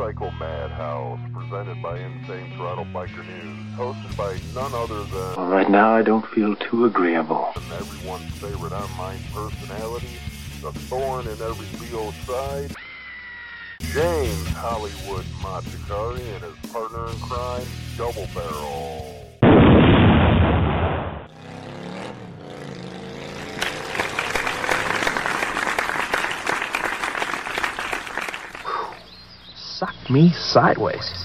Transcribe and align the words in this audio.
Motorcycle 0.00 0.30
Madhouse, 0.40 1.20
presented 1.34 1.82
by 1.82 1.98
Insane 1.98 2.50
Throttle 2.56 2.86
Biker 2.86 3.18
News, 3.18 3.76
hosted 3.76 4.16
by 4.16 4.32
none 4.54 4.72
other 4.72 5.02
than. 5.04 5.36
Well, 5.36 5.46
right 5.46 5.68
now 5.68 5.90
I 5.94 6.00
don't 6.00 6.26
feel 6.28 6.56
too 6.56 6.86
agreeable. 6.86 7.52
Everyone's 7.70 8.32
favorite 8.36 8.72
online 8.72 9.18
personality, 9.30 10.16
the 10.62 10.72
thorn 10.72 11.26
in 11.26 11.42
every 11.42 11.66
Leo's 11.78 12.14
side, 12.26 12.74
James 13.92 14.48
Hollywood 14.48 15.26
Machikari 15.42 16.34
and 16.34 16.44
his 16.44 16.72
partner 16.72 17.06
in 17.10 17.18
crime, 17.18 17.66
Double 17.98 18.26
Barrel. 18.34 19.19
Suck 29.80 30.10
me 30.10 30.30
sideways. 30.34 31.24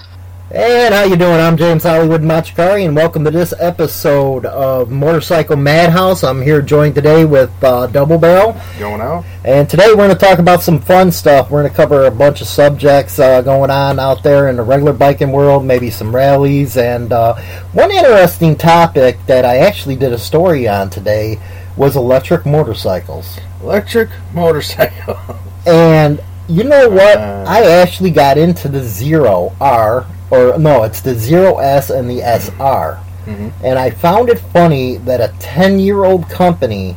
And 0.50 0.94
how 0.94 1.04
you 1.04 1.16
doing? 1.16 1.40
I'm 1.40 1.58
James 1.58 1.82
Hollywood 1.82 2.22
Machikari, 2.22 2.86
and 2.86 2.96
welcome 2.96 3.22
to 3.24 3.30
this 3.30 3.52
episode 3.58 4.46
of 4.46 4.90
Motorcycle 4.90 5.56
Madhouse. 5.56 6.24
I'm 6.24 6.40
here 6.40 6.62
joined 6.62 6.94
today 6.94 7.26
with 7.26 7.52
uh, 7.62 7.86
Double 7.88 8.16
Barrel. 8.16 8.58
Going 8.78 9.02
out? 9.02 9.26
And 9.44 9.68
today 9.68 9.88
we're 9.88 9.96
going 9.96 10.08
to 10.08 10.14
talk 10.14 10.38
about 10.38 10.62
some 10.62 10.80
fun 10.80 11.12
stuff. 11.12 11.50
We're 11.50 11.64
going 11.64 11.70
to 11.70 11.76
cover 11.76 12.06
a 12.06 12.10
bunch 12.10 12.40
of 12.40 12.46
subjects 12.46 13.18
uh, 13.18 13.42
going 13.42 13.68
on 13.68 13.98
out 13.98 14.22
there 14.22 14.48
in 14.48 14.56
the 14.56 14.62
regular 14.62 14.94
biking 14.94 15.32
world, 15.32 15.62
maybe 15.62 15.90
some 15.90 16.16
rallies, 16.16 16.78
and 16.78 17.12
uh, 17.12 17.34
one 17.74 17.90
interesting 17.90 18.56
topic 18.56 19.18
that 19.26 19.44
I 19.44 19.58
actually 19.58 19.96
did 19.96 20.14
a 20.14 20.18
story 20.18 20.66
on 20.66 20.88
today 20.88 21.38
was 21.76 21.94
electric 21.94 22.46
motorcycles. 22.46 23.38
Electric 23.60 24.08
motorcycle. 24.32 25.18
and 25.66 26.22
you 26.48 26.64
know 26.64 26.88
what? 26.88 27.18
Uh, 27.18 27.44
I 27.46 27.64
actually 27.64 28.10
got 28.10 28.38
into 28.38 28.68
the 28.68 28.82
Zero 28.82 29.54
R, 29.60 30.06
or 30.30 30.58
no, 30.58 30.84
it's 30.84 31.00
the 31.00 31.14
Zero 31.14 31.58
S 31.58 31.90
and 31.90 32.08
the 32.10 32.22
SR. 32.22 32.98
Mhm. 33.26 33.52
And 33.64 33.78
I 33.78 33.90
found 33.90 34.28
it 34.28 34.38
funny 34.38 34.98
that 34.98 35.20
a 35.20 35.32
10 35.40 35.78
year 35.80 36.04
old 36.04 36.28
company 36.28 36.96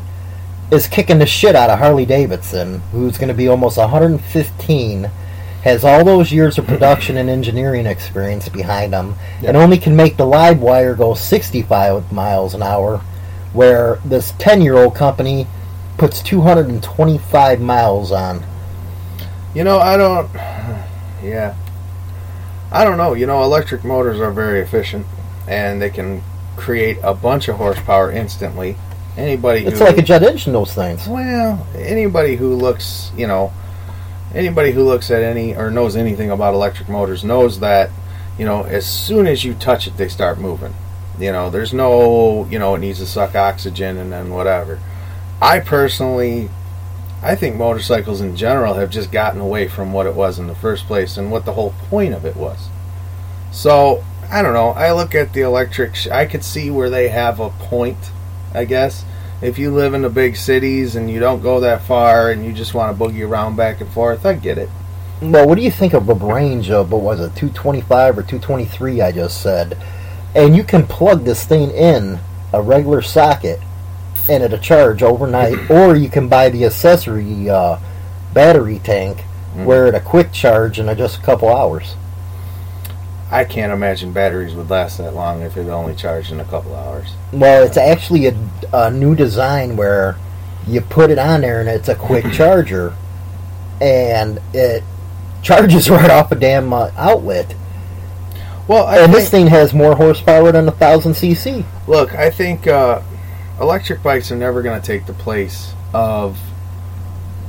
is 0.71 0.87
kicking 0.87 1.17
the 1.17 1.25
shit 1.25 1.55
out 1.55 1.69
of 1.71 1.79
Harley 1.79 2.05
Davidson, 2.05 2.81
who's 2.91 3.17
going 3.17 3.29
to 3.29 3.33
be 3.33 3.47
almost 3.47 3.77
115, 3.77 5.09
has 5.63 5.83
all 5.83 6.03
those 6.05 6.31
years 6.31 6.57
of 6.59 6.67
production 6.67 7.17
and 7.17 7.29
engineering 7.29 7.87
experience 7.87 8.47
behind 8.47 8.93
them, 8.93 9.15
and 9.43 9.57
only 9.57 9.77
can 9.77 9.95
make 9.95 10.15
the 10.17 10.25
live 10.25 10.59
wire 10.61 10.93
go 10.93 11.15
65 11.15 12.11
miles 12.11 12.53
an 12.53 12.61
hour, 12.61 13.01
where 13.53 13.97
this 14.05 14.33
10 14.37 14.61
year 14.61 14.77
old 14.77 14.93
company 14.93 15.47
puts 15.97 16.21
225 16.21 17.59
miles 17.59 18.11
on. 18.11 18.43
You 19.55 19.63
know, 19.63 19.79
I 19.79 19.97
don't. 19.97 20.29
Yeah. 21.21 21.53
I 22.71 22.85
don't 22.85 22.97
know. 22.97 23.13
You 23.13 23.25
know, 23.25 23.43
electric 23.43 23.83
motors 23.83 24.21
are 24.21 24.31
very 24.31 24.61
efficient, 24.61 25.05
and 25.49 25.81
they 25.81 25.89
can 25.89 26.23
create 26.55 26.97
a 27.03 27.13
bunch 27.13 27.49
of 27.49 27.57
horsepower 27.57 28.09
instantly. 28.09 28.77
Anybody 29.17 29.65
It's 29.65 29.79
who, 29.79 29.85
like 29.85 29.97
a 29.97 30.01
jet 30.01 30.23
engine, 30.23 30.53
those 30.53 30.73
things. 30.73 31.05
well, 31.09 31.67
anybody 31.75 32.37
who 32.37 32.55
looks, 32.55 33.11
you 33.17 33.27
know, 33.27 33.51
anybody 34.33 34.71
who 34.71 34.83
looks 34.83 35.11
at 35.11 35.23
any 35.23 35.53
or 35.55 35.69
knows 35.71 35.97
anything 35.97 36.31
about 36.31 36.53
electric 36.53 36.87
motors 36.87 37.25
knows 37.25 37.59
that, 37.59 37.89
you 38.37 38.45
know, 38.45 38.63
as 38.63 38.85
soon 38.87 39.27
as 39.27 39.43
you 39.43 39.55
touch 39.55 39.87
it, 39.87 39.97
they 39.97 40.07
start 40.07 40.39
moving. 40.39 40.73
You 41.19 41.33
know, 41.33 41.49
there's 41.49 41.73
no, 41.73 42.47
you 42.49 42.59
know, 42.59 42.75
it 42.75 42.79
needs 42.79 42.99
to 42.99 43.05
suck 43.05 43.35
oxygen 43.35 43.97
and 43.97 44.09
then 44.09 44.29
whatever. 44.29 44.79
I 45.41 45.59
personally, 45.59 46.49
I 47.21 47.35
think 47.35 47.55
motorcycles 47.55 48.21
in 48.21 48.35
general 48.35 48.75
have 48.75 48.89
just 48.89 49.11
gotten 49.11 49.41
away 49.41 49.67
from 49.67 49.91
what 49.91 50.05
it 50.05 50.15
was 50.15 50.39
in 50.39 50.47
the 50.47 50.55
first 50.55 50.87
place 50.87 51.17
and 51.17 51.31
what 51.31 51.45
the 51.45 51.53
whole 51.53 51.73
point 51.89 52.13
of 52.13 52.25
it 52.25 52.37
was. 52.37 52.69
So, 53.51 54.03
I 54.31 54.41
don't 54.41 54.53
know. 54.53 54.69
I 54.69 54.93
look 54.93 55.15
at 55.15 55.33
the 55.33 55.41
electric, 55.41 55.95
sh- 55.95 56.07
I 56.07 56.25
could 56.25 56.43
see 56.43 56.69
where 56.69 56.89
they 56.89 57.09
have 57.09 57.39
a 57.39 57.49
point, 57.49 58.11
I 58.53 58.65
guess. 58.65 59.03
If 59.41 59.57
you 59.57 59.71
live 59.71 59.93
in 59.93 60.03
the 60.03 60.09
big 60.09 60.35
cities 60.37 60.95
and 60.95 61.09
you 61.09 61.19
don't 61.19 61.41
go 61.41 61.59
that 61.59 61.81
far 61.81 62.31
and 62.31 62.45
you 62.45 62.53
just 62.53 62.73
want 62.73 62.97
to 62.97 63.03
boogie 63.03 63.27
around 63.27 63.55
back 63.55 63.81
and 63.81 63.89
forth, 63.89 64.25
I 64.25 64.33
get 64.33 64.57
it. 64.57 64.69
Well, 65.21 65.47
what 65.47 65.55
do 65.55 65.61
you 65.61 65.71
think 65.71 65.93
of 65.93 66.07
a 66.07 66.13
range 66.13 66.69
of, 66.69 66.91
what 66.91 67.01
was 67.01 67.19
it, 67.19 67.35
225 67.35 68.17
or 68.17 68.21
223, 68.21 69.01
I 69.01 69.11
just 69.11 69.41
said? 69.41 69.77
And 70.33 70.55
you 70.55 70.63
can 70.63 70.87
plug 70.87 71.25
this 71.25 71.45
thing 71.45 71.71
in 71.71 72.19
a 72.53 72.61
regular 72.61 73.01
socket 73.01 73.59
and 74.29 74.43
at 74.43 74.53
a 74.53 74.57
charge 74.57 75.03
overnight, 75.03 75.69
or 75.71 75.95
you 75.95 76.09
can 76.09 76.27
buy 76.27 76.49
the 76.49 76.65
accessory 76.65 77.49
uh, 77.49 77.79
battery 78.33 78.79
tank 78.79 79.21
where 79.55 79.87
it'll 79.87 79.99
quick 79.99 80.31
charge 80.31 80.79
in 80.79 80.95
just 80.95 81.19
a 81.19 81.21
couple 81.21 81.49
hours. 81.49 81.95
I 83.31 83.45
can't 83.45 83.71
imagine 83.71 84.11
batteries 84.11 84.55
would 84.55 84.69
last 84.69 84.97
that 84.97 85.13
long 85.13 85.41
if 85.41 85.55
it 85.55 85.67
only 85.67 85.95
charged 85.95 86.31
in 86.31 86.39
a 86.39 86.45
couple 86.45 86.75
hours. 86.75 87.13
Well, 87.31 87.63
it's 87.63 87.77
actually 87.77 88.27
a, 88.27 88.35
a 88.73 88.89
new 88.89 89.15
design 89.15 89.75
where 89.75 90.17
you 90.67 90.81
put 90.81 91.11
it 91.11 91.19
on 91.19 91.41
there 91.41 91.59
and 91.59 91.69
it's 91.69 91.89
a 91.89 91.95
quick 91.95 92.25
charger, 92.33 92.95
and 93.79 94.39
it 94.53 94.83
charges 95.41 95.89
right 95.91 96.09
off 96.09 96.31
a 96.31 96.35
damn 96.35 96.73
uh, 96.73 96.91
outlet. 96.97 97.55
Well, 98.67 98.85
I 98.85 98.99
and 98.99 99.11
think, 99.11 99.17
this 99.17 99.29
thing 99.29 99.47
has 99.47 99.73
more 99.73 99.95
horsepower 99.95 100.51
than 100.51 100.67
a 100.67 100.71
thousand 100.71 101.13
cc. 101.13 101.65
Look, 101.87 102.13
I 102.13 102.29
think 102.29 102.67
uh, 102.67 103.01
electric 103.59 104.01
bikes 104.01 104.31
are 104.31 104.35
never 104.35 104.61
going 104.61 104.79
to 104.79 104.85
take 104.85 105.05
the 105.05 105.13
place 105.13 105.73
of 105.93 106.39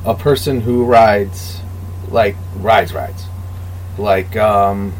a 0.04 0.14
person 0.14 0.60
who 0.60 0.84
rides, 0.84 1.60
like 2.08 2.36
rides 2.56 2.92
rides, 2.92 3.26
like 3.98 4.36
um, 4.36 4.92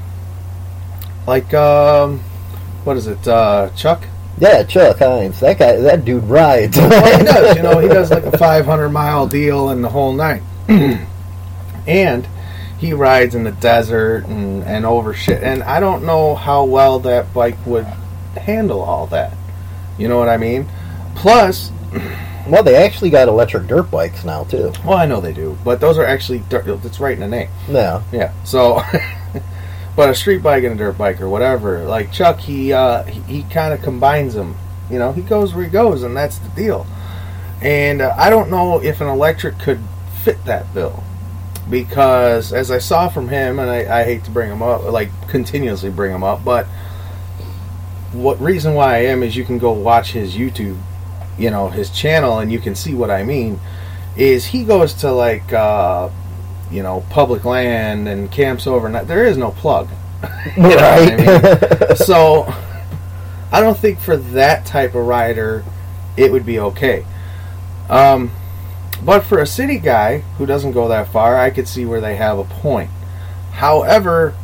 like 1.27 1.53
um, 1.55 2.21
what 2.85 2.97
is 2.97 3.07
it, 3.07 3.27
uh, 3.27 3.71
Chuck? 3.77 4.05
Yeah, 4.39 4.63
Chuck 4.63 4.99
Hines. 4.99 5.41
That 5.41 5.59
guy, 5.59 5.77
that 5.77 6.05
dude 6.05 6.25
rides. 6.25 6.77
well, 6.77 7.19
he 7.19 7.25
does. 7.25 7.57
You 7.57 7.63
know, 7.63 7.79
he 7.79 7.89
does 7.89 8.11
like 8.11 8.25
a 8.25 8.39
500 8.39 8.89
mile 8.89 9.27
deal 9.27 9.69
and 9.69 9.85
the 9.85 9.89
whole 9.89 10.13
night, 10.15 10.43
and 11.87 12.27
he 12.79 12.95
rides 12.95 13.35
in 13.35 13.45
the 13.45 13.53
desert 13.53 14.25
and, 14.25 14.65
and 14.65 14.87
over 14.87 15.13
shit. 15.13 15.43
And 15.43 15.63
I 15.63 15.81
don't 15.81 16.07
know 16.07 16.35
how 16.35 16.65
well 16.65 17.01
that 17.01 17.35
bike 17.35 17.59
would 17.67 17.85
handle 17.85 18.81
all 18.81 19.07
that. 19.09 19.37
You 19.99 20.09
know 20.09 20.19
what 20.19 20.31
I 20.31 20.39
mean? 20.39 20.67
Plus, 21.21 21.71
well, 22.49 22.63
they 22.63 22.77
actually 22.77 23.11
got 23.11 23.29
electric 23.29 23.67
dirt 23.67 23.91
bikes 23.91 24.25
now 24.25 24.45
too. 24.45 24.73
well, 24.87 24.97
I 24.97 25.05
know 25.05 25.21
they 25.21 25.35
do, 25.35 25.59
but 25.63 25.79
those 25.79 25.99
are 25.99 26.07
actually 26.07 26.39
dirt. 26.49 26.67
It's 26.67 26.99
right 26.99 27.13
in 27.13 27.21
the 27.21 27.29
name. 27.29 27.51
Yeah, 27.69 28.03
Yeah. 28.11 28.33
So, 28.45 28.81
but 29.97 30.09
a 30.09 30.15
street 30.15 30.43
bike 30.43 30.65
and 30.65 30.75
a 30.75 30.79
dirt 30.79 30.97
bike 30.97 31.21
or 31.21 31.29
whatever, 31.29 31.85
like 31.85 32.11
Chuck, 32.11 32.41
he 32.41 32.73
uh, 32.73 33.03
he, 33.03 33.21
he 33.21 33.43
kind 33.45 33.75
of 33.75 33.83
combines 33.83 34.33
them. 34.33 34.57
You 34.91 34.99
know, 34.99 35.13
he 35.13 35.21
goes 35.21 35.55
where 35.55 35.63
he 35.63 35.71
goes, 35.71 36.03
and 36.03 36.17
that's 36.17 36.39
the 36.39 36.49
deal. 36.49 36.87
And 37.61 38.01
uh, 38.01 38.15
I 38.17 38.31
don't 38.31 38.49
know 38.49 38.83
if 38.83 39.03
an 39.03 39.07
electric 39.07 39.59
could 39.59 39.81
fit 40.25 40.43
that 40.47 40.73
bill 40.73 41.05
because, 41.69 42.51
as 42.51 42.71
I 42.71 42.79
saw 42.79 43.11
from 43.11 43.29
him, 43.29 43.59
and 43.59 43.69
I, 43.69 44.01
I 44.01 44.05
hate 44.05 44.25
to 44.25 44.31
bring 44.31 44.51
him 44.51 44.63
up, 44.63 44.85
like 44.85 45.11
continuously 45.29 45.91
bring 45.91 46.13
him 46.15 46.25
up, 46.25 46.47
but 46.47 46.67
what 48.13 48.41
reason 48.41 48.73
why 48.73 48.95
I 48.95 48.99
am 49.01 49.23
is 49.23 49.37
you 49.37 49.45
can 49.45 49.59
go 49.59 49.73
watch 49.73 50.13
his 50.13 50.35
YouTube, 50.35 50.81
you 51.41 51.51
know, 51.51 51.69
his 51.69 51.91
channel, 51.91 52.39
and 52.39 52.53
you 52.53 52.61
can 52.61 52.75
see 52.75 52.95
what 52.95 53.11
I 53.11 53.25
mean. 53.25 53.59
Is 54.17 54.47
he 54.47 54.65
goes 54.65 54.95
to 54.95 55.11
like. 55.11 55.53
Uh, 55.53 56.11
you 56.71 56.83
know, 56.83 57.05
public 57.11 57.45
land 57.45 58.09
and 58.09 58.31
camps 58.31 58.67
overnight. 58.67 59.09
There 59.09 59.27
is 59.27 59.37
no 59.37 59.51
plug. 59.51 59.89
You 60.57 60.63
know 60.63 60.69
what 60.69 60.79
I 60.79 61.17
right. 61.17 61.89
mean? 61.89 61.97
so, 61.97 62.53
I 63.53 63.61
don't 63.61 63.77
think 63.77 64.01
for 64.01 64.17
that 64.17 64.65
type 64.65 64.95
of 64.95 65.07
rider, 65.07 65.65
it 66.17 66.33
would 66.33 66.47
be 66.47 66.59
okay. 66.59 67.05
Um, 67.89 68.31
but 69.05 69.21
for 69.21 69.39
a 69.39 69.47
city 69.47 69.79
guy 69.79 70.19
who 70.39 70.47
doesn't 70.47 70.73
go 70.73 70.89
that 70.89 71.09
far, 71.09 71.39
I 71.39 71.51
could 71.51 71.69
see 71.69 71.85
where 71.85 72.01
they 72.01 72.17
have 72.17 72.39
a 72.39 72.45
point. 72.45 72.91
However, 73.53 74.35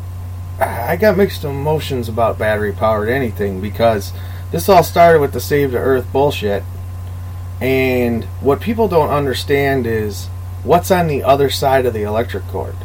I 0.59 0.97
got 0.97 1.17
mixed 1.17 1.43
emotions 1.43 2.09
about 2.09 2.37
battery 2.37 2.73
powered 2.73 3.09
anything 3.09 3.61
because 3.61 4.13
this 4.51 4.69
all 4.69 4.83
started 4.83 5.19
with 5.19 5.33
the 5.33 5.39
save 5.39 5.71
the 5.71 5.79
earth 5.79 6.11
bullshit. 6.11 6.63
And 7.59 8.23
what 8.41 8.61
people 8.61 8.87
don't 8.87 9.09
understand 9.09 9.87
is 9.87 10.27
what's 10.63 10.91
on 10.91 11.07
the 11.07 11.23
other 11.23 11.49
side 11.49 11.85
of 11.85 11.93
the 11.93 12.03
electric 12.03 12.45
cord. 12.47 12.75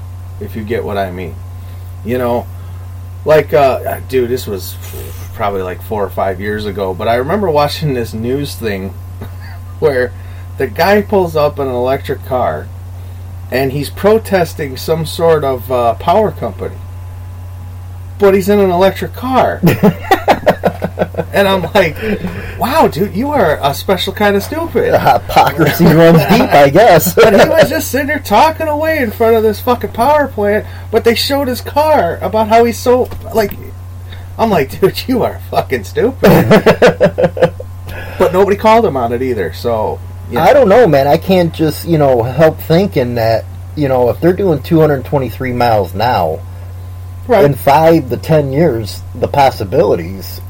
if 0.41 0.57
you 0.57 0.65
get 0.65 0.85
what 0.85 0.97
I 0.97 1.11
mean. 1.11 1.37
You 2.05 2.19
know, 2.19 2.47
like, 3.25 3.53
uh, 3.53 4.01
dude, 4.09 4.31
this 4.31 4.47
was 4.47 4.77
probably 5.35 5.63
like 5.63 5.81
four 5.83 6.05
or 6.05 6.11
five 6.11 6.41
years 6.41 6.67
ago, 6.67 6.95
but 6.95 7.07
I 7.07 7.15
remember 7.15 7.51
watching 7.51 7.95
this 7.95 8.13
news 8.13 8.55
thing 8.57 8.89
where 9.79 10.13
the 10.59 10.67
guy 10.67 11.03
pulls 11.03 11.37
up 11.37 11.59
in 11.59 11.69
an 11.69 11.75
electric 11.75 12.25
car 12.25 12.67
and 13.51 13.73
he's 13.73 13.91
protesting 13.91 14.77
some 14.77 15.07
sort 15.07 15.45
of 15.45 15.71
uh, 15.71 15.95
power 15.95 16.33
company. 16.33 16.77
But 18.19 18.35
he's 18.35 18.49
in 18.49 18.59
an 18.59 18.71
electric 18.71 19.13
car. 19.13 19.61
and 21.33 21.49
I'm 21.49 21.63
like, 21.75 21.97
wow, 22.59 22.89
dude, 22.89 23.15
you 23.15 23.31
are 23.31 23.59
a 23.63 23.75
special 23.75 24.13
kind 24.13 24.37
of 24.37 24.43
stupid. 24.43 24.93
Hypocrisy 24.99 25.85
runs 25.87 26.19
deep, 26.29 26.49
I 26.51 26.71
guess. 26.71 27.15
But 27.23 27.41
he 27.41 27.49
was 27.49 27.69
just 27.69 27.91
sitting 27.91 28.07
there 28.09 28.19
talking 28.19 28.69
away 28.69 28.99
in 28.99 29.11
front 29.11 29.37
of 29.37 29.43
this 29.43 29.61
fucking 29.61 29.93
power 29.93 30.29
plant, 30.29 30.67
but 30.91 31.05
they 31.05 31.15
showed 31.15 31.49
his 31.49 31.61
car 31.61 32.19
about 32.19 32.49
how 32.49 32.65
he's 32.65 32.79
so, 32.79 33.09
like, 33.35 33.53
I'm 34.39 34.51
like, 34.51 34.79
dude, 34.81 35.09
you 35.09 35.23
are 35.23 35.41
fucking 35.51 35.85
stupid. 35.85 36.21
but 38.19 38.33
nobody 38.33 38.57
called 38.57 38.85
him 38.85 38.97
on 38.97 39.13
it 39.13 39.23
either, 39.23 39.53
so. 39.53 39.99
you 40.29 40.37
know. 40.37 40.43
I 40.43 40.53
don't 40.53 40.69
know, 40.69 40.87
man. 40.87 41.07
I 41.07 41.17
can't 41.19 41.53
just, 41.55 41.87
you 41.87 41.99
know, 41.99 42.23
help 42.23 42.59
thinking 42.59 43.17
that, 43.17 43.45
you 43.77 43.89
know, 43.89 44.11
if 44.11 44.21
they're 44.21 44.33
doing 44.33 44.63
223 44.63 45.53
miles 45.53 45.95
now, 45.95 46.41
Right. 47.29 47.45
in 47.45 47.55
five 47.55 48.11
to 48.11 48.17
ten 48.17 48.53
years, 48.53 49.01
the 49.15 49.29
possibilities. 49.29 50.41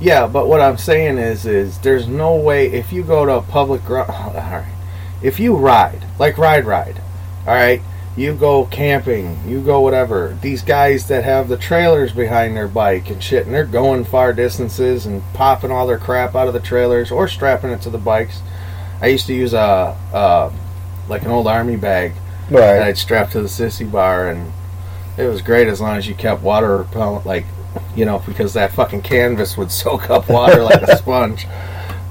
Yeah, 0.00 0.26
but 0.26 0.46
what 0.46 0.60
I'm 0.60 0.76
saying 0.76 1.18
is, 1.18 1.46
is 1.46 1.78
there's 1.78 2.06
no 2.06 2.36
way 2.36 2.66
if 2.66 2.92
you 2.92 3.02
go 3.02 3.24
to 3.24 3.36
a 3.36 3.42
public 3.42 3.84
ground, 3.84 4.10
all 4.10 4.32
right, 4.32 4.72
if 5.22 5.40
you 5.40 5.56
ride 5.56 6.04
like 6.18 6.36
ride 6.36 6.66
ride, 6.66 7.00
all 7.46 7.54
right, 7.54 7.80
you 8.16 8.34
go 8.34 8.64
camping, 8.66 9.38
you 9.46 9.60
go 9.60 9.80
whatever. 9.80 10.36
These 10.40 10.62
guys 10.62 11.08
that 11.08 11.24
have 11.24 11.48
the 11.48 11.56
trailers 11.56 12.12
behind 12.12 12.56
their 12.56 12.68
bike 12.68 13.10
and 13.10 13.22
shit, 13.22 13.46
and 13.46 13.54
they're 13.54 13.64
going 13.64 14.04
far 14.04 14.32
distances 14.32 15.04
and 15.04 15.22
popping 15.34 15.70
all 15.70 15.86
their 15.86 15.98
crap 15.98 16.34
out 16.34 16.48
of 16.48 16.54
the 16.54 16.60
trailers 16.60 17.10
or 17.10 17.28
strapping 17.28 17.70
it 17.70 17.82
to 17.82 17.90
the 17.90 17.98
bikes. 17.98 18.40
I 19.02 19.08
used 19.08 19.26
to 19.26 19.34
use 19.34 19.52
a, 19.52 19.96
uh, 20.12 20.50
like 21.08 21.22
an 21.22 21.30
old 21.30 21.46
army 21.46 21.76
bag 21.76 22.12
that 22.48 22.82
I'd 22.82 22.96
strap 22.96 23.30
to 23.32 23.42
the 23.42 23.48
sissy 23.48 23.90
bar, 23.90 24.30
and 24.30 24.50
it 25.18 25.26
was 25.26 25.42
great 25.42 25.68
as 25.68 25.80
long 25.80 25.96
as 25.96 26.08
you 26.08 26.14
kept 26.14 26.42
water 26.42 26.78
repellent, 26.78 27.26
like 27.26 27.44
you 27.94 28.04
know, 28.04 28.22
because 28.26 28.54
that 28.54 28.72
fucking 28.72 29.02
canvas 29.02 29.56
would 29.56 29.70
soak 29.70 30.10
up 30.10 30.28
water 30.28 30.62
like 30.62 30.82
a 30.82 30.96
sponge. 30.96 31.46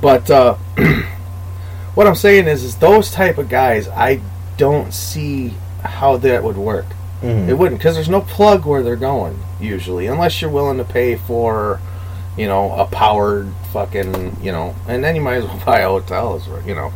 But 0.02 0.30
uh, 0.30 0.56
what 1.96 2.08
I'm 2.08 2.16
saying 2.16 2.48
is, 2.48 2.64
is 2.64 2.76
those 2.78 3.12
type 3.12 3.38
of 3.38 3.50
guys, 3.50 3.88
I 3.88 4.22
don't 4.58 4.94
see 4.94 5.54
how 5.84 6.18
that 6.18 6.44
would 6.44 6.58
work. 6.58 6.86
Mhm. 7.22 7.48
It 7.48 7.54
wouldn't, 7.54 7.80
because 7.80 7.96
there's 7.96 8.10
no 8.10 8.22
plug 8.22 8.66
where 8.66 8.84
they're 8.84 8.96
going 8.96 9.40
usually, 9.60 10.08
unless 10.08 10.42
you're 10.42 10.52
willing 10.52 10.78
to 10.78 10.84
pay 10.84 11.16
for, 11.16 11.80
you 12.38 12.48
know, 12.48 12.72
a 12.74 12.86
powered 12.86 13.48
fucking, 13.72 14.38
you 14.42 14.52
know, 14.52 14.76
and 14.88 15.04
then 15.04 15.16
you 15.16 15.22
might 15.22 15.36
as 15.36 15.46
well 15.46 15.62
buy 15.66 15.80
a 15.80 15.88
hotel, 15.88 16.42
you 16.66 16.76
know. 16.76 16.92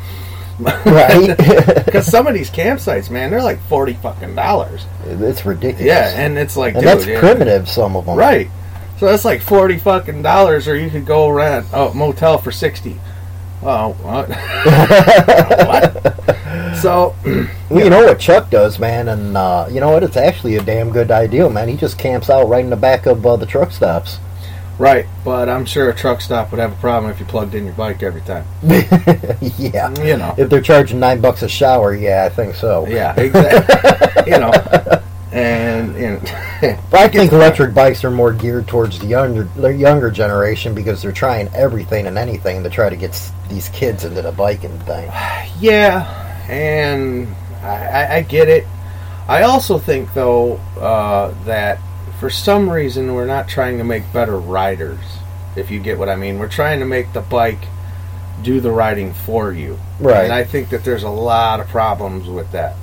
Right. 0.60 1.36
Because 1.90 2.06
some 2.12 2.28
of 2.28 2.34
these 2.34 2.50
campsites, 2.52 3.10
man, 3.10 3.32
they're 3.32 3.42
like 3.42 3.60
forty 3.68 3.94
fucking 3.94 4.36
dollars. 4.36 4.86
it's 5.06 5.46
ridiculous. 5.46 5.86
Yeah, 5.86 6.10
and 6.10 6.38
it's 6.38 6.56
like, 6.58 6.76
and 6.76 6.84
dude, 6.84 6.92
that's 6.92 7.08
yeah. 7.08 7.20
primitive. 7.20 7.68
Some 7.70 7.96
of 7.96 8.06
them, 8.06 8.16
Right. 8.18 8.50
So 9.00 9.06
that's 9.06 9.24
like 9.26 9.42
forty 9.42 9.78
fucking 9.78 10.22
dollars, 10.24 10.68
or 10.68 10.76
you 10.76 10.90
could 10.90 11.06
go 11.06 11.30
rent 11.30 11.66
a 11.74 11.94
motel 11.94 12.38
for 12.38 12.52
sixty. 12.52 13.00
Oh, 13.64 13.94
what? 14.02 14.30
what? 15.68 16.16
So, 16.82 17.14
Well, 17.70 17.84
you 17.84 17.90
know 17.90 18.06
what 18.06 18.20
Chuck 18.20 18.50
does, 18.50 18.80
man, 18.80 19.10
and 19.10 19.36
uh, 19.36 19.68
you 19.70 19.82
know 19.82 19.90
what? 19.92 20.02
It's 20.02 20.16
actually 20.16 20.56
a 20.56 20.64
damn 20.64 20.92
good 20.92 21.12
idea, 21.12 21.50
man. 21.50 21.68
He 21.68 21.76
just 21.76 21.98
camps 22.00 22.30
out 22.30 22.48
right 22.48 22.64
in 22.64 22.70
the 22.70 22.78
back 22.78 23.06
of 23.06 23.26
uh, 23.26 23.36
the 23.36 23.46
truck 23.46 23.72
stops. 23.72 24.18
right, 24.78 25.06
but 25.26 25.50
I'm 25.50 25.66
sure 25.66 25.90
a 25.90 25.94
truck 25.96 26.22
stop 26.22 26.52
would 26.52 26.60
have 26.60 26.72
a 26.72 26.76
problem 26.78 27.12
if 27.12 27.20
you 27.20 27.26
plugged 27.26 27.54
in 27.54 27.66
your 27.66 27.74
bike 27.74 28.02
every 28.02 28.22
time. 28.22 28.46
yeah, 28.64 29.94
You 30.04 30.16
know. 30.18 30.34
if 30.38 30.50
they're 30.50 30.62
charging 30.62 31.00
nine 31.02 31.20
bucks 31.20 31.42
a 31.42 31.50
shower, 31.50 31.94
yeah, 31.94 32.24
I 32.26 32.30
think 32.30 32.56
so. 32.56 32.88
Yeah, 32.88 33.14
exactly. 33.20 34.32
you 34.32 34.40
know, 34.40 34.52
and 35.32 35.96
and 35.96 36.22
But 36.92 37.00
I 37.00 37.08
think 37.08 37.32
electric 37.32 37.74
bikes 37.74 38.04
are 38.04 38.12
more 38.12 38.34
geared 38.34 38.68
towards 38.68 39.00
the 39.00 39.08
younger 39.08 39.44
the 39.56 39.70
younger 39.70 40.12
generation 40.12 40.74
because 40.74 41.02
they're 41.02 41.12
trying 41.12 41.48
everything 41.54 42.08
and 42.08 42.18
anything 42.18 42.64
to 42.64 42.70
try 42.70 42.90
to 42.90 42.96
get 42.96 43.12
s- 43.12 43.32
these 43.48 43.70
kids 43.70 44.04
into 44.04 44.22
the 44.22 44.32
biking 44.32 44.78
thing. 44.80 45.06
yeah, 45.60 46.46
and 46.50 47.28
I, 47.62 47.68
I, 47.68 48.16
I 48.18 48.22
get 48.24 48.50
it. 48.50 48.66
I 49.28 49.44
also 49.44 49.78
think 49.78 50.14
though 50.14 50.56
uh, 50.80 51.34
that 51.46 51.80
for 52.20 52.30
some 52.30 52.70
reason 52.70 53.14
we're 53.14 53.28
not 53.28 53.48
trying 53.48 53.78
to 53.78 53.84
make 53.84 54.12
better 54.12 54.38
riders. 54.38 55.00
If 55.56 55.72
you 55.72 55.80
get 55.80 55.98
what 55.98 56.10
I 56.10 56.16
mean, 56.16 56.40
we're 56.40 56.50
trying 56.50 56.80
to 56.80 56.86
make 56.86 57.14
the 57.14 57.22
bike 57.22 57.60
do 58.42 58.62
the 58.62 58.72
riding 58.72 59.14
for 59.14 59.52
you. 59.52 59.80
Right. 60.00 60.24
And 60.24 60.34
I 60.34 60.44
think 60.44 60.70
that 60.70 60.84
there's 60.84 61.04
a 61.04 61.10
lot 61.10 61.60
of 61.60 61.68
problems 61.68 62.28
with 62.28 62.52
that. 62.52 62.76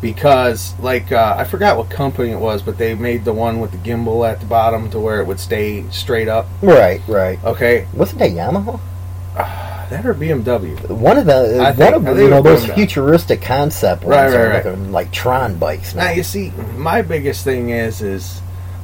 Because, 0.00 0.74
like, 0.80 1.12
uh, 1.12 1.34
I 1.38 1.44
forgot 1.44 1.76
what 1.76 1.90
company 1.90 2.30
it 2.30 2.38
was, 2.38 2.62
but 2.62 2.78
they 2.78 2.94
made 2.94 3.24
the 3.24 3.34
one 3.34 3.60
with 3.60 3.70
the 3.72 3.76
gimbal 3.78 4.26
at 4.26 4.40
the 4.40 4.46
bottom 4.46 4.90
to 4.90 4.98
where 4.98 5.20
it 5.20 5.26
would 5.26 5.38
stay 5.40 5.84
straight 5.90 6.26
up. 6.28 6.46
Right, 6.62 7.02
right. 7.06 7.38
Okay, 7.44 7.86
Wasn't 7.92 8.18
that 8.18 8.30
Yamaha? 8.30 8.80
that 9.36 10.06
or 10.06 10.14
BMW. 10.14 10.88
One 10.88 11.18
of 11.18 11.26
the 11.26 11.58
I 11.60 11.72
one 11.72 11.74
think- 11.76 12.06
of 12.08 12.18
you 12.18 12.30
know 12.30 12.40
those 12.42 12.60
Honda. 12.60 12.74
futuristic 12.76 13.42
concept 13.42 14.04
ones 14.04 14.32
Right, 14.32 14.34
are 14.34 14.48
right, 14.48 14.64
looking 14.64 14.92
like 14.92 15.10
Tron 15.12 15.56
bikes 15.56 15.94
now. 15.94 16.04
Now 16.04 16.10
you 16.12 16.22
see, 16.22 16.52
my 16.76 17.02
biggest 17.02 17.42
thing 17.44 17.70
is 17.70 18.00
is 18.00 18.40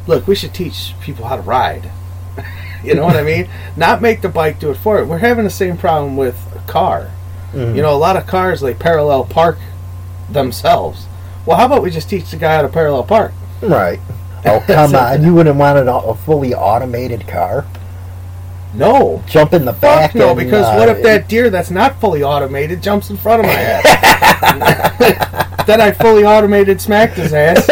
look, 0.08 0.26
we 0.26 0.34
should 0.34 0.52
teach 0.52 0.94
people 1.00 1.24
how 1.24 1.36
to 1.36 1.42
ride. 1.42 1.90
you 2.84 2.94
know 2.94 3.04
what 3.04 3.16
I 3.16 3.22
mean? 3.22 3.48
Not 3.76 4.02
make 4.02 4.20
the 4.20 4.28
bike 4.28 4.58
do 4.58 4.70
it 4.70 4.76
for 4.78 4.98
it. 4.98 5.06
We're 5.06 5.18
having 5.18 5.44
the 5.44 5.50
same 5.50 5.76
problem 5.76 6.16
with 6.16 6.36
a 6.56 6.58
car. 6.70 7.10
Mhm. 7.54 7.76
You 7.76 7.82
know, 7.82 7.94
a 7.94 7.96
lot 7.96 8.16
of 8.16 8.26
cars 8.26 8.60
they 8.60 8.74
parallel 8.74 9.24
park 9.26 9.58
themselves. 10.30 11.06
Well, 11.44 11.56
how 11.56 11.66
about 11.66 11.82
we 11.82 11.90
just 11.90 12.08
teach 12.10 12.30
the 12.30 12.36
guy 12.36 12.56
how 12.56 12.62
to 12.62 12.68
parallel 12.68 13.04
park? 13.04 13.32
Right. 13.62 14.00
Oh 14.48 14.62
come 14.64 14.94
on! 14.94 15.24
You 15.24 15.34
wouldn't 15.34 15.56
want 15.56 15.76
an, 15.76 15.88
a 15.88 16.14
fully 16.14 16.54
automated 16.54 17.26
car. 17.26 17.66
No. 18.74 19.22
Jump 19.26 19.54
in 19.54 19.64
the 19.64 19.72
Fuck 19.72 19.80
back. 19.80 20.14
no, 20.14 20.30
and, 20.30 20.38
because 20.38 20.66
uh, 20.66 20.76
what 20.76 20.88
if 20.88 21.02
that 21.02 21.28
deer 21.28 21.50
that's 21.50 21.70
not 21.70 22.00
fully 22.00 22.22
automated 22.22 22.82
jumps 22.82 23.10
in 23.10 23.16
front 23.16 23.40
of 23.40 23.46
my 23.46 23.54
ass? 23.54 23.82
then 25.66 25.80
I 25.80 25.90
fully 25.90 26.24
automated 26.24 26.80
smacked 26.80 27.14
his 27.16 27.32
ass. 27.32 27.66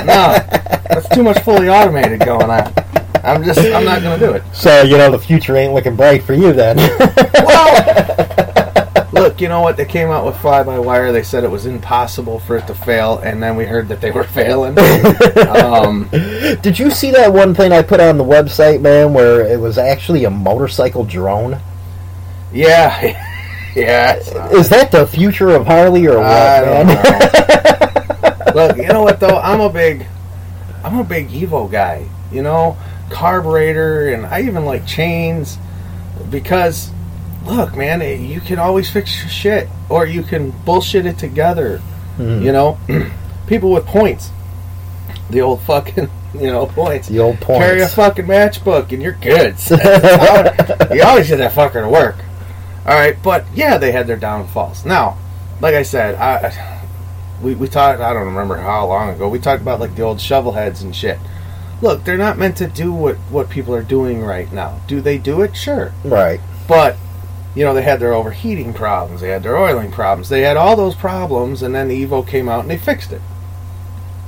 No, 0.00 0.34
that's 0.88 1.08
too 1.10 1.22
much 1.22 1.38
fully 1.40 1.68
automated 1.68 2.20
going 2.20 2.50
on. 2.50 2.72
I'm 3.22 3.44
just, 3.44 3.60
I'm 3.60 3.84
not 3.84 4.02
going 4.02 4.18
to 4.18 4.26
do 4.26 4.32
it. 4.32 4.42
So 4.54 4.82
you 4.82 4.96
know 4.96 5.10
the 5.10 5.18
future 5.18 5.56
ain't 5.56 5.74
looking 5.74 5.94
bright 5.94 6.22
for 6.22 6.34
you 6.34 6.52
then. 6.52 6.76
Well, 6.76 8.49
look, 9.20 9.40
you 9.40 9.48
know 9.48 9.60
what? 9.60 9.76
They 9.76 9.84
came 9.84 10.08
out 10.08 10.24
with 10.24 10.36
fly 10.38 10.62
by 10.62 10.78
wire. 10.78 11.12
They 11.12 11.22
said 11.22 11.44
it 11.44 11.50
was 11.50 11.66
impossible 11.66 12.40
for 12.40 12.56
it 12.56 12.66
to 12.66 12.74
fail, 12.74 13.18
and 13.18 13.42
then 13.42 13.56
we 13.56 13.64
heard 13.66 13.88
that 13.88 14.00
they 14.00 14.10
were 14.10 14.24
failing. 14.38 14.78
um, 15.48 16.08
Did 16.62 16.78
you 16.78 16.90
see 16.90 17.10
that 17.12 17.32
one 17.32 17.54
thing 17.54 17.72
I 17.72 17.82
put 17.82 18.00
on 18.00 18.18
the 18.18 18.24
website, 18.24 18.80
man, 18.80 19.12
where 19.12 19.42
it 19.46 19.58
was 19.60 19.78
actually 19.78 20.24
a 20.24 20.30
motorcycle 20.30 21.04
drone? 21.04 21.60
yeah, 22.52 23.00
yeah. 23.76 24.14
Is 24.50 24.68
that 24.70 24.90
the 24.90 25.06
future 25.06 25.50
of 25.50 25.66
Harley 25.66 26.06
or 26.06 26.16
what, 26.18 26.24
man? 26.24 26.86
Look, 28.54 28.76
you 28.76 28.88
know 28.88 29.02
what 29.02 29.20
though? 29.20 29.38
I'm 29.38 29.60
a 29.60 29.70
big, 29.70 30.06
I'm 30.82 30.98
a 30.98 31.04
big 31.04 31.28
Evo 31.28 31.70
guy. 31.70 32.08
You 32.32 32.42
know, 32.42 32.76
carburetor, 33.10 34.08
and 34.12 34.26
I 34.26 34.42
even 34.42 34.64
like 34.64 34.86
chains 34.86 35.58
because, 36.30 36.90
look, 37.44 37.76
man, 37.76 38.02
eh, 38.02 38.14
you 38.14 38.40
can 38.40 38.58
always 38.58 38.90
fix 38.90 39.10
shit, 39.10 39.68
or 39.88 40.06
you 40.06 40.22
can 40.22 40.50
bullshit 40.64 41.06
it 41.06 41.18
together. 41.18 41.80
Mhm. 42.18 42.42
You 42.42 42.52
know, 42.52 42.78
people 43.46 43.70
with 43.70 43.86
points, 43.86 44.30
the 45.30 45.40
old 45.40 45.62
fucking, 45.62 46.10
you 46.34 46.46
know, 46.46 46.66
points. 46.66 47.08
The 47.08 47.20
old 47.20 47.40
points. 47.40 47.64
Carry 47.64 47.80
a 47.80 47.88
fucking 47.88 48.26
matchbook 48.26 48.92
and 48.92 49.02
you're 49.02 49.12
good. 49.12 49.56
you 50.96 51.02
always 51.02 51.28
get 51.28 51.38
that 51.38 51.52
fucker 51.52 51.82
to 51.82 51.88
work. 51.88 52.16
All 52.86 52.94
right, 52.94 53.16
but 53.22 53.44
yeah, 53.54 53.78
they 53.78 53.92
had 53.92 54.06
their 54.06 54.16
downfalls. 54.16 54.84
Now, 54.84 55.18
like 55.60 55.74
I 55.74 55.82
said, 55.82 56.14
I 56.16 56.80
we 57.42 57.54
we 57.54 57.68
talked. 57.68 58.00
I 58.00 58.12
don't 58.12 58.26
remember 58.26 58.56
how 58.56 58.86
long 58.86 59.10
ago 59.10 59.28
we 59.28 59.38
talked 59.38 59.62
about 59.62 59.80
like 59.80 59.94
the 59.94 60.02
old 60.02 60.20
shovel 60.20 60.52
heads 60.52 60.82
and 60.82 60.94
shit. 60.94 61.18
Look, 61.82 62.04
they're 62.04 62.18
not 62.18 62.38
meant 62.38 62.56
to 62.58 62.66
do 62.66 62.92
what 62.92 63.16
what 63.30 63.48
people 63.50 63.74
are 63.74 63.82
doing 63.82 64.22
right 64.22 64.50
now. 64.52 64.80
Do 64.86 65.00
they 65.00 65.18
do 65.18 65.40
it? 65.42 65.56
Sure, 65.56 65.92
right. 66.04 66.40
but 66.68 66.96
you 67.54 67.64
know 67.64 67.74
they 67.74 67.82
had 67.82 68.00
their 68.00 68.14
overheating 68.14 68.72
problems, 68.72 69.20
they 69.20 69.28
had 69.28 69.42
their 69.42 69.56
oiling 69.56 69.90
problems, 69.90 70.28
they 70.28 70.42
had 70.42 70.56
all 70.56 70.76
those 70.76 70.94
problems, 70.94 71.62
and 71.62 71.74
then 71.74 71.88
the 71.88 72.06
Evo 72.06 72.26
came 72.26 72.48
out 72.48 72.60
and 72.60 72.70
they 72.70 72.78
fixed 72.78 73.12
it. 73.12 73.22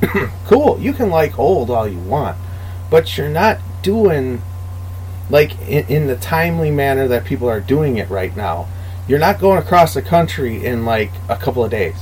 cool. 0.47 0.79
You 0.81 0.93
can 0.93 1.11
like 1.11 1.39
old 1.39 1.71
all 1.71 1.87
you 1.89 1.99
want, 1.99 2.37
but 2.91 3.17
you're 3.17 3.29
not 3.29 3.59
doing 3.83 4.43
like 5.31 5.59
in, 5.69 5.87
in 5.87 6.07
the 6.09 6.17
timely 6.17 6.71
manner 6.71 7.07
that 7.09 7.25
people 7.25 7.49
are 7.49 7.61
doing 7.61 7.97
it 7.97 8.11
right 8.11 8.37
now. 8.37 8.67
You're 9.09 9.19
not 9.19 9.41
going 9.41 9.59
across 9.59 9.95
the 9.95 10.03
country 10.03 10.65
in 10.65 10.85
like 10.85 11.11
a 11.29 11.37
couple 11.37 11.65
of 11.65 11.71
days. 11.71 11.97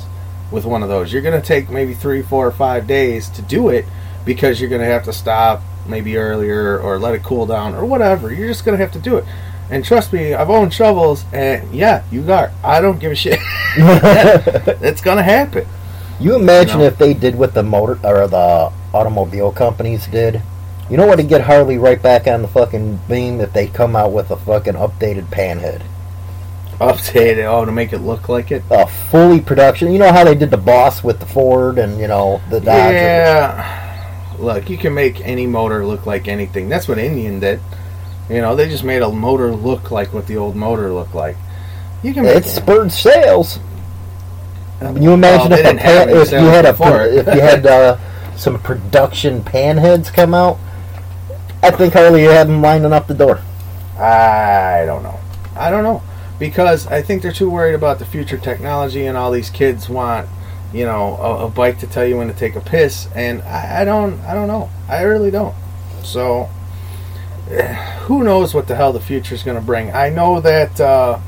with 0.50 0.64
one 0.64 0.82
of 0.82 0.88
those. 0.88 1.12
You're 1.12 1.22
going 1.22 1.40
to 1.40 1.46
take 1.46 1.70
maybe 1.70 1.94
three, 1.94 2.22
four, 2.22 2.46
or 2.46 2.50
five 2.52 2.86
days 2.86 3.28
to 3.30 3.42
do 3.42 3.68
it 3.68 3.84
because 4.24 4.60
you're 4.60 4.70
going 4.70 4.82
to 4.82 4.86
have 4.86 5.04
to 5.04 5.12
stop 5.12 5.62
maybe 5.86 6.16
earlier 6.16 6.78
or 6.78 6.98
let 6.98 7.14
it 7.14 7.22
cool 7.22 7.46
down 7.46 7.74
or 7.74 7.84
whatever. 7.84 8.32
You're 8.32 8.48
just 8.48 8.64
going 8.64 8.76
to 8.76 8.84
have 8.84 8.92
to 8.92 8.98
do 8.98 9.16
it. 9.16 9.24
And 9.70 9.84
trust 9.84 10.12
me, 10.12 10.34
I've 10.34 10.50
owned 10.50 10.74
shovels, 10.74 11.24
and 11.32 11.72
yeah, 11.72 12.02
you 12.10 12.22
got. 12.22 12.50
I 12.64 12.80
don't 12.80 12.98
give 12.98 13.12
a 13.12 13.14
shit. 13.14 13.38
it's 13.76 15.00
going 15.00 15.16
to 15.18 15.22
happen. 15.22 15.66
You 16.18 16.34
imagine 16.34 16.80
No. 16.80 16.84
if 16.84 16.98
they 16.98 17.14
did 17.14 17.34
what 17.36 17.54
the 17.54 17.62
motor 17.62 17.98
or 18.04 18.26
the 18.26 18.72
automobile 18.92 19.52
companies 19.52 20.06
did. 20.08 20.42
You 20.90 20.96
know 20.96 21.06
what 21.06 21.16
to 21.16 21.22
get 21.22 21.42
Harley 21.42 21.78
right 21.78 22.02
back 22.02 22.26
on 22.26 22.42
the 22.42 22.48
fucking 22.48 22.98
beam 23.08 23.40
if 23.40 23.52
they 23.52 23.68
come 23.68 23.94
out 23.94 24.12
with 24.12 24.30
a 24.32 24.36
fucking 24.36 24.74
updated 24.74 25.26
panhead, 25.26 25.82
Updated, 26.80 27.44
oh, 27.44 27.64
to 27.64 27.70
make 27.70 27.92
it 27.92 27.98
look 27.98 28.28
like 28.28 28.50
it. 28.50 28.64
a 28.70 28.86
fully 28.88 29.40
production. 29.40 29.92
You 29.92 29.98
know 30.00 30.12
how 30.12 30.24
they 30.24 30.34
did 30.34 30.50
the 30.50 30.56
Boss 30.56 31.04
with 31.04 31.20
the 31.20 31.26
Ford 31.26 31.78
and 31.78 32.00
you 32.00 32.08
know 32.08 32.40
the 32.50 32.58
Dodge. 32.58 32.92
Yeah. 32.94 34.34
Look, 34.40 34.68
you 34.68 34.78
can 34.78 34.92
make 34.94 35.20
any 35.20 35.46
motor 35.46 35.86
look 35.86 36.06
like 36.06 36.26
anything. 36.26 36.68
That's 36.68 36.88
what 36.88 36.98
Indian 36.98 37.38
did. 37.38 37.60
You 38.30 38.40
know, 38.40 38.54
they 38.54 38.68
just 38.68 38.84
made 38.84 39.02
a 39.02 39.10
motor 39.10 39.52
look 39.52 39.90
like 39.90 40.12
what 40.14 40.26
the 40.26 40.37
old 40.37 40.56
motor 40.56 40.92
looked 40.92 41.14
like. 41.14 41.37
You 42.02 42.14
can 42.14 42.25
make 42.25 42.37
It 42.37 42.44
spurred 42.44 42.92
sales. 42.92 43.58
You 44.80 45.12
imagine 45.12 45.50
Well, 45.50 45.66
if, 45.66 45.78
pan, 45.78 46.08
if 46.08 46.30
you 46.30 46.38
had 46.38 46.64
a 46.64 47.18
if 47.18 47.26
you 47.26 47.40
had 47.40 47.66
uh, 47.66 47.99
some 48.37 48.58
production 48.60 49.42
panheads 49.42 50.12
come 50.12 50.32
out. 50.32 50.58
I 51.62 51.70
think 51.70 51.92
Harley 51.92 52.22
had 52.22 52.49
them 52.49 52.62
lining 52.62 52.92
up 52.92 53.06
the 53.06 53.14
door. 53.14 53.42
I 53.99 54.84
don't 54.87 55.02
know. 55.02 55.20
I 55.54 55.70
don't 55.70 55.82
know 55.82 56.02
because 56.40 56.87
I 56.87 57.02
think 57.02 57.22
they're 57.22 57.30
too 57.30 57.50
worried 57.50 57.75
about 57.75 58.00
the 58.00 58.06
future 58.06 58.38
technology 58.38 59.04
and 59.04 59.16
all 59.16 59.30
these 59.30 59.50
kids 59.50 59.88
want, 59.88 60.26
you 60.72 60.87
know, 60.87 61.16
a, 61.18 61.46
a 61.46 61.49
bike 61.50 61.78
to 61.80 61.87
tell 61.87 62.06
you 62.06 62.16
when 62.16 62.28
to 62.28 62.34
take 62.34 62.56
a 62.56 62.60
piss, 62.60 63.08
and 63.14 63.42
I, 63.42 63.82
I 63.82 63.84
don't. 63.84 64.18
I 64.20 64.34
don't 64.34 64.49
know. 64.49 64.70
I 64.88 65.02
really 65.02 65.30
don't. 65.30 65.54
So, 66.02 66.49
who 68.07 68.23
knows 68.25 68.54
what 68.54 68.69
the 68.69 68.76
hell 68.76 68.92
the 68.92 69.00
future 69.00 69.35
is 69.35 69.42
going 69.42 69.59
to 69.59 69.64
bring? 69.64 69.90
I 69.92 70.09
know 70.11 70.40
that. 70.40 70.80
Uh, 70.80 71.19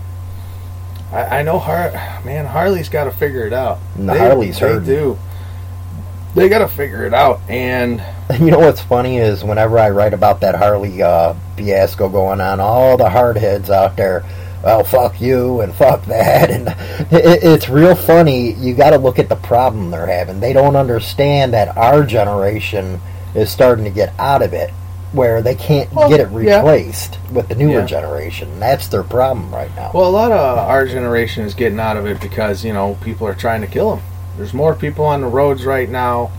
I, 1.12 1.41
I 1.41 1.43
know 1.43 1.59
Har. 1.59 1.91
Man, 2.25 2.47
Harley's 2.47 2.88
got 2.88 3.05
to 3.05 3.11
figure 3.12 3.47
it 3.47 3.52
out. 3.52 3.79
The 3.97 4.02
They- 4.12 4.19
Harley's 4.19 4.59
they 4.59 4.69
hurting. 4.69 4.85
do. 4.85 5.19
They 6.35 6.49
got 6.49 6.61
to 6.61 6.69
figure 6.69 7.05
it 7.05 7.12
out, 7.12 7.41
and 7.50 8.02
You 8.41 8.50
know 8.52 8.61
what's 8.61 8.81
funny 8.81 9.19
is 9.19 9.45
whenever 9.45 9.79
I 9.79 9.91
write 9.91 10.14
about 10.14 10.41
that 10.41 10.55
Harley 10.55 11.02
uh, 11.02 11.35
fiasco 11.59 12.09
going 12.09 12.41
on, 12.41 12.59
all 12.59 12.97
the 12.97 13.05
hardheads 13.11 13.69
out 13.69 13.97
there, 13.99 14.25
well, 14.64 14.83
fuck 14.83 15.21
you 15.21 15.61
and 15.61 15.75
fuck 15.75 16.02
that, 16.07 16.50
and 16.50 16.69
it, 17.12 17.43
it's 17.45 17.69
real 17.69 17.95
funny. 17.95 18.52
You 18.55 18.73
got 18.75 18.91
to 18.91 18.97
look 18.99 19.19
at 19.19 19.29
the 19.29 19.37
problem 19.37 19.91
they're 19.91 20.07
having. 20.07 20.41
They 20.41 20.55
don't 20.55 20.75
understand 20.76 21.52
that 21.52 21.76
our 21.76 22.02
generation 22.02 22.99
is 23.35 23.50
starting 23.50 23.85
to 23.85 23.91
get 23.91 24.14
out 24.19 24.41
of 24.41 24.55
it, 24.55 24.71
where 25.12 25.42
they 25.42 25.54
can't 25.54 25.92
Well, 25.92 26.09
get 26.09 26.21
it 26.21 26.28
yeah. 26.33 26.59
replaced 26.59 27.19
with 27.33 27.49
the 27.49 27.54
newer 27.54 27.81
Yeah. 27.81 27.87
generation. 27.87 28.59
That's 28.59 28.87
their 28.88 29.02
problem 29.02 29.52
right 29.54 29.71
now. 29.76 29.90
Well, 29.95 30.09
a 30.09 30.11
lot 30.11 30.33
of 30.33 30.59
our 30.59 30.87
generation 30.87 31.45
is 31.45 31.54
getting 31.54 31.78
out 31.81 31.97
of 31.97 32.07
it 32.07 32.21
because 32.21 32.64
you 32.64 32.73
know 32.73 32.97
people 33.02 33.26
are 33.26 33.35
trying 33.35 33.61
to 33.61 33.66
kill 33.66 33.90
them. 33.97 34.04
There's 34.37 34.54
more 34.54 34.75
people 34.75 35.04
on 35.04 35.21
the 35.21 35.26
roads 35.26 35.64
right 35.66 35.88
now, 35.88 36.31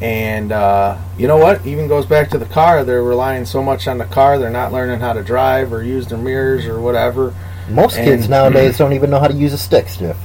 and 0.00 0.50
uh, 0.52 0.96
you 1.18 1.28
know 1.28 1.36
what? 1.36 1.66
Even 1.66 1.88
goes 1.88 2.06
back 2.06 2.30
to 2.30 2.38
the 2.38 2.46
car. 2.46 2.84
They're 2.84 3.02
relying 3.02 3.44
so 3.44 3.62
much 3.62 3.86
on 3.86 3.98
the 3.98 4.04
car, 4.06 4.38
they're 4.38 4.50
not 4.50 4.72
learning 4.72 5.00
how 5.00 5.12
to 5.12 5.22
drive 5.22 5.72
or 5.72 5.82
use 5.82 6.06
their 6.06 6.18
mirrors 6.18 6.64
or 6.66 6.80
whatever. 6.80 7.34
Most 7.68 7.96
kids 7.96 8.22
and- 8.22 8.30
nowadays 8.30 8.78
don't 8.78 8.92
even 8.94 9.10
know 9.10 9.20
how 9.20 9.28
to 9.28 9.34
use 9.34 9.52
a 9.52 9.58
stick 9.58 9.88
shift. 9.88 10.18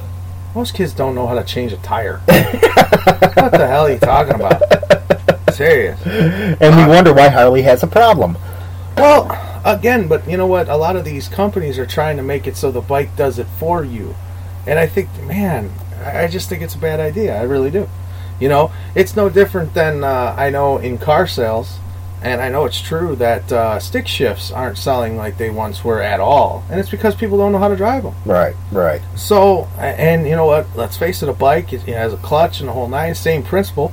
Most 0.56 0.74
kids 0.74 0.94
don't 0.94 1.16
know 1.16 1.28
how 1.28 1.36
to 1.36 1.44
change 1.44 1.72
a 1.74 1.78
tire. 1.78 2.18
what 2.26 3.52
the 3.52 3.68
hell 3.68 3.86
are 3.88 3.92
you 3.92 4.00
talking 4.00 4.36
about? 4.36 4.62
Serious. 5.52 6.00
And 6.62 6.76
we 6.76 6.86
wonder 6.86 7.14
why 7.14 7.30
Harley 7.30 7.62
has 7.64 7.84
a 7.84 7.88
problem. 7.88 8.38
Well, 8.98 9.62
again, 9.66 10.08
but 10.08 10.28
you 10.30 10.38
know 10.38 10.48
what? 10.48 10.70
A 10.70 10.76
lot 10.76 10.96
of 10.96 11.06
these 11.06 11.28
companies 11.28 11.80
are 11.80 11.86
trying 11.86 12.18
to 12.18 12.24
make 12.24 12.48
it 12.48 12.56
so 12.56 12.72
the 12.72 12.82
bike 12.82 13.16
does 13.16 13.40
it 13.40 13.48
for 13.60 13.84
you. 13.84 14.16
And 14.68 14.78
I 14.78 14.88
think, 14.88 15.10
man, 15.24 15.72
I 16.04 16.28
just 16.28 16.50
think 16.50 16.62
it's 16.62 16.76
a 16.76 16.80
bad 16.80 17.00
idea. 17.00 17.40
I 17.40 17.44
really 17.44 17.72
do. 17.72 17.90
You 18.40 18.50
know, 18.50 18.72
it's 18.96 19.16
no 19.16 19.30
different 19.30 19.74
than 19.74 20.04
uh, 20.04 20.36
I 20.38 20.50
know 20.50 20.78
in 20.78 20.98
car 20.98 21.28
sales, 21.28 21.78
and 22.24 22.42
I 22.42 22.50
know 22.50 22.66
it's 22.66 22.82
true 22.82 23.16
that 23.18 23.52
uh, 23.52 23.80
stick 23.80 24.08
shifts 24.08 24.52
aren't 24.52 24.78
selling 24.78 25.16
like 25.16 25.38
they 25.38 25.50
once 25.50 25.84
were 25.84 26.02
at 26.02 26.20
all. 26.20 26.64
And 26.70 26.80
it's 26.80 26.90
because 26.90 27.16
people 27.16 27.38
don't 27.38 27.52
know 27.52 27.60
how 27.60 27.68
to 27.68 27.76
drive 27.76 28.04
them. 28.04 28.16
Right, 28.26 28.56
right. 28.72 29.02
So, 29.16 29.68
and 29.78 30.28
you 30.28 30.36
know 30.36 30.46
what? 30.46 30.68
Let's 30.76 30.98
face 30.98 31.24
it, 31.24 31.30
a 31.30 31.34
bike 31.34 31.74
it 31.74 31.82
has 31.82 32.14
a 32.14 32.18
clutch 32.18 32.60
and 32.60 32.70
a 32.70 32.74
whole 32.74 32.88
nine, 32.88 33.16
same 33.16 33.44
principle, 33.44 33.92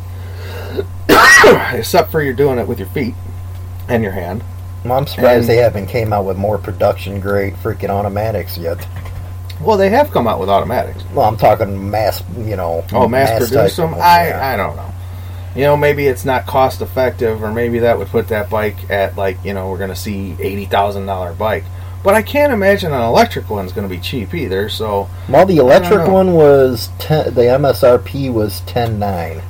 except 1.73 2.11
for 2.11 2.23
you're 2.23 2.35
doing 2.35 2.59
it 2.59 2.66
with 2.66 2.78
your 2.78 2.88
feet 2.88 3.14
and 3.88 4.02
your 4.02 4.12
hand. 4.12 4.42
Well, 4.85 4.99
I'm 4.99 5.07
surprised 5.07 5.40
And- 5.40 5.49
they 5.49 5.57
haven't 5.57 5.87
came 5.87 6.12
out 6.12 6.25
with 6.25 6.37
more 6.37 6.59
production 6.59 7.21
grade 7.21 7.54
freaking 7.54 7.90
automatics 7.90 8.57
yet. 8.59 8.87
Well, 9.61 9.76
they 9.76 9.88
have 9.90 10.11
come 10.12 10.28
out 10.28 10.38
with 10.38 10.49
automatics. 10.49 11.02
Well, 11.12 11.26
I'm 11.26 11.37
talking 11.37 11.90
mass, 11.90 12.23
you 12.38 12.54
know. 12.54 12.85
Oh, 12.92 13.09
mass, 13.09 13.28
type 13.30 13.38
produce 13.49 13.75
them? 13.76 13.95
I 13.95 14.28
yeah. 14.28 14.52
I 14.52 14.57
don't 14.57 14.76
know. 14.76 14.92
You 15.57 15.62
know, 15.64 15.76
maybe 15.76 16.07
it's 16.07 16.25
not 16.25 16.47
cost 16.47 16.80
effective, 16.80 17.42
or 17.42 17.52
maybe 17.52 17.80
that 17.80 17.99
would 17.99 18.07
put 18.09 18.28
that 18.28 18.49
bike 18.50 18.76
at 18.88 19.16
like 19.16 19.45
you 19.45 19.54
know 19.54 19.68
we're 19.68 19.78
going 19.78 19.90
to 19.90 19.97
see 19.97 20.37
eighty 20.38 20.66
thousand 20.66 21.07
dollar 21.07 21.33
bike. 21.33 21.64
But 22.04 22.14
I 22.14 22.23
can't 22.23 22.52
imagine 22.52 22.92
an 22.92 23.00
electric 23.02 23.50
one's 23.50 23.73
going 23.73 23.88
to 23.88 23.92
be 23.92 24.00
cheap 24.00 24.33
either. 24.33 24.68
So 24.68 25.11
Well, 25.28 25.45
the 25.45 25.57
electric 25.57 26.07
one 26.07 26.35
was 26.35 26.90
ten, 27.00 27.35
the 27.35 27.42
MSRP 27.42 28.33
was 28.33 28.61
ten 28.61 29.00
nine. 29.00 29.42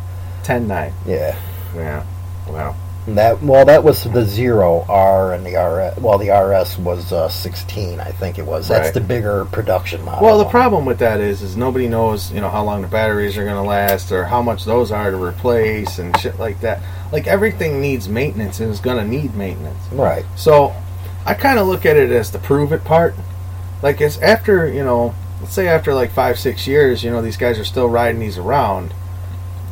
ten 0.43 0.67
nine. 0.67 0.95
Yeah. 1.07 1.39
Yeah. 1.75 2.05
Well, 2.49 2.77
And 3.07 3.17
That 3.19 3.43
well, 3.43 3.65
that 3.65 3.85
was 3.85 4.05
the 4.05 4.25
zero 4.25 4.85
R 4.89 5.33
and 5.33 5.45
the 5.45 5.57
RS. 5.57 5.99
Well, 6.03 6.19
the 6.19 6.31
RS 6.31 6.79
was 6.79 7.13
uh, 7.13 7.29
sixteen, 7.29 8.01
I 8.01 8.11
think 8.11 8.39
it 8.39 8.45
was. 8.47 8.69
That's 8.69 8.87
Right. 8.89 8.95
the 8.95 9.01
bigger 9.01 9.45
production 9.47 10.05
model. 10.05 10.27
well, 10.27 10.39
the 10.39 10.45
problem 10.45 10.85
with 10.85 10.99
that 10.99 11.21
is, 11.21 11.41
is 11.43 11.57
nobody 11.57 11.89
knows 11.89 12.31
you 12.33 12.41
know 12.41 12.51
how 12.51 12.63
long 12.65 12.83
the 12.83 12.89
batteries 12.89 13.37
are 13.39 13.45
going 13.45 13.57
to 13.57 13.63
last, 13.63 14.13
or 14.13 14.25
how 14.25 14.43
much 14.43 14.65
those 14.65 14.91
are 14.93 15.11
to 15.11 15.17
replace, 15.23 15.99
and 15.99 16.19
shit 16.21 16.39
like 16.39 16.61
that. 16.61 16.81
Like 17.13 17.27
everything 17.27 17.81
needs 17.81 18.09
maintenance, 18.09 18.61
and 18.61 18.71
is 18.71 18.81
going 18.81 18.99
to 18.99 19.09
need 19.09 19.35
maintenance. 19.35 19.81
Right. 19.91 20.25
So 20.37 20.75
I 21.25 21.35
kind 21.35 21.59
of 21.59 21.67
look 21.67 21.87
at 21.87 21.97
it 21.97 22.11
as 22.11 22.31
the 22.31 22.39
prove 22.39 22.73
it 22.73 22.85
part. 22.85 23.15
Like 23.83 24.01
it's 24.01 24.19
after, 24.19 24.67
you 24.67 24.83
know, 24.85 25.15
let's 25.41 25.55
say 25.55 25.69
after 25.69 25.95
like 25.95 26.11
five, 26.11 26.39
six 26.39 26.67
years, 26.67 27.05
you 27.05 27.11
know, 27.11 27.23
these 27.23 27.37
guys 27.37 27.59
are 27.59 27.65
still 27.65 27.89
riding 27.89 28.21
these 28.21 28.37
around. 28.39 28.93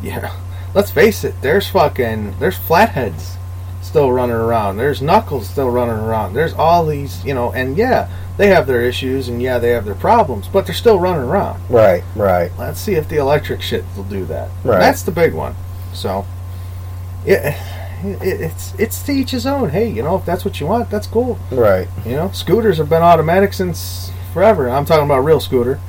Yeah. 0.03 0.35
Let's 0.77 0.91
face 0.91 1.25
it, 1.25 1.35
there's 1.41 1.67
fucking, 1.69 2.39
there's 2.39 2.59
flatheads 2.59 3.39
still 3.81 4.13
running 4.13 4.37
around. 4.37 4.77
There's 4.77 5.01
knuckles 5.01 5.49
still 5.49 5.71
running 5.71 5.97
around. 5.97 6.35
There's 6.35 6.53
all 6.53 6.85
these, 6.85 7.25
you 7.25 7.33
know, 7.33 7.51
and 7.51 7.79
yeah, 7.79 8.11
they 8.37 8.49
have 8.49 8.67
their 8.67 8.83
issues 8.83 9.29
and 9.29 9.41
yeah, 9.41 9.59
they 9.59 9.71
have 9.71 9.87
their 9.87 9.95
problems, 9.95 10.49
but 10.49 10.67
they're 10.67 10.75
still 10.75 10.99
running 10.99 11.23
around. 11.23 11.63
Right. 11.71 12.05
Right. 12.15 12.53
Let's 12.59 12.79
see 12.79 12.93
if 12.93 13.09
the 13.09 13.17
electric 13.17 13.63
shit 13.63 13.87
will 13.97 14.05
do 14.05 14.27
that. 14.27 14.51
Right. 14.65 14.79
That's 14.79 15.01
the 15.01 15.13
big 15.13 15.33
one. 15.33 15.55
So, 15.95 16.27
yeah, 17.25 17.57
it, 18.05 18.41
it's 18.43 18.75
it's 18.75 19.03
to 19.05 19.13
each 19.13 19.31
his 19.31 19.47
own. 19.47 19.71
Hey, 19.71 19.89
you 19.89 20.03
know, 20.03 20.17
if 20.17 20.27
that's 20.27 20.45
what 20.45 20.61
you 20.61 20.67
want, 20.67 20.91
that's 20.91 21.07
cool. 21.07 21.39
Right. 21.51 21.89
You 22.05 22.17
know, 22.17 22.31
scooters 22.33 22.77
have 22.77 22.91
been 22.91 23.03
automatic 23.03 23.55
since 23.55 24.13
forever. 24.35 24.69
I'm 24.69 24.85
talking 24.85 25.07
about 25.07 25.21
real 25.21 25.41
scooter. 25.41 25.81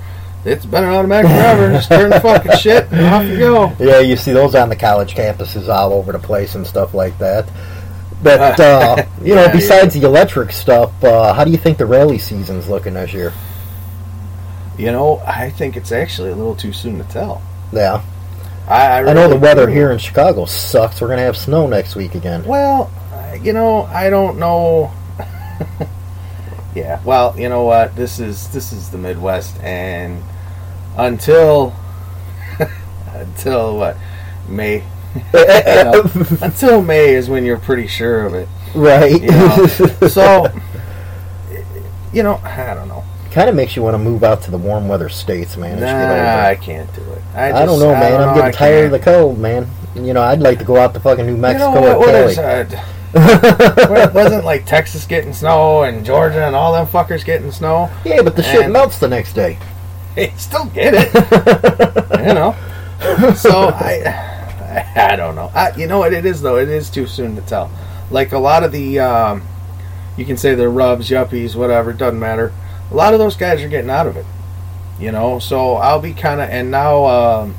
It's 0.46 0.66
been 0.66 0.84
an 0.84 0.92
automatic 0.92 1.30
forever. 1.30 1.72
Just 1.74 1.90
turn 1.90 2.10
the 2.10 2.20
fucking 2.20 2.58
shit 2.58 2.88
and 2.92 3.06
off 3.06 3.26
you 3.26 3.38
go. 3.38 3.74
Yeah, 3.80 4.00
you 4.00 4.16
see 4.16 4.32
those 4.32 4.56
on 4.56 4.70
the 4.70 4.76
college 4.76 5.14
campuses 5.16 5.68
all 5.68 5.94
over 5.94 6.12
the 6.12 6.20
place 6.20 6.56
and 6.56 6.66
stuff 6.66 6.94
like 6.94 7.18
that. 7.18 7.50
But 8.24 8.60
uh, 8.60 9.06
you 9.22 9.36
know, 9.36 9.46
Yeah, 9.46 9.52
besides 9.52 9.94
the 9.94 10.06
electric 10.06 10.52
stuff, 10.52 11.04
uh, 11.04 11.34
how 11.34 11.44
do 11.44 11.52
you 11.52 11.58
think 11.58 11.78
the 11.78 11.86
rally 11.86 12.18
season's 12.18 12.68
looking 12.70 12.94
this 12.94 13.14
year? 13.14 13.34
You 14.78 14.92
know, 14.92 15.22
I 15.26 15.50
think 15.50 15.76
it's 15.76 15.92
actually 15.92 16.30
a 16.32 16.36
little 16.36 16.56
too 16.56 16.72
soon 16.72 17.00
to 17.00 17.04
tell. 17.06 17.42
Yeah, 17.74 18.04
I, 18.68 18.86
I, 18.88 19.10
I 19.10 19.14
know 19.14 19.28
the 19.28 19.36
weather 19.36 19.68
here 19.70 19.92
in 19.92 19.98
Chicago 19.98 20.46
sucks. 20.46 21.02
We're 21.02 21.10
gonna 21.10 21.24
have 21.24 21.36
snow 21.36 21.68
next 21.68 21.96
week 21.96 22.16
again. 22.16 22.46
Well, 22.46 22.92
you 23.42 23.54
know, 23.54 23.84
I 23.84 24.10
don't 24.10 24.38
know. 24.38 24.92
yeah. 26.78 27.02
Well, 27.04 27.34
you 27.38 27.50
know 27.50 27.64
what? 27.64 27.96
This 27.96 28.20
is 28.20 28.48
this 28.50 28.72
is 28.72 28.90
the 28.90 28.98
Midwest, 28.98 29.60
and 29.62 30.22
until 30.98 31.76
until 33.14 33.78
what 33.78 33.98
May. 34.48 34.84
you 35.16 35.22
know, 35.34 36.04
until 36.42 36.82
May 36.82 37.16
is 37.16 37.30
when 37.30 37.44
you're 37.46 37.58
pretty 37.58 37.88
sure 37.88 38.26
of 38.26 38.34
it. 38.36 38.48
right. 38.76 39.20
You 39.22 39.28
know? 39.32 39.66
so, 40.08 40.48
you 42.14 42.22
know, 42.24 42.36
I 42.44 42.74
don't 42.76 42.88
know. 42.88 43.04
kind 43.32 43.50
of 43.50 43.56
makes 43.56 43.76
you 43.76 43.82
want 43.82 43.96
to 43.96 43.98
move 44.00 44.24
out 44.24 44.42
to 44.44 44.52
the 44.52 44.58
warm 44.58 44.88
weather 44.88 45.10
states, 45.10 45.58
man. 45.58 45.80
Just 45.80 45.92
get 45.92 46.12
over 46.12 46.24
Nah, 46.24 46.48
I 46.50 46.56
can't 46.56 46.94
do 46.96 47.02
it. 47.14 47.22
I, 47.34 47.50
just- 47.52 47.66
don't 47.66 47.80
know, 47.80 47.94
man. 47.94 48.12
don't 48.12 48.22
I'm 48.22 48.28
know, 48.28 48.42
getting 48.42 48.56
I 48.56 48.58
tired 48.58 48.86
of 48.86 48.92
the 48.92 49.00
cold, 49.00 49.40
man. 49.40 49.68
You 49.96 50.14
know, 50.14 50.22
I'd 50.22 50.42
like 50.42 50.60
to 50.60 50.66
go 50.66 50.78
out 50.78 50.94
to 50.94 51.00
fucking 51.00 51.26
New 51.26 51.32
You 51.36 51.38
Mexico 51.42 51.74
know 51.74 51.82
what, 51.82 52.00
what 52.00 52.14
or 52.16 52.30
is 52.30 52.38
uh, 52.38 52.66
well, 53.14 54.12
wasn't 54.14 54.44
like 54.44 54.66
Texas 54.66 55.06
getting 55.06 55.34
snow 55.34 55.84
and 55.84 56.06
Georgia 56.06 56.46
and 56.46 56.56
all 56.56 56.74
them 56.74 56.88
fuckers 56.88 57.24
getting 57.24 57.52
snow. 57.52 57.90
yeah, 58.04 58.22
but 58.22 58.36
the 58.36 58.44
shit 58.44 58.70
melts 58.70 59.00
the 59.00 59.08
next 59.08 59.34
day. 59.34 59.58
They 60.18 60.34
still 60.36 60.66
get 60.66 60.96
it, 60.98 61.14
you 62.26 62.34
know. 62.34 62.56
so 63.36 63.68
I, 63.68 64.90
I 64.96 65.16
don't 65.16 65.36
know. 65.36 65.52
I, 65.54 65.76
you 65.76 65.86
know 65.86 66.00
what 66.00 66.12
it 66.12 66.26
is 66.26 66.42
though. 66.42 66.58
It 66.58 66.70
is 66.70 66.90
too 66.90 67.06
soon 67.06 67.36
to 67.36 67.42
tell. 67.44 67.70
Like 68.10 68.32
a 68.32 68.40
lot 68.40 68.64
of 68.64 68.72
the, 68.72 68.98
um, 68.98 69.44
you 70.18 70.26
can 70.26 70.36
say 70.36 70.56
they're 70.56 70.72
rubs, 70.72 71.12
yuppies, 71.12 71.56
whatever. 71.56 71.94
Doesn't 71.94 72.20
matter. 72.20 72.52
A 72.90 72.96
lot 72.96 73.14
of 73.14 73.20
those 73.20 73.38
guys 73.38 73.62
are 73.62 73.68
getting 73.68 73.92
out 73.92 74.08
of 74.08 74.18
it. 74.18 74.26
You 75.00 75.12
know, 75.12 75.38
so 75.38 75.76
I'll 75.76 76.02
be 76.02 76.16
kind 76.16 76.42
of 76.42 76.50
and 76.50 76.72
now. 76.72 77.06
Um, 77.06 77.56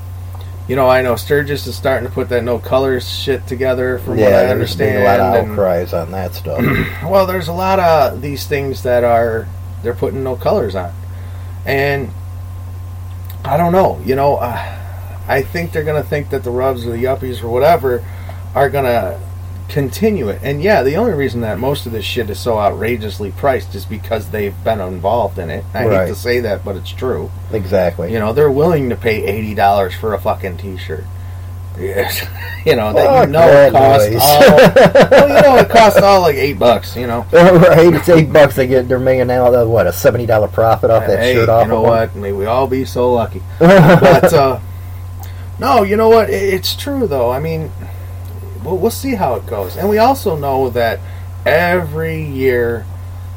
you 0.68 0.76
know, 0.76 0.88
I 0.88 1.00
know 1.02 1.16
Sturgis 1.16 1.66
is 1.66 1.74
starting 1.74 2.06
to 2.06 2.14
put 2.14 2.28
that 2.28 2.44
no 2.44 2.58
colors 2.58 3.08
shit 3.08 3.46
together, 3.46 3.98
from 3.98 4.18
what 4.18 4.32
I 4.32 4.44
yeah, 4.44 4.50
understand. 4.50 5.02
a 5.02 5.04
lot 5.04 5.20
of 5.20 5.34
and- 5.34 5.50
outcries 5.52 5.92
on 5.94 6.10
that 6.12 6.34
stuff. 6.34 6.60
well, 7.04 7.26
there's 7.26 7.48
a 7.48 7.52
lot 7.52 7.78
of 7.80 8.20
these 8.20 8.46
things 8.46 8.82
that 8.82 9.02
are 9.02 9.48
they're 9.82 9.94
putting 9.94 10.22
no 10.22 10.36
colors 10.36 10.74
on, 10.74 10.92
and 11.64 12.10
I 13.44 13.56
don't 13.56 13.72
know. 13.72 14.00
You 14.04 14.14
know, 14.14 14.36
uh, 14.36 14.76
I 15.26 15.42
think 15.42 15.72
they're 15.72 15.84
gonna 15.84 16.02
think 16.02 16.30
that 16.30 16.44
the 16.44 16.50
rubs 16.50 16.84
or 16.86 16.90
the 16.90 17.02
yuppies 17.02 17.42
or 17.42 17.48
whatever 17.48 18.04
are 18.54 18.68
gonna 18.68 19.18
continue 19.68 20.28
it. 20.28 20.40
And 20.42 20.62
yeah, 20.62 20.82
the 20.82 20.96
only 20.96 21.12
reason 21.12 21.42
that 21.42 21.58
most 21.58 21.86
of 21.86 21.92
this 21.92 22.04
shit 22.04 22.30
is 22.30 22.40
so 22.40 22.58
outrageously 22.58 23.32
priced 23.32 23.74
is 23.74 23.84
because 23.84 24.30
they've 24.30 24.54
been 24.64 24.80
involved 24.80 25.38
in 25.38 25.50
it. 25.50 25.64
I 25.74 25.82
hate 25.82 26.08
to 26.08 26.14
say 26.14 26.40
that, 26.40 26.64
but 26.64 26.76
it's 26.76 26.90
true. 26.90 27.30
exactly. 27.52 28.12
You 28.12 28.18
know, 28.18 28.32
they're 28.32 28.50
willing 28.50 28.90
to 28.90 28.96
pay 28.96 29.24
eighty 29.24 29.54
dollars 29.54 29.94
for 29.94 30.14
a 30.14 30.20
fucking 30.20 30.56
t-shirt. 30.56 31.04
Yes, 31.78 32.26
you 32.66 32.74
know 32.74 32.92
that 32.92 33.06
Fuck 33.06 33.26
you 33.26 33.32
know 33.32 33.48
it 33.48 33.72
costs 33.72 34.10
noise. 34.10 34.20
all. 34.22 34.40
well, 35.10 35.28
you 35.28 35.42
know 35.42 35.56
it 35.58 35.68
costs 35.68 36.00
all 36.00 36.20
like 36.22 36.36
eight 36.36 36.58
bucks. 36.58 36.96
You 36.96 37.06
know. 37.06 37.26
right, 37.32 37.94
it's 37.94 38.08
eight 38.08 38.32
bucks. 38.32 38.56
They 38.56 38.66
get 38.66 38.88
they're 38.88 38.98
making 38.98 39.30
out 39.30 39.54
uh, 39.54 39.64
what 39.64 39.86
a 39.86 39.92
seventy 39.92 40.26
dollar 40.26 40.48
profit 40.48 40.90
off 40.90 41.06
that 41.06 41.20
hey, 41.20 41.34
shirt 41.34 41.48
off. 41.48 41.66
you 41.66 41.72
know 41.72 41.78
of 41.78 41.84
what? 41.84 42.16
May 42.16 42.32
we 42.32 42.46
all 42.46 42.66
be 42.66 42.84
so 42.84 43.12
lucky. 43.12 43.42
but 43.58 44.32
uh, 44.32 44.58
no, 45.60 45.82
you 45.82 45.96
know 45.96 46.08
what? 46.08 46.30
It's 46.30 46.74
true 46.74 47.06
though. 47.06 47.30
I 47.30 47.38
mean, 47.38 47.70
we'll, 48.64 48.76
we'll 48.78 48.90
see 48.90 49.14
how 49.14 49.34
it 49.34 49.46
goes. 49.46 49.76
And 49.76 49.88
we 49.88 49.98
also 49.98 50.36
know 50.36 50.70
that 50.70 51.00
every 51.46 52.22
year, 52.22 52.84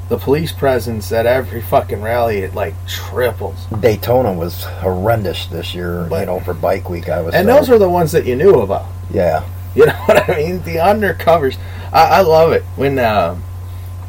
the 0.10 0.18
police 0.18 0.52
presence 0.52 1.12
at 1.12 1.26
every 1.26 1.62
fucking 1.62 2.02
rally 2.02 2.40
it 2.40 2.54
like 2.54 2.74
triples. 2.88 3.66
Daytona 3.80 4.34
was 4.34 4.64
horrendous 4.66 5.46
this 5.48 5.74
year. 5.74 6.06
But- 6.10 6.22
you 6.22 6.26
know, 6.26 6.40
for 6.42 6.54
bike 6.54 6.90
week, 6.90 7.08
I 7.10 7.22
was. 7.22 7.34
And 7.34 7.48
there. 7.48 7.56
those 7.56 7.70
are 7.70 7.78
the 7.80 7.90
ones 7.90 8.12
that 8.12 8.26
you 8.26 8.36
knew 8.36 8.56
about. 8.62 8.86
yeah, 9.12 9.44
You 9.76 9.86
know 9.86 9.94
what 10.06 10.30
I 10.30 10.36
mean? 10.36 10.62
The 10.64 10.76
undercovers. 10.78 11.58
I, 11.94 12.18
I 12.18 12.22
love 12.22 12.52
it 12.52 12.64
when, 12.76 13.00
uh, 13.00 13.38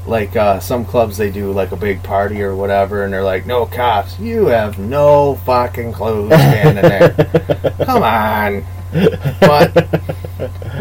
like, 0.04 0.35
uh, 0.35 0.59
some 0.59 0.85
clubs 0.85 1.16
they 1.16 1.31
do 1.31 1.52
like 1.52 1.71
a 1.71 1.76
big 1.76 2.02
party 2.02 2.42
or 2.42 2.57
whatever, 2.57 3.04
and 3.04 3.12
they're 3.12 3.23
like, 3.23 3.47
"No 3.47 3.66
cops. 3.66 4.19
You 4.19 4.47
have 4.47 4.76
no 4.76 5.37
fucking 5.47 5.92
clue 5.92 6.26
standing 6.26 6.83
there. 6.83 7.11
Come 7.85 8.02
on." 8.02 8.64
But 9.40 9.88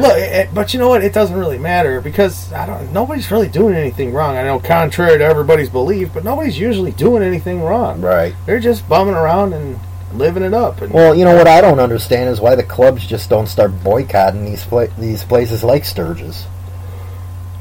look, 0.01 0.17
it, 0.17 0.53
but 0.53 0.73
you 0.73 0.79
know 0.79 0.89
what? 0.89 1.03
It 1.03 1.13
doesn't 1.13 1.37
really 1.37 1.57
matter 1.57 2.01
because 2.01 2.51
I 2.53 2.65
don't. 2.65 2.91
Nobody's 2.93 3.29
really 3.31 3.47
doing 3.47 3.75
anything 3.75 4.13
wrong. 4.13 4.37
I 4.37 4.43
know, 4.43 4.59
contrary 4.59 5.17
to 5.17 5.23
everybody's 5.23 5.69
belief, 5.69 6.09
but 6.13 6.23
nobody's 6.23 6.57
usually 6.59 6.91
doing 6.91 7.23
anything 7.23 7.61
wrong. 7.61 8.01
right. 8.01 8.33
They're 8.45 8.59
just 8.59 8.87
bumming 8.89 9.15
around 9.15 9.53
and 9.53 9.79
living 10.13 10.43
it 10.43 10.53
up. 10.53 10.81
And 10.81 10.91
Well, 10.93 11.15
you 11.15 11.23
know 11.25 11.35
what 11.35 11.47
I 11.47 11.61
don't 11.61 11.79
understand 11.79 12.29
is 12.29 12.41
why 12.41 12.55
the 12.55 12.63
clubs 12.63 13.05
just 13.07 13.29
don't 13.29 13.47
start 13.47 13.83
boycotting 13.83 14.43
these 14.45 14.63
pla- 14.65 14.87
these 14.97 15.23
places 15.23 15.63
like 15.63 15.85
Sturgis. 15.85 16.45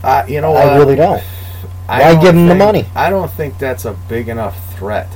I, 0.02 0.26
you 0.26 0.40
know 0.40 0.52
what? 0.52 0.66
I 0.66 0.76
really 0.76 0.96
don't. 0.96 1.22
I 1.88 2.00
Why 2.02 2.12
don't 2.12 2.20
give 2.22 2.34
'em 2.34 2.46
the 2.46 2.52
think- 2.54 2.58
money? 2.58 2.86
I 2.94 3.10
don't 3.10 3.30
think 3.30 3.58
that's 3.58 3.84
a 3.84 3.92
big 3.92 4.28
enough 4.28 4.74
threat 4.76 5.08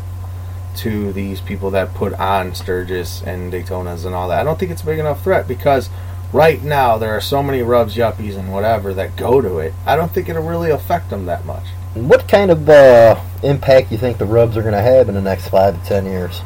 to 0.76 1.12
these 1.12 1.40
people 1.40 1.70
that 1.70 1.94
put 1.94 2.12
on 2.14 2.52
Sturgis 2.54 3.22
and 3.24 3.52
Daytonas 3.52 4.04
and 4.04 4.14
all 4.14 4.28
that. 4.28 4.40
I 4.40 4.44
don't 4.44 4.58
think 4.58 4.72
it's 4.72 4.82
a 4.82 4.86
big 4.86 4.98
enough 4.98 5.22
threat 5.22 5.46
because 5.46 5.88
right 6.34 6.62
now 6.62 6.98
there 6.98 7.16
are 7.16 7.20
so 7.20 7.42
many 7.42 7.62
rubs, 7.62 7.96
yuppies, 7.96 8.36
and 8.36 8.52
whatever 8.52 8.92
that 8.92 9.16
go 9.16 9.40
to 9.40 9.58
it. 9.60 9.72
I 9.86 9.96
don't 9.96 10.12
think 10.12 10.28
it'll 10.28 10.42
really 10.42 10.70
affect 10.70 11.08
them 11.08 11.24
that 11.26 11.46
much. 11.46 11.64
What 11.94 12.28
kind 12.28 12.50
of 12.50 12.68
uh, 12.68 13.18
impact 13.44 13.92
you 13.92 13.98
think 13.98 14.18
the 14.18 14.26
Rubs 14.26 14.56
are 14.56 14.62
going 14.62 14.74
to 14.74 14.82
have 14.82 15.08
in 15.08 15.14
the 15.14 15.22
next 15.22 15.48
five 15.48 15.80
to 15.80 15.88
ten 15.88 16.04
years? 16.04 16.40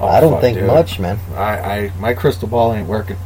Oh, 0.00 0.06
I 0.06 0.20
don't 0.20 0.32
fuck, 0.32 0.40
think 0.40 0.58
dude. 0.58 0.66
much, 0.66 0.98
man. 0.98 1.18
I, 1.36 1.58
I 1.58 1.92
my 2.00 2.14
crystal 2.14 2.48
ball 2.48 2.72
ain't 2.72 2.88
working. 2.88 3.18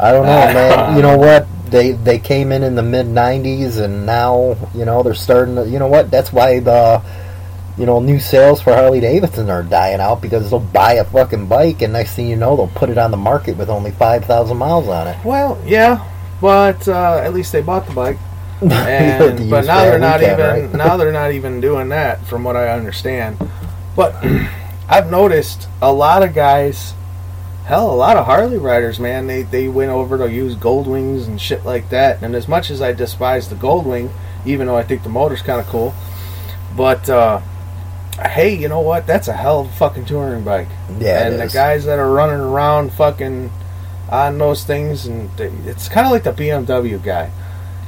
I 0.00 0.12
don't 0.12 0.24
know, 0.24 0.52
man. 0.52 0.96
You 0.96 1.02
know 1.02 1.18
what? 1.18 1.46
They 1.70 1.92
they 1.92 2.18
came 2.18 2.52
in 2.52 2.62
in 2.62 2.74
the 2.74 2.82
mid 2.82 3.06
'90s, 3.06 3.78
and 3.78 4.06
now 4.06 4.56
you 4.74 4.86
know 4.86 5.02
they're 5.02 5.14
starting. 5.14 5.56
to 5.56 5.68
You 5.68 5.78
know 5.78 5.88
what? 5.88 6.10
That's 6.10 6.32
why 6.32 6.60
the 6.60 7.02
you 7.76 7.86
know 7.86 8.00
new 8.00 8.18
sales 8.18 8.60
for 8.60 8.74
Harley 8.74 9.00
Davidson 9.00 9.50
are 9.50 9.62
dying 9.62 10.00
out 10.00 10.22
because 10.22 10.50
they'll 10.50 10.60
buy 10.60 10.94
a 10.94 11.04
fucking 11.04 11.46
bike, 11.46 11.82
and 11.82 11.92
next 11.92 12.14
thing 12.14 12.28
you 12.28 12.36
know, 12.36 12.56
they'll 12.56 12.68
put 12.68 12.90
it 12.90 12.98
on 12.98 13.10
the 13.10 13.16
market 13.16 13.56
with 13.56 13.68
only 13.68 13.90
five 13.90 14.24
thousand 14.24 14.56
miles 14.56 14.88
on 14.88 15.08
it. 15.08 15.16
Well, 15.24 15.60
yeah, 15.66 16.06
but 16.40 16.86
uh, 16.88 17.20
at 17.22 17.34
least 17.34 17.52
they 17.52 17.62
bought 17.62 17.86
the 17.86 17.94
bike. 17.94 18.18
And 18.62 19.50
but 19.50 19.66
now 19.66 19.84
they're 19.84 19.98
not 19.98 20.20
weekend, 20.20 20.40
even 20.40 20.70
right? 20.70 20.72
now 20.72 20.96
they're 20.96 21.12
not 21.12 21.32
even 21.32 21.60
doing 21.60 21.90
that 21.90 22.26
from 22.26 22.42
what 22.42 22.56
I 22.56 22.70
understand. 22.70 23.36
But 23.94 24.14
I've 24.88 25.10
noticed 25.10 25.68
a 25.82 25.92
lot 25.92 26.22
of 26.22 26.32
guys, 26.34 26.94
hell, 27.66 27.92
a 27.92 27.94
lot 27.94 28.16
of 28.16 28.24
Harley 28.24 28.56
riders, 28.56 28.98
man, 28.98 29.26
they 29.26 29.42
they 29.42 29.68
went 29.68 29.90
over 29.90 30.16
to 30.16 30.32
use 30.32 30.54
Gold 30.54 30.86
Wings 30.86 31.26
and 31.26 31.38
shit 31.38 31.66
like 31.66 31.90
that. 31.90 32.22
And 32.22 32.34
as 32.34 32.48
much 32.48 32.70
as 32.70 32.80
I 32.80 32.92
despise 32.92 33.50
the 33.50 33.56
Gold 33.56 33.84
Wing, 33.84 34.10
even 34.46 34.68
though 34.68 34.76
I 34.76 34.84
think 34.84 35.02
the 35.02 35.10
motor's 35.10 35.42
kind 35.42 35.60
of 35.60 35.66
cool, 35.66 35.94
but 36.74 37.10
uh, 37.10 37.42
hey, 38.16 38.54
you 38.54 38.68
know 38.68 38.80
what? 38.80 39.06
That's 39.06 39.28
a 39.28 39.32
hell 39.32 39.60
of 39.60 39.66
a 39.68 39.72
fucking 39.72 40.06
touring 40.06 40.44
bike. 40.44 40.68
Yeah, 40.98 41.26
and 41.26 41.40
the 41.40 41.48
guys 41.48 41.84
that 41.84 41.98
are 41.98 42.10
running 42.10 42.40
around 42.40 42.92
fucking 42.92 43.50
on 44.10 44.38
those 44.38 44.64
things, 44.64 45.06
and 45.06 45.30
they, 45.36 45.48
it's 45.66 45.88
kind 45.88 46.06
of 46.06 46.12
like 46.12 46.24
the 46.24 46.32
BMW 46.32 47.02
guy. 47.02 47.30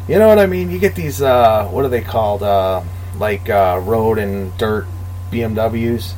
You 0.08 0.18
know 0.18 0.28
what 0.28 0.38
I 0.38 0.46
mean? 0.46 0.70
You 0.70 0.78
get 0.78 0.94
these, 0.94 1.20
uh, 1.22 1.66
what 1.68 1.84
are 1.84 1.88
they 1.88 2.00
called? 2.00 2.42
Uh, 2.42 2.82
like 3.18 3.48
uh, 3.50 3.80
road 3.84 4.18
and 4.18 4.56
dirt 4.58 4.86
BMWs. 5.30 6.12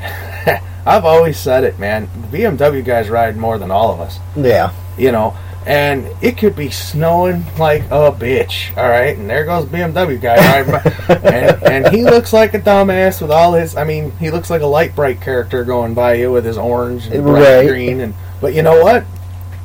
I've 0.86 1.04
always 1.04 1.36
said 1.38 1.64
it, 1.64 1.78
man. 1.78 2.08
The 2.30 2.38
BMW 2.38 2.84
guys 2.84 3.08
ride 3.08 3.36
more 3.36 3.58
than 3.58 3.70
all 3.70 3.92
of 3.92 4.00
us, 4.00 4.18
Yeah, 4.36 4.72
you 4.98 5.12
know. 5.12 5.36
And 5.66 6.08
it 6.20 6.38
could 6.38 6.56
be 6.56 6.70
snowing 6.70 7.44
like 7.56 7.82
a 7.84 8.10
bitch, 8.10 8.76
all 8.76 8.88
right. 8.88 9.16
And 9.16 9.30
there 9.30 9.44
goes 9.44 9.64
BMW 9.66 10.20
guy 10.20 10.36
and, 10.36 11.62
and 11.62 11.94
he 11.94 12.02
looks 12.02 12.32
like 12.32 12.54
a 12.54 12.58
dumbass 12.58 13.22
with 13.22 13.30
all 13.30 13.52
his. 13.52 13.76
I 13.76 13.84
mean, 13.84 14.10
he 14.18 14.30
looks 14.30 14.50
like 14.50 14.62
a 14.62 14.66
Lite-Brite 14.66 15.20
character 15.20 15.64
going 15.64 15.94
by 15.94 16.14
you 16.14 16.32
with 16.32 16.44
his 16.44 16.58
orange 16.58 17.06
and 17.06 17.22
bright 17.22 17.42
Right. 17.58 17.68
green. 17.68 18.00
And 18.00 18.14
but 18.40 18.54
you 18.54 18.62
know 18.62 18.82
what? 18.82 19.04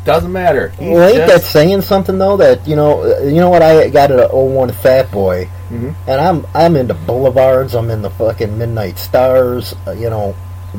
Doesn't 0.06 0.32
matter. 0.32 0.70
He's 0.80 0.90
well, 0.94 1.10
ain't 1.10 1.28
that 1.28 1.42
saying 1.42 1.82
something 1.82 2.18
though? 2.18 2.38
That 2.38 2.66
you 2.68 2.76
know, 2.76 3.02
uh, 3.02 3.24
you 3.24 3.42
know 3.42 3.50
what? 3.50 3.62
I 3.62 3.90
got 3.90 4.12
an 4.12 4.20
01 4.32 4.72
Fat 4.72 5.12
Boy, 5.12 5.50
Mhm. 5.72 5.96
and 6.08 6.22
I'm 6.22 6.46
I'm 6.54 6.76
into 6.78 6.94
boulevards. 6.94 7.74
I'm 7.76 7.90
in 7.90 8.02
the 8.04 8.10
fucking 8.12 8.58
Midnight 8.58 9.00
Stars. 9.00 9.76
Uh, 9.86 9.92
you 9.92 10.10
know, 10.10 10.34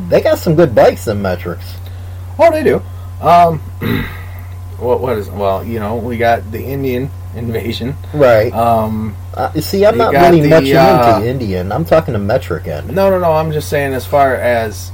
they 0.09 0.21
got 0.23 0.39
some 0.39 0.55
good 0.55 0.75
bikes 0.75 1.09
in 1.09 1.21
metrics. 1.21 1.75
Oh, 2.39 2.51
they 2.51 2.63
do. 2.63 2.81
Um, 3.21 3.61
what 4.79 5.01
what 5.01 5.19
is? 5.19 5.29
Well, 5.29 5.65
you 5.65 5.81
know, 5.81 5.97
we 5.97 6.17
got 6.17 6.51
the 6.51 6.63
Indian 6.63 7.11
invasion. 7.35 7.97
Right. 8.13 8.53
Um, 8.53 9.17
Uh, 9.35 9.53
see, 9.61 9.87
I'm 9.87 9.97
not 9.97 10.13
really 10.13 10.41
the, 10.41 10.49
much 10.49 10.71
uh, 10.71 11.17
into 11.19 11.29
Indian. 11.31 11.71
I'm 11.71 11.85
talking 11.85 12.15
to 12.15 12.19
metric 12.19 12.67
end. 12.67 12.89
no, 12.95 13.11
no, 13.11 13.21
no. 13.21 13.33
I'm 13.33 13.53
just 13.53 13.69
saying, 13.69 13.95
as 13.95 14.07
far 14.07 14.35
as 14.35 14.91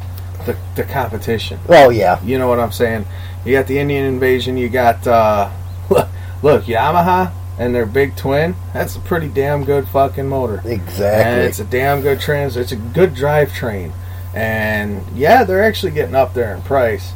the 0.47 0.57
the 0.77 0.85
competition. 0.85 1.59
Oh 1.69 1.91
yeah, 1.91 2.23
You 2.23 2.39
know 2.39 2.49
what 2.49 2.61
I'm 2.61 2.73
saying? 2.73 3.07
You 3.45 3.53
got 3.53 3.67
the 3.67 3.79
Indian 3.79 4.05
invasion. 4.05 4.57
You 4.57 4.69
got 4.69 5.07
uh, 5.07 5.51
look, 5.91 6.09
look, 6.43 6.65
Yamaha 6.65 7.33
and 7.59 7.75
their 7.75 7.87
big 7.87 8.17
twin. 8.17 8.55
That's 8.73 8.97
a 8.97 9.01
pretty 9.01 9.29
damn 9.29 9.65
good 9.65 9.89
fucking 9.89 10.29
motor. 10.29 10.57
Exactly. 10.65 10.75
And 10.75 10.83
exactly. 10.83 11.45
it's 11.47 11.59
a 11.61 11.65
damn 11.65 12.01
good 12.01 12.21
trans. 12.21 12.57
It's 12.57 12.73
a 12.73 12.77
good 12.77 13.15
drivetrain. 13.15 13.93
And 14.35 15.05
yeah, 15.17 15.45
they're 15.45 15.63
actually 15.63 15.93
getting 15.93 16.15
up 16.17 16.35
there 16.35 16.55
in 16.55 16.63
price. 16.63 17.13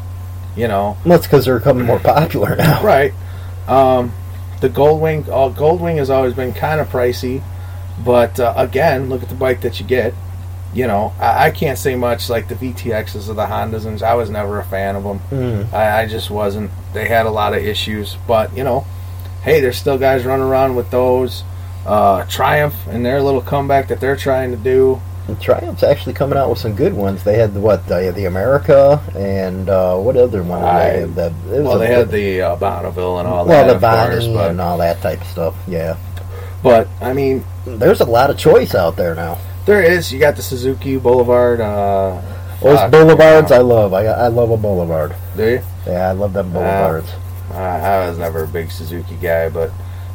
You 0.56 0.68
know, 0.68 0.96
Well, 1.04 1.16
that's 1.16 1.26
because 1.26 1.44
they're 1.44 1.58
becoming 1.58 1.86
more 1.86 2.00
popular 2.00 2.56
now. 2.56 2.82
Right. 2.84 3.12
Um, 3.68 4.12
the 4.60 4.68
Goldwing, 4.68 5.28
uh, 5.28 5.54
Goldwing 5.54 5.98
has 5.98 6.10
always 6.10 6.34
been 6.34 6.52
kind 6.52 6.80
of 6.80 6.88
pricey, 6.88 7.42
but 8.04 8.40
uh, 8.40 8.54
again, 8.56 9.08
look 9.08 9.22
at 9.22 9.28
the 9.28 9.34
bike 9.34 9.60
that 9.60 9.78
you 9.78 9.86
get. 9.86 10.14
You 10.74 10.86
know, 10.86 11.12
I, 11.20 11.46
I 11.46 11.50
can't 11.50 11.78
say 11.78 11.94
much 11.94 12.28
like 12.28 12.48
the 12.48 12.54
VTXs 12.54 13.28
or 13.28 13.34
the 13.34 13.46
Hondas, 13.46 13.86
and 13.86 14.02
I 14.02 14.14
was 14.14 14.30
never 14.30 14.58
a 14.58 14.64
fan 14.64 14.96
of 14.96 15.04
them. 15.04 15.20
Mm. 15.30 15.72
I, 15.72 16.02
I 16.02 16.06
just 16.06 16.30
wasn't. 16.30 16.70
They 16.92 17.08
had 17.08 17.26
a 17.26 17.30
lot 17.30 17.54
of 17.54 17.62
issues, 17.64 18.16
but 18.26 18.56
you 18.56 18.64
know, 18.64 18.86
hey, 19.42 19.60
there's 19.60 19.78
still 19.78 19.98
guys 19.98 20.24
running 20.24 20.46
around 20.46 20.74
with 20.74 20.90
those. 20.90 21.44
Uh, 21.86 22.24
Triumph 22.26 22.74
and 22.88 23.04
their 23.06 23.22
little 23.22 23.40
comeback 23.40 23.88
that 23.88 24.00
they're 24.00 24.16
trying 24.16 24.50
to 24.50 24.58
do. 24.58 25.00
And 25.28 25.38
Triumph's 25.40 25.82
actually 25.82 26.14
coming 26.14 26.38
out 26.38 26.48
with 26.48 26.58
some 26.58 26.74
good 26.74 26.94
ones. 26.94 27.22
They 27.22 27.36
had 27.38 27.52
the, 27.52 27.60
what 27.60 27.86
the, 27.86 28.12
the 28.16 28.24
America 28.24 28.98
and 29.14 29.68
uh, 29.68 29.96
what 29.98 30.16
other 30.16 30.42
one? 30.42 30.62
I- 30.64 30.88
they 30.90 31.00
have? 31.00 31.14
That 31.16 31.32
it 31.32 31.46
was 31.50 31.64
Well, 31.64 31.78
they 31.78 31.86
had 31.88 32.10
the 32.10 32.40
uh, 32.42 32.56
Bonneville 32.56 33.18
and 33.18 33.28
all 33.28 33.44
well 33.46 33.66
that, 33.66 33.78
the 33.78 33.86
of 33.86 33.92
course, 34.10 34.24
Bonnie 34.24 34.34
but, 34.34 34.50
and 34.52 34.60
all 34.60 34.78
that 34.78 35.02
type 35.02 35.20
of 35.20 35.26
stuff. 35.26 35.54
Yeah, 35.68 35.98
but 36.62 36.88
I 37.02 37.12
mean, 37.12 37.44
there's 37.66 38.00
a 38.00 38.06
lot 38.06 38.30
of 38.30 38.38
choice 38.38 38.74
out 38.74 38.96
there 38.96 39.14
now. 39.14 39.38
There 39.66 39.82
is. 39.82 40.10
You 40.10 40.18
got 40.18 40.36
the 40.36 40.42
Suzuki 40.42 40.96
Boulevard. 40.96 41.60
Uh, 41.60 42.22
Those 42.62 42.78
fuck, 42.78 42.90
boulevards. 42.90 43.52
I 43.52 43.58
love. 43.58 43.92
I 43.92 44.06
I 44.06 44.28
love 44.28 44.50
a 44.50 44.56
boulevard. 44.56 45.14
Do 45.36 45.44
you? 45.46 45.62
Yeah, 45.86 46.08
I 46.08 46.12
love 46.12 46.32
them 46.32 46.52
boulevards. 46.54 47.10
I, 47.52 47.56
I 47.80 48.08
was 48.08 48.16
never 48.18 48.44
a 48.44 48.48
big 48.48 48.70
Suzuki 48.70 49.16
guy, 49.16 49.50
but 49.50 49.70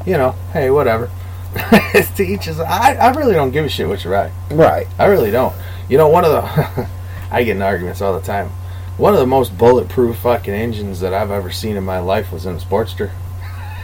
you 0.08 0.13
know, 0.17 0.32
hey, 0.54 0.71
whatever. 0.71 1.12
to 2.16 2.24
each 2.24 2.46
his. 2.46 2.60
I, 2.60 2.94
I 2.96 3.12
really 3.13 3.34
don't 3.34 3.52
give 3.52 3.66
a 3.66 3.70
shit 3.70 3.88
what 3.88 4.04
you 4.04 4.12
ride. 4.12 4.32
right. 4.52 4.88
I 4.98 5.06
really 5.06 5.32
don't. 5.32 5.54
You 5.89 5.98
know, 5.98 6.08
one 6.10 6.26
of 6.26 6.32
the 6.32 6.88
I 7.32 7.44
get 7.44 7.56
in 7.56 7.62
arguments 7.62 8.02
all 8.02 8.13
the 8.20 8.26
time. 8.26 8.50
One 8.98 9.13
of 9.13 9.20
the 9.20 9.26
most 9.28 9.58
bulletproof 9.58 10.18
fucking 10.18 10.54
engines 10.54 11.00
that 11.00 11.13
I've 11.13 11.32
ever 11.32 11.52
seen 11.52 11.76
in 11.78 11.84
my 11.84 12.00
life 12.00 12.32
was 12.32 12.46
in 12.46 12.56
a 12.56 12.60
Sportster. 12.60 13.12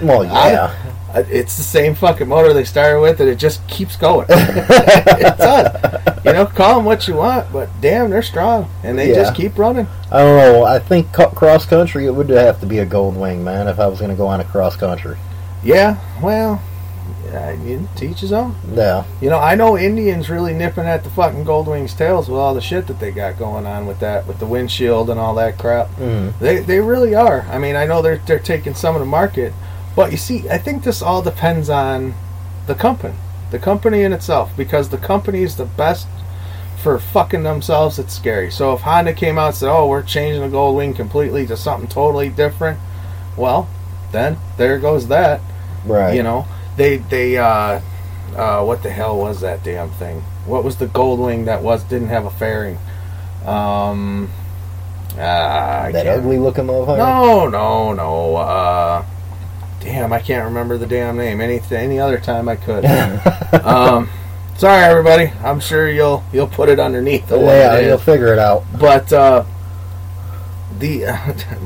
Well, 0.02 0.24
yeah. 0.26 0.76
I- 1.14 1.22
It's 1.22 1.58
the 1.58 1.64
same 1.64 1.96
fucking 1.96 2.28
motor 2.28 2.54
they 2.54 2.64
started 2.64 3.02
with, 3.02 3.20
and 3.20 3.28
it 3.28 3.38
just 3.40 3.68
keeps 3.68 3.96
going. 3.96 4.28
it 4.30 5.38
does. 5.38 6.26
You 6.26 6.34
know, 6.34 6.46
call 6.46 6.76
them 6.76 6.86
what 6.86 7.08
you 7.08 7.16
want, 7.16 7.52
but 7.52 7.70
damn, 7.82 8.10
they're 8.12 8.22
strong, 8.22 8.70
and 8.84 8.98
they 9.00 9.10
Yeah. 9.10 9.16
just 9.16 9.36
keep 9.36 9.58
running. 9.58 9.88
I 10.12 10.20
don't 10.20 10.38
know. 10.38 10.64
I 10.64 10.78
think 10.80 11.12
cross 11.12 11.66
country 11.66 12.06
it 12.06 12.12
would 12.12 12.30
have 12.30 12.60
to 12.60 12.66
be 12.68 12.80
a 12.80 12.86
gold 12.86 13.18
wing, 13.18 13.44
man. 13.44 13.68
If 13.68 13.80
I 13.80 13.88
was 13.88 14.00
going 14.00 14.12
to 14.12 14.18
go 14.18 14.28
on 14.28 14.40
a 14.40 14.44
cross 14.44 14.76
country. 14.76 15.18
Yeah, 15.64 15.98
well, 16.22 16.62
yeah, 17.26 17.52
you 17.52 17.88
teach 17.96 18.20
his 18.20 18.32
own. 18.32 18.56
Yeah. 18.74 19.06
You 19.22 19.30
know, 19.30 19.40
I 19.40 19.56
know 19.56 19.78
Indians 19.78 20.30
really 20.30 20.54
nipping 20.54 20.86
at 20.86 21.04
the 21.04 21.10
fucking 21.10 21.46
Goldwings' 21.46 21.98
tails 21.98 22.30
with 22.30 22.40
all 22.40 22.54
the 22.54 22.62
shit 22.62 22.88
that 22.88 23.00
they 23.00 23.12
got 23.12 23.38
going 23.38 23.66
on 23.66 23.86
with 23.86 24.00
that, 24.00 24.28
with 24.28 24.40
the 24.40 24.46
windshield 24.46 25.10
and 25.10 25.20
all 25.20 25.36
that 25.36 25.58
crap. 25.58 25.90
Mm. 25.96 26.38
They 26.40 26.60
they 26.60 26.80
really 26.80 27.16
are. 27.16 27.42
I 27.50 27.60
mean, 27.60 27.76
I 27.76 27.86
know 27.86 28.02
they're 28.02 28.22
they're 28.26 28.40
taking 28.40 28.74
some 28.74 28.96
of 28.96 29.00
the 29.00 29.06
market, 29.06 29.54
but 29.96 30.12
you 30.12 30.18
see, 30.18 30.50
I 30.50 30.58
think 30.58 30.84
this 30.84 31.02
all 31.02 31.22
depends 31.22 31.70
on 31.70 32.14
the 32.68 32.76
company, 32.76 33.16
the 33.52 33.60
company 33.60 34.04
in 34.04 34.14
itself, 34.14 34.52
because 34.56 34.90
the 34.90 34.98
company 34.98 35.44
is 35.44 35.56
the 35.56 35.66
best 35.66 36.08
for 36.82 36.98
fucking 36.98 37.44
themselves. 37.44 38.00
It's 38.00 38.16
scary. 38.16 38.52
So 38.52 38.74
if 38.74 38.82
Honda 38.82 39.14
came 39.14 39.38
out 39.38 39.48
and 39.48 39.56
said, 39.56 39.72
"Oh, 39.72 39.88
we're 39.88 40.04
changing 40.04 40.42
the 40.42 40.56
Goldwing 40.56 40.96
completely 40.96 41.46
to 41.48 41.58
something 41.58 41.90
totally 41.90 42.30
different," 42.30 42.80
well, 43.36 43.68
then 44.12 44.38
there 44.58 44.80
goes 44.80 45.08
that. 45.08 45.42
Right. 45.86 46.16
You 46.16 46.24
know, 46.24 46.46
they 46.80 46.98
they 46.98 47.38
uh, 47.38 47.82
uh, 48.36 48.64
what 48.64 48.82
the 48.82 48.90
hell 48.90 49.18
was 49.18 49.42
that 49.42 49.64
damn 49.64 49.92
thing? 49.92 50.22
What 50.46 50.64
was 50.64 50.78
the 50.78 50.88
Goldwing 50.88 51.46
that 51.46 51.62
was 51.62 51.84
didn't 51.84 52.08
have 52.08 52.26
a 52.26 52.32
fairing? 52.32 52.78
Um, 53.46 54.32
ah, 55.12 55.90
that 55.92 56.08
ugly 56.08 56.40
looking 56.40 56.66
motherfucker. 56.66 56.98
No, 56.98 57.48
no, 57.50 57.94
no. 57.94 58.36
Uh, 58.38 59.06
damn, 59.82 60.12
I 60.14 60.20
can't 60.20 60.46
remember 60.46 60.78
the 60.78 60.88
damn 60.88 61.18
name. 61.18 61.42
Any 61.42 61.62
any 61.70 62.00
other 62.00 62.20
time 62.20 62.48
I 62.48 62.56
could. 62.56 62.86
um, 63.64 64.10
sorry, 64.58 64.84
everybody. 64.86 65.32
I'm 65.44 65.60
sure 65.60 65.90
you'll 65.90 66.24
you'll 66.32 66.48
put 66.48 66.70
it 66.70 66.80
underneath 66.80 67.28
the 67.28 67.40
yeah, 67.40 67.80
you'll 67.80 67.98
figure 67.98 68.32
it 68.32 68.40
out. 68.40 68.64
But 68.80 69.12
uh, 69.12 69.44
the 70.78 71.06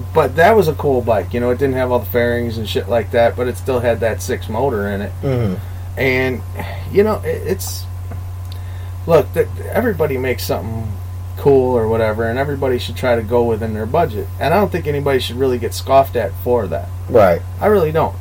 but 0.14 0.36
that 0.38 0.56
was 0.56 0.68
a 0.68 0.74
cool 0.76 1.02
bike. 1.02 1.34
You 1.34 1.40
know, 1.40 1.50
it 1.52 1.58
didn't 1.58 1.76
have 1.76 1.92
all 1.92 2.00
the 2.00 2.06
fairings 2.06 2.58
and 2.58 2.68
shit 2.68 2.88
like 2.88 3.12
that, 3.12 3.36
but 3.36 3.48
it 3.48 3.58
still 3.58 3.80
had 3.80 4.00
that 4.00 4.22
six 4.22 4.48
motor 4.50 4.88
in 4.88 5.02
it. 5.02 5.12
Mm. 5.22 5.60
And 5.98 6.42
you 6.92 7.04
know, 7.04 7.18
it, 7.24 7.48
it's 7.48 7.86
look. 9.08 9.32
Th- 9.34 9.48
everybody 9.72 10.18
makes 10.18 10.44
something 10.46 10.92
cool 11.38 11.76
or 11.76 11.88
whatever, 11.88 12.30
and 12.30 12.40
everybody 12.40 12.80
should 12.80 12.96
try 12.96 13.16
to 13.16 13.24
go 13.24 13.44
within 13.44 13.74
their 13.74 13.86
budget. 13.86 14.28
And 14.40 14.54
I 14.54 14.58
don't 14.58 14.72
think 14.72 14.88
anybody 14.88 15.20
should 15.20 15.36
really 15.36 15.58
get 15.60 15.74
scoffed 15.74 16.16
at 16.16 16.32
for 16.44 16.68
that. 16.68 16.88
Right. 17.10 17.42
I 17.60 17.68
really 17.68 17.92
don't. 17.92 18.16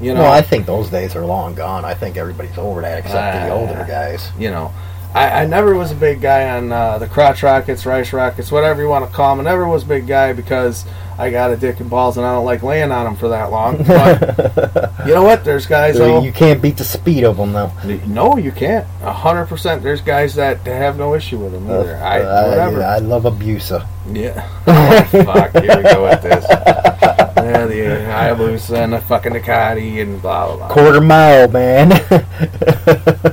You 0.00 0.14
know, 0.14 0.22
no, 0.22 0.28
I 0.30 0.40
think 0.42 0.64
those 0.66 0.88
days 0.88 1.14
are 1.14 1.24
long 1.26 1.54
gone. 1.54 1.84
I 1.84 1.92
think 1.94 2.16
everybody's 2.16 2.56
over 2.56 2.80
that 2.80 2.98
except 2.98 3.46
the 3.46 3.52
Ah. 3.52 3.56
older 3.56 3.84
guys. 3.86 4.30
you 4.38 4.50
know. 4.50 4.72
I, 5.14 5.42
I 5.42 5.46
never 5.46 5.74
was 5.74 5.90
a 5.90 5.96
big 5.96 6.20
guy 6.20 6.56
on 6.56 6.70
uh, 6.70 6.98
the 6.98 7.06
crotch 7.08 7.42
rockets, 7.42 7.84
rice 7.84 8.12
rockets, 8.12 8.52
whatever 8.52 8.80
you 8.80 8.88
want 8.88 9.08
to 9.08 9.12
call 9.14 9.36
them. 9.36 9.44
I 9.46 9.50
never 9.50 9.66
was 9.66 9.82
a 9.82 9.86
big 9.86 10.06
guy 10.06 10.32
because 10.32 10.84
I 11.18 11.30
got 11.30 11.50
a 11.50 11.56
dick 11.56 11.80
and 11.80 11.90
balls 11.90 12.16
and 12.16 12.24
I 12.24 12.32
don't 12.32 12.44
like 12.44 12.62
laying 12.62 12.92
on 12.92 13.04
them 13.04 13.16
for 13.16 13.28
that 13.28 13.50
long. 13.50 13.78
But 13.84 15.06
you 15.06 15.12
know 15.14 15.22
what? 15.24 15.44
There's 15.44 15.66
guys. 15.66 15.98
Though- 15.98 16.22
you 16.22 16.30
can't 16.32 16.62
beat 16.62 16.76
the 16.76 16.84
speed 16.84 17.24
of 17.24 17.36
them, 17.38 17.52
though. 17.52 17.72
no, 18.06 18.36
you 18.36 18.52
can't. 18.52 18.86
A 19.02 19.12
hundred 19.12 19.46
percent. 19.46 19.82
There's 19.82 20.00
guys 20.00 20.34
that 20.36 20.58
have 20.66 20.96
no 20.96 21.14
issue 21.14 21.38
with 21.38 21.52
them 21.52 21.68
either. 21.70 21.96
I 21.96 22.20
Uh, 22.20 22.48
whatever. 22.48 22.82
I, 22.84 22.98
love 22.98 23.24
a 23.24 23.30
Busa. 23.32 23.86
Yeah. 24.12 24.48
Oh, 24.66 25.02
fuck. 25.24 25.52
Here 25.62 25.76
we 25.76 25.82
go 25.82 26.04
with 26.04 26.22
this. 26.22 26.44
Yeah, 27.50 27.66
the 27.66 27.74
Hayabusa 27.74 28.84
and 28.84 28.92
the 28.92 29.00
fucking 29.00 29.32
Ducati 29.32 30.00
and 30.02 30.20
blah 30.22 30.46
blah 30.46 30.56
blah. 30.56 30.68
Quarter 30.68 31.00
mile, 31.00 31.48
man. 31.48 31.90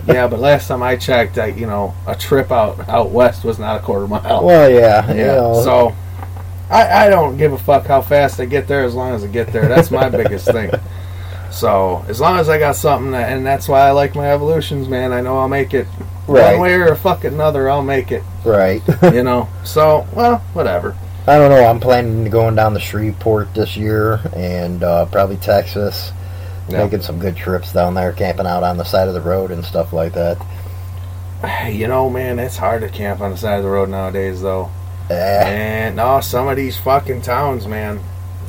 Yeah, 0.08 0.28
but 0.28 0.40
last 0.40 0.68
time 0.68 0.82
I 0.82 0.96
checked, 0.96 1.38
I, 1.38 1.48
you 1.48 1.68
know, 1.68 1.94
a 2.08 2.16
trip 2.16 2.52
out 2.52 2.88
out 2.90 3.12
west 3.12 3.44
was 3.44 3.60
not 3.60 3.80
a 3.80 3.84
quarter 3.84 4.08
mile. 4.08 4.44
well, 4.44 4.70
yeah. 4.70 5.12
you 5.12 5.20
yeah. 5.20 5.26
know, 5.36 5.62
So 5.64 5.96
I, 6.70 7.06
I 7.06 7.10
don't 7.10 7.38
give 7.38 7.54
a 7.54 7.58
fuck 7.58 7.86
how 7.86 8.02
fast 8.02 8.40
I 8.40 8.46
get 8.46 8.68
there 8.68 8.84
as 8.84 8.96
long 8.96 9.14
as 9.14 9.24
I 9.24 9.28
get 9.28 9.54
there. 9.54 9.68
That's 9.68 9.92
my 9.92 10.10
biggest 10.10 10.46
thing. 10.52 10.72
So 11.52 12.04
as 12.08 12.20
long 12.20 12.40
as 12.40 12.50
I 12.50 12.58
got 12.58 12.76
something, 12.76 13.12
that, 13.12 13.32
and 13.32 13.46
that's 13.46 13.68
why 13.68 13.82
I 13.82 13.92
like 13.92 14.16
my 14.16 14.32
evolutions, 14.32 14.88
man. 14.90 15.12
I 15.14 15.22
know 15.22 15.38
I'll 15.38 15.48
make 15.50 15.74
it 15.74 15.88
Right. 16.28 16.54
one 16.54 16.62
way 16.62 16.74
or 16.74 16.88
a 16.88 16.96
fucking 16.98 17.34
another. 17.34 17.70
I'll 17.70 17.84
make 17.84 18.12
it. 18.12 18.24
right. 18.44 18.82
You 19.14 19.24
know. 19.24 19.48
So 19.64 20.08
well, 20.14 20.40
whatever. 20.54 20.96
I 21.28 21.38
don't 21.38 21.50
know. 21.50 21.66
I'm 21.66 21.82
planning 21.82 22.24
to 22.24 22.30
going 22.30 22.56
down 22.56 22.74
to 22.74 22.80
Shreveport 22.80 23.54
this 23.54 23.76
year 23.76 24.22
and 24.34 24.82
uh, 24.82 25.08
probably 25.08 25.36
Texas. 25.38 26.12
Yeah. 26.70 26.84
Making 26.84 27.02
some 27.02 27.20
good 27.20 27.36
trips 27.36 27.74
down 27.74 27.94
there, 27.94 28.12
camping 28.14 28.46
out 28.46 28.64
on 28.64 28.78
the 28.78 28.84
side 28.84 29.08
of 29.08 29.14
the 29.14 29.22
road 29.22 29.52
and 29.52 29.64
stuff 29.64 29.94
like 29.94 30.14
that. 30.14 30.38
You 31.72 31.88
know, 31.88 32.10
man, 32.10 32.40
it's 32.40 32.58
hard 32.58 32.82
to 32.82 32.90
camp 32.90 33.22
on 33.22 33.32
the 33.32 33.38
side 33.38 33.58
of 33.58 33.64
the 33.64 33.70
road 33.70 33.90
nowadays, 33.90 34.42
though. 34.42 34.72
And 35.10 35.96
no, 35.98 36.20
some 36.22 36.48
of 36.48 36.56
these 36.56 36.78
fucking 36.78 37.22
towns, 37.22 37.68
man. 37.68 38.00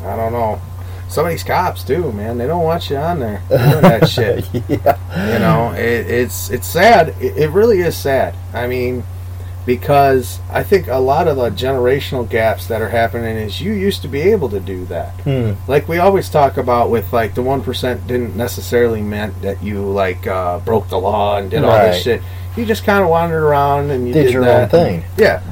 I 0.02 0.16
don't 0.16 0.32
know. 0.32 0.60
Some 1.08 1.24
of 1.24 1.30
these 1.30 1.42
cops 1.42 1.84
too, 1.84 2.12
man. 2.12 2.38
They 2.38 2.46
don't 2.46 2.62
want 2.62 2.90
you 2.90 2.96
on 2.96 3.20
there 3.20 3.42
doing 3.48 3.82
that 3.82 4.08
shit. 4.08 4.46
yeah. 4.68 5.32
You 5.32 5.38
know, 5.38 5.72
it, 5.72 6.06
it's 6.06 6.50
it's 6.50 6.66
sad. 6.66 7.10
It, 7.20 7.36
it 7.36 7.50
really 7.50 7.80
is 7.80 7.96
sad. 7.96 8.34
I 8.52 8.66
mean, 8.66 9.04
because 9.68 10.40
I 10.50 10.62
think 10.62 10.88
a 10.88 10.96
lot 10.96 11.28
of 11.28 11.36
the 11.36 11.50
generational 11.50 12.26
gaps 12.26 12.68
that 12.68 12.80
are 12.80 12.88
happening 12.88 13.36
is 13.36 13.60
you 13.60 13.72
used 13.72 14.00
to 14.00 14.08
be 14.08 14.22
able 14.22 14.48
to 14.48 14.60
do 14.60 14.86
that. 14.86 15.10
Hmm. 15.20 15.52
Like 15.70 15.86
we 15.88 15.98
always 15.98 16.30
talk 16.30 16.56
about 16.56 16.88
with 16.88 17.12
like 17.12 17.34
the 17.34 17.42
one 17.42 17.60
percent 17.62 18.06
didn't 18.06 18.34
necessarily 18.34 19.02
meant 19.02 19.42
that 19.42 19.62
you 19.62 19.82
like 19.84 20.26
uh, 20.26 20.60
broke 20.60 20.88
the 20.88 20.96
law 20.96 21.36
and 21.36 21.50
did 21.50 21.64
all 21.64 21.78
this 21.80 22.02
shit. 22.02 22.22
You 22.56 22.64
just 22.64 22.84
kind 22.84 23.04
of 23.04 23.10
wandered 23.10 23.42
around 23.42 23.90
and 23.90 24.08
you 24.08 24.14
Did 24.14 24.22
did, 24.24 24.32
your 24.32 24.44
that. 24.46 24.62
own 24.62 24.68
thing. 24.70 25.04
Yeah, 25.18 25.42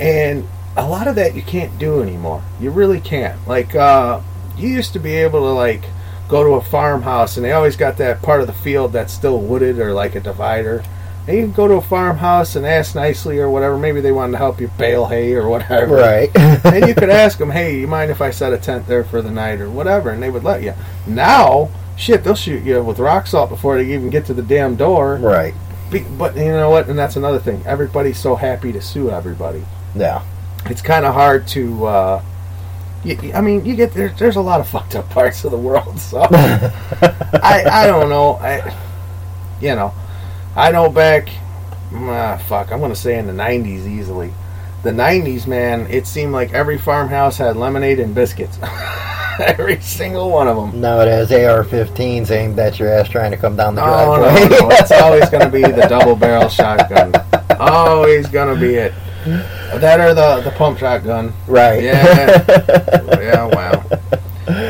and 0.00 0.48
a 0.74 0.88
lot 0.88 1.06
of 1.06 1.16
that 1.16 1.34
you 1.34 1.42
can't 1.42 1.78
do 1.78 2.00
anymore. 2.00 2.42
You 2.60 2.70
really 2.70 2.98
can't. 2.98 3.46
Like 3.46 3.74
uh, 3.74 4.22
you 4.56 4.70
used 4.70 4.94
to 4.94 4.98
be 4.98 5.16
able 5.16 5.40
to 5.40 5.52
like 5.52 5.84
go 6.28 6.42
to 6.44 6.54
a 6.54 6.62
farmhouse 6.62 7.36
and 7.36 7.44
they 7.44 7.52
always 7.52 7.76
got 7.76 7.98
that 7.98 8.22
part 8.22 8.40
of 8.40 8.46
the 8.46 8.54
field 8.54 8.94
that's 8.94 9.12
still 9.12 9.38
wooded 9.38 9.78
or 9.78 9.92
like 9.92 10.14
a 10.14 10.20
divider. 10.20 10.82
And 11.28 11.36
you 11.36 11.42
can 11.44 11.52
go 11.52 11.68
to 11.68 11.74
a 11.74 11.80
farmhouse 11.82 12.56
and 12.56 12.66
ask 12.66 12.94
nicely 12.94 13.38
or 13.38 13.48
whatever. 13.50 13.76
Maybe 13.76 14.00
they 14.00 14.10
wanted 14.10 14.32
to 14.32 14.38
help 14.38 14.60
you 14.60 14.68
bale 14.78 15.06
hay 15.06 15.34
or 15.34 15.48
whatever 15.48 15.94
Right. 15.96 16.30
and 16.36 16.88
you 16.88 16.94
could 16.94 17.10
ask 17.10 17.38
them, 17.42 17.50
"Hey, 17.50 17.78
you 17.78 17.86
mind 17.86 18.10
if 18.10 18.20
I 18.20 18.30
set 18.30 18.52
a 18.52 18.58
tent 18.58 18.86
there 18.86 19.04
for 19.04 19.22
the 19.22 19.30
night 19.30 19.60
or 19.60 19.70
whatever?" 19.70 20.10
And 20.10 20.22
they 20.22 20.30
would 20.30 20.44
let 20.44 20.62
you. 20.62 20.74
Now, 21.06 21.68
shit, 21.96 22.24
they'll 22.24 22.34
shoot 22.34 22.64
you 22.64 22.82
with 22.82 22.98
rock 22.98 23.26
salt 23.26 23.50
before 23.50 23.76
they 23.76 23.92
even 23.94 24.10
get 24.10 24.24
to 24.26 24.34
the 24.34 24.42
damn 24.42 24.74
door. 24.76 25.16
right. 25.16 25.54
Be- 25.90 26.00
But 26.18 26.36
you 26.36 26.44
know 26.52 26.70
what? 26.70 26.88
And 26.88 26.98
that's 26.98 27.16
another 27.16 27.38
thing. 27.38 27.62
Everybody's 27.66 28.18
so 28.18 28.34
happy 28.36 28.72
to 28.72 28.80
sue 28.80 29.10
everybody. 29.10 29.64
Yeah. 29.94 30.22
It's 30.66 30.82
kind 30.82 31.04
of 31.04 31.14
hard 31.14 31.46
to. 31.48 31.84
Uh, 31.86 32.22
I 33.34 33.40
mean, 33.40 33.64
you 33.64 33.74
get 33.76 33.94
there. 33.94 34.10
There's 34.10 34.36
a 34.36 34.40
lot 34.40 34.60
of 34.60 34.68
fucked 34.74 34.94
up 34.94 35.08
parts 35.10 35.44
of 35.44 35.50
the 35.52 35.56
world. 35.58 35.98
So 35.98 36.20
I, 36.30 37.64
I 37.70 37.86
don't 37.86 38.08
know. 38.08 38.34
I, 38.34 38.74
you 39.60 39.74
know, 39.74 39.92
I 40.56 40.70
know 40.72 40.88
back. 40.90 41.28
Ah, 41.94 42.36
fuck. 42.46 42.70
I'm 42.72 42.80
gonna 42.80 42.94
say 42.96 43.18
in 43.18 43.26
the 43.26 43.32
'90s 43.32 43.86
easily. 43.86 44.32
The 44.82 44.90
'90s, 44.90 45.46
man. 45.46 45.86
It 45.88 46.06
seemed 46.06 46.32
like 46.32 46.52
every 46.52 46.78
farmhouse 46.78 47.38
had 47.38 47.56
lemonade 47.56 48.00
and 48.00 48.14
biscuits. 48.14 48.58
every 49.40 49.80
single 49.80 50.30
one 50.30 50.48
of 50.48 50.56
them. 50.56 50.80
No, 50.80 51.00
it 51.00 51.08
has 51.08 51.32
AR-15s 51.32 52.30
aimed 52.30 52.58
at 52.58 52.78
your 52.78 52.88
ass 52.92 53.08
trying 53.08 53.30
to 53.30 53.36
come 53.36 53.56
down 53.56 53.74
the 53.74 53.84
No, 53.84 54.16
no, 54.16 54.22
driveway. 54.22 54.58
no. 54.60 54.68
It's 54.72 54.92
always 55.00 55.28
going 55.30 55.44
to 55.44 55.50
be 55.50 55.62
the 55.62 55.86
double 55.88 56.14
barrel 56.16 56.48
shotgun. 56.48 57.12
Always 57.58 58.28
going 58.28 58.54
to 58.54 58.60
be 58.60 58.74
it. 58.74 58.92
That 59.80 60.00
or 60.00 60.14
the, 60.14 60.40
the 60.42 60.50
pump 60.52 60.78
shotgun. 60.78 61.32
right. 61.46 61.82
Yeah. 61.82 62.44
yeah, 63.18 63.44
wow. 63.46 63.84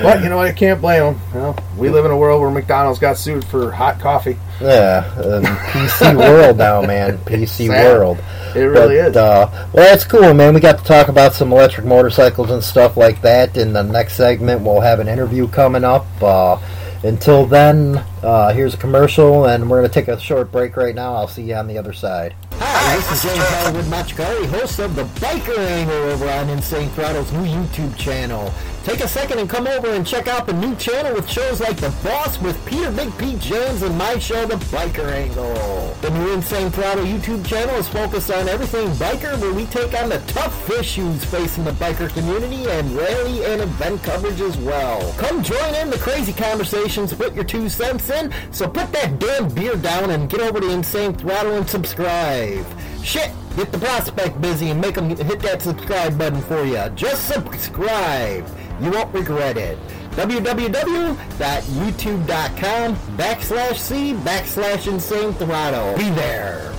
But 0.03 0.23
you 0.23 0.29
know 0.29 0.37
what? 0.37 0.49
I 0.49 0.53
can't 0.53 0.81
blame 0.81 1.03
them. 1.15 1.21
You 1.35 1.39
know, 1.41 1.57
we 1.77 1.89
live 1.91 2.05
in 2.05 2.11
a 2.11 2.17
world 2.17 2.41
where 2.41 2.51
McDonald's 2.51 2.99
got 2.99 3.17
sued 3.19 3.45
for 3.45 3.71
hot 3.71 3.99
coffee. 4.01 4.37
Yeah, 4.61 5.05
um, 5.17 5.45
PC 5.45 6.17
world 6.19 6.59
now, 6.59 6.83
man. 6.83 7.19
PC 7.19 7.69
Sad. 7.69 7.85
world. 7.97 8.19
It 8.55 8.61
really 8.61 8.97
But, 8.97 9.09
is. 9.11 9.17
Uh, 9.17 9.69
well, 9.73 9.85
that's 9.91 10.05
cool, 10.05 10.35
man. 10.35 10.55
We 10.55 10.61
got 10.61 10.79
to 10.79 10.85
talk 10.85 11.09
about 11.09 11.33
some 11.35 11.53
electric 11.53 11.87
motorcycles 11.87 12.51
and 12.51 12.63
stuff 12.63 12.97
like 12.97 13.23
that. 13.23 13.57
In 13.57 13.73
the 13.73 13.83
next 13.83 14.15
segment, 14.15 14.63
we'll 14.63 14.81
have 14.81 15.01
an 15.01 15.09
interview 15.09 15.49
coming 15.49 15.85
up. 15.85 16.07
Uh, 16.21 16.59
until 17.03 17.47
then, 17.47 17.97
uh, 18.23 18.53
here's 18.53 18.75
a 18.75 18.77
commercial, 18.77 19.47
and 19.47 19.71
we're 19.71 19.79
going 19.79 19.89
to 19.89 19.95
take 19.95 20.09
a 20.09 20.21
short 20.21 20.53
break 20.53 20.77
right 20.77 20.95
now. 20.95 21.15
I'll 21.15 21.29
see 21.29 21.43
you 21.43 21.55
on 21.55 21.67
the 21.67 21.79
other 21.79 21.95
side. 21.95 22.35
Hi, 22.55 22.97
this 22.97 23.11
is 23.13 23.23
James 23.23 23.45
Hollywood 23.49 23.85
Machikari, 23.87 24.47
host 24.51 24.79
of 24.81 24.95
the 24.95 25.05
Biker 25.05 25.57
Angle 25.57 25.95
over 25.95 26.29
on 26.29 26.51
Insane 26.51 26.91
Throttle's 26.91 27.33
new 27.33 27.45
YouTube 27.47 27.97
channel. 27.97 28.53
Take 28.91 29.05
a 29.05 29.09
second 29.09 29.39
and 29.39 29.49
come 29.49 29.69
over 29.69 29.87
and 29.93 30.05
check 30.05 30.27
out 30.27 30.49
the 30.49 30.53
new 30.53 30.75
channel 30.75 31.15
with 31.15 31.31
shows 31.31 31.61
like 31.61 31.77
The 31.77 31.95
Boss 32.03 32.43
with 32.43 32.59
Peter 32.67 32.91
Big 32.91 33.17
Pete 33.19 33.39
James 33.39 33.83
and 33.83 33.97
my 33.97 34.19
show, 34.19 34.45
The 34.47 34.57
Biker 34.57 35.09
Angle. 35.09 35.95
The 36.01 36.11
new 36.11 36.33
Insane 36.33 36.73
Throttle 36.73 37.05
YouTube 37.05 37.47
channel 37.47 37.77
is 37.77 37.89
focused 37.89 38.33
on 38.33 38.49
everything 38.49 38.89
biker 38.95 39.41
where 39.41 39.55
we 39.55 39.67
take 39.67 39.95
on 39.95 40.09
the 40.09 40.19
tough 40.27 40.69
issues 40.71 41.25
facing 41.25 41.63
the 41.63 41.71
biker 41.71 42.13
community 42.13 42.69
and 42.69 42.91
rally 42.97 43.45
and 43.45 43.63
event 43.63 44.03
coverage 44.03 44.41
as 44.41 44.57
well. 44.57 45.13
Come 45.19 45.45
join 45.45 45.73
in 45.77 45.89
the 45.89 45.99
crazy 45.99 46.33
conversations, 46.33 47.15
put 47.15 47.33
your 47.33 47.45
two 47.45 47.69
cents 47.69 48.11
in, 48.11 48.35
so 48.51 48.67
put 48.67 48.91
that 48.91 49.21
damn 49.21 49.49
beer 49.55 49.77
down 49.77 50.11
and 50.11 50.29
get 50.29 50.41
over 50.41 50.59
to 50.59 50.69
Insane 50.69 51.15
Throttle 51.15 51.53
and 51.53 51.71
subscribe. 51.71 52.67
Shit, 53.03 53.31
get 53.57 53.73
the 53.73 53.79
prospect 53.79 54.41
busy 54.41 54.71
and 54.71 54.81
make 54.81 54.95
them 54.95 55.11
hit 55.11 55.41
that 55.41 55.61
subscribe 55.63 56.17
button 56.19 56.41
for 56.43 56.65
you. 56.65 56.89
Just 56.95 57.27
subscribe. 57.29 58.47
You 58.81 58.91
won't 58.91 59.13
regret 59.15 59.57
it. 59.57 59.79
www.youtube.com 60.13 62.97
backslash 63.17 63.77
C 63.77 64.13
backslash 64.15 64.87
Insane 64.87 65.33
Throttle. 65.35 65.97
Be 65.97 66.11
there. 66.11 66.73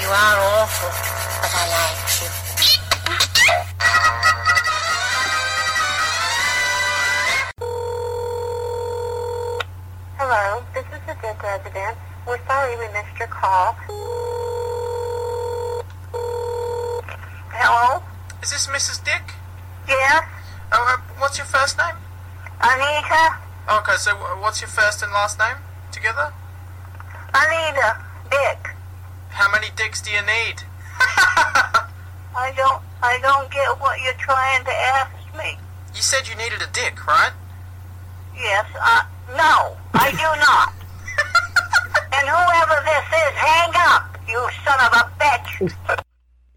You 0.00 0.08
are 0.12 0.38
awful, 0.38 0.90
but 1.42 1.52
I 1.52 1.68
like 1.74 2.22
you. 2.22 2.28
Hello, 10.18 10.62
this 11.46 11.58
is 11.58 11.64
the 11.64 11.70
Dick 11.70 11.84
resident. 11.84 11.98
We're 12.26 12.44
sorry 12.46 12.76
we 12.76 12.92
missed 12.92 13.18
your 13.18 13.28
call. 13.28 13.76
Hello? 17.52 18.02
Is 18.42 18.50
this 18.50 18.66
Mrs. 18.66 19.04
Dick? 19.04 19.34
Yes? 19.88 20.24
Oh, 20.72 20.84
uh, 20.88 20.96
what's 21.18 21.38
your 21.38 21.46
first 21.46 21.78
name? 21.78 21.94
Anita? 22.60 23.38
Okay, 23.70 23.96
so 23.96 24.14
what's 24.40 24.60
your 24.60 24.68
first 24.68 25.02
and 25.02 25.12
last 25.12 25.38
name 25.38 25.56
together? 25.92 26.32
Anita? 27.34 27.96
Dick? 28.30 28.74
How 29.30 29.50
many 29.50 29.68
dicks 29.76 30.02
do 30.02 30.10
you 30.10 30.22
need? 30.22 30.62
I 32.36 32.52
don't, 32.56 32.82
I 33.02 33.18
don't 33.22 33.50
get 33.50 33.80
what 33.80 34.00
you're 34.02 34.14
trying 34.14 34.64
to 34.64 34.72
ask 34.72 35.12
me. 35.38 35.58
You 35.94 36.02
said 36.02 36.28
you 36.28 36.34
needed 36.34 36.60
a 36.62 36.68
dick, 36.72 37.06
right? 37.06 37.32
Yes, 38.34 38.66
uh, 38.80 39.02
no, 39.36 39.76
I 39.94 40.10
do 40.10 40.40
not. 40.40 40.75
Whoever 42.26 42.82
this 42.84 43.06
is, 43.22 43.34
hang 43.38 43.72
up, 43.76 44.18
you 44.28 44.40
son 44.64 44.78
of 44.80 44.92
a 44.92 45.04
bitch. 45.18 46.02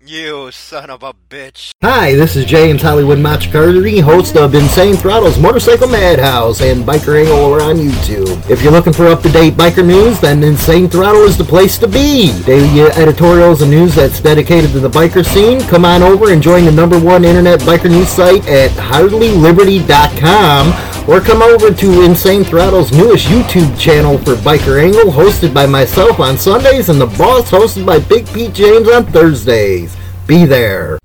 You 0.10 0.50
son 0.50 0.89
of 0.89 1.04
a 1.04 1.13
bitch. 1.13 1.69
Hi, 1.84 2.15
this 2.15 2.36
is 2.36 2.45
James 2.45 2.82
Hollywood 2.82 3.19
Machikari, 3.19 4.02
host 4.02 4.36
of 4.38 4.56
Insane 4.56 4.95
Throttle's 4.95 5.38
Motorcycle 5.38 5.88
Madhouse 5.88 6.62
and 6.62 6.84
Biker 6.84 7.19
Angle 7.19 7.38
over 7.38 7.62
on 7.62 7.76
YouTube. 7.76 8.50
If 8.50 8.63
you're 8.63 8.72
looking 8.72 8.91
for 8.91 9.06
up-to-date 9.06 9.54
biker 9.54 9.86
news, 9.86 10.19
then 10.19 10.41
Insane 10.41 10.89
Throttle 10.89 11.26
is 11.26 11.38
the 11.38 11.43
place 11.43 11.78
to 11.78 11.88
be. 11.88 12.32
Daily 12.41 12.82
uh, 12.82 12.88
editorials 13.00 13.62
and 13.62 13.69
news 13.69 13.93
that's 13.93 14.19
dedicated 14.19 14.72
to 14.72 14.80
the 14.80 14.89
biker 14.89 15.24
scene. 15.24 15.62
Come 15.69 15.86
on 15.86 16.02
over 16.02 16.32
and 16.32 16.41
join 16.41 16.65
the 16.65 16.72
number 16.72 17.00
one 17.00 17.24
internet 17.24 17.60
biker 17.60 17.91
news 17.91 18.10
site 18.10 18.48
at 18.48 18.72
HardlyLiberty.com 18.72 20.74
or 21.08 21.22
come 21.22 21.43
over 21.43 21.72
to 21.72 22.02
Insane 22.02 22.43
Throttle's 22.43 22.91
newest 22.91 23.28
YouTube 23.28 23.80
channel 23.80 24.17
for 24.17 24.34
Biker 24.38 24.82
Angle, 24.82 25.12
hosted 25.12 25.54
by 25.54 25.67
myself 25.67 26.19
on 26.19 26.36
Sundays 26.36 26.89
and 26.89 27.00
The 27.00 27.06
Boss, 27.06 27.52
hosted 27.52 27.86
by 27.86 28.00
Big 28.00 28.26
Pete 28.34 28.56
James 28.56 28.89
on 28.89 29.06
Thursdays. 29.06 29.99
Be 30.30 30.46
there. 30.46 31.00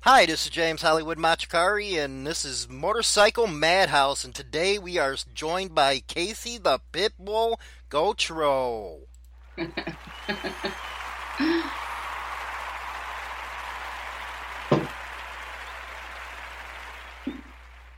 Hi, 0.00 0.24
this 0.24 0.46
is 0.46 0.50
James 0.50 0.80
Hollywood 0.80 1.18
Machikari, 1.18 2.02
and 2.02 2.26
this 2.26 2.42
is 2.42 2.70
Motorcycle 2.70 3.46
Madhouse, 3.46 4.24
and 4.24 4.34
today 4.34 4.78
we 4.78 4.96
are 4.96 5.14
joined 5.34 5.74
by 5.74 5.98
Casie 5.98 6.56
the 6.56 6.80
Pitbull 6.90 7.56
Gotro. 7.90 9.00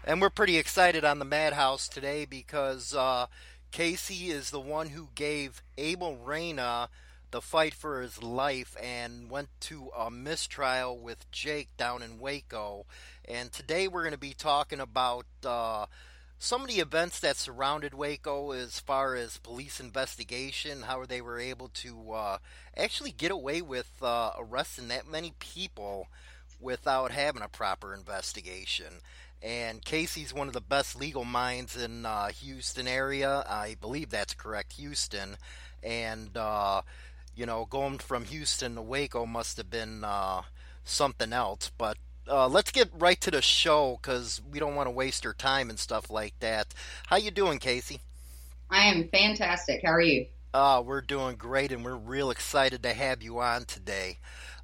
and 0.04 0.20
we're 0.20 0.28
pretty 0.28 0.56
excited 0.56 1.04
on 1.04 1.20
the 1.20 1.24
Madhouse 1.24 1.86
today 1.86 2.24
because 2.24 2.96
uh, 2.96 3.26
Casie 3.70 4.30
is 4.30 4.50
the 4.50 4.58
one 4.58 4.88
who 4.88 5.10
gave 5.14 5.62
Abel 5.78 6.16
Reyna 6.16 6.88
the 7.32 7.40
fight 7.40 7.74
for 7.74 8.00
his 8.00 8.22
life 8.22 8.76
and 8.80 9.28
went 9.28 9.48
to 9.58 9.90
a 9.98 10.10
mistrial 10.10 10.98
with 10.98 11.28
Jake 11.32 11.70
down 11.76 12.02
in 12.02 12.18
Waco. 12.20 12.86
And 13.24 13.50
today 13.50 13.88
we're 13.88 14.02
going 14.02 14.12
to 14.12 14.18
be 14.18 14.34
talking 14.34 14.80
about 14.80 15.26
uh, 15.44 15.86
some 16.38 16.60
of 16.60 16.68
the 16.68 16.80
events 16.80 17.20
that 17.20 17.36
surrounded 17.36 17.94
Waco 17.94 18.52
as 18.52 18.78
far 18.78 19.14
as 19.14 19.38
police 19.38 19.80
investigation, 19.80 20.82
how 20.82 21.04
they 21.06 21.22
were 21.22 21.38
able 21.38 21.68
to 21.68 22.12
uh, 22.12 22.38
actually 22.76 23.12
get 23.12 23.30
away 23.30 23.62
with 23.62 23.90
uh, 24.02 24.32
arresting 24.38 24.88
that 24.88 25.10
many 25.10 25.32
people 25.38 26.08
without 26.60 27.12
having 27.12 27.42
a 27.42 27.48
proper 27.48 27.94
investigation. 27.94 29.00
And 29.42 29.84
Casie's 29.84 30.34
one 30.34 30.48
of 30.48 30.54
the 30.54 30.60
best 30.60 31.00
legal 31.00 31.24
minds 31.24 31.76
in 31.76 32.04
uh, 32.04 32.28
Houston 32.28 32.86
area. 32.86 33.44
I 33.48 33.76
believe 33.80 34.10
that's 34.10 34.34
correct, 34.34 34.74
Houston. 34.74 35.36
And 35.82 36.36
uh, 36.36 36.82
you 37.34 37.46
know, 37.46 37.66
going 37.68 37.98
from 37.98 38.24
Houston 38.24 38.74
to 38.74 38.82
Waco 38.82 39.26
must 39.26 39.56
have 39.56 39.70
been 39.70 40.04
uh, 40.04 40.42
something 40.84 41.32
else. 41.32 41.70
But 41.76 41.96
uh, 42.28 42.48
let's 42.48 42.70
get 42.70 42.90
right 42.92 43.20
to 43.20 43.30
the 43.30 43.42
show 43.42 43.98
because 44.00 44.40
we 44.50 44.58
don't 44.58 44.74
want 44.74 44.86
to 44.86 44.92
waste 44.92 45.26
our 45.26 45.34
time 45.34 45.70
and 45.70 45.78
stuff 45.78 46.10
like 46.10 46.38
that. 46.40 46.74
How 47.06 47.16
you 47.16 47.30
doing, 47.30 47.58
Casie? 47.58 48.00
I 48.70 48.84
am 48.86 49.08
fantastic. 49.08 49.82
How 49.84 49.92
are 49.92 50.00
you? 50.00 50.26
Uh, 50.54 50.82
we're 50.84 51.00
doing 51.00 51.36
great, 51.36 51.72
and 51.72 51.84
we're 51.84 51.96
real 51.96 52.30
excited 52.30 52.82
to 52.82 52.92
have 52.92 53.22
you 53.22 53.38
on 53.40 53.64
today. 53.64 54.18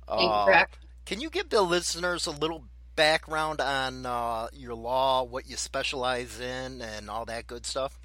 Uh, 0.07 0.65
can 1.05 1.21
you 1.21 1.31
give 1.31 1.49
the 1.49 1.63
listeners 1.63 2.27
a 2.27 2.31
little 2.31 2.65
background 2.97 3.61
on 3.61 4.05
uh, 4.05 4.49
your 4.53 4.75
law, 4.75 5.23
what 5.23 5.49
you 5.49 5.57
specialize 5.57 6.41
in, 6.41 6.83
and 6.83 7.09
all 7.09 7.25
that 7.27 7.47
good 7.47 7.65
stuff? 7.65 7.99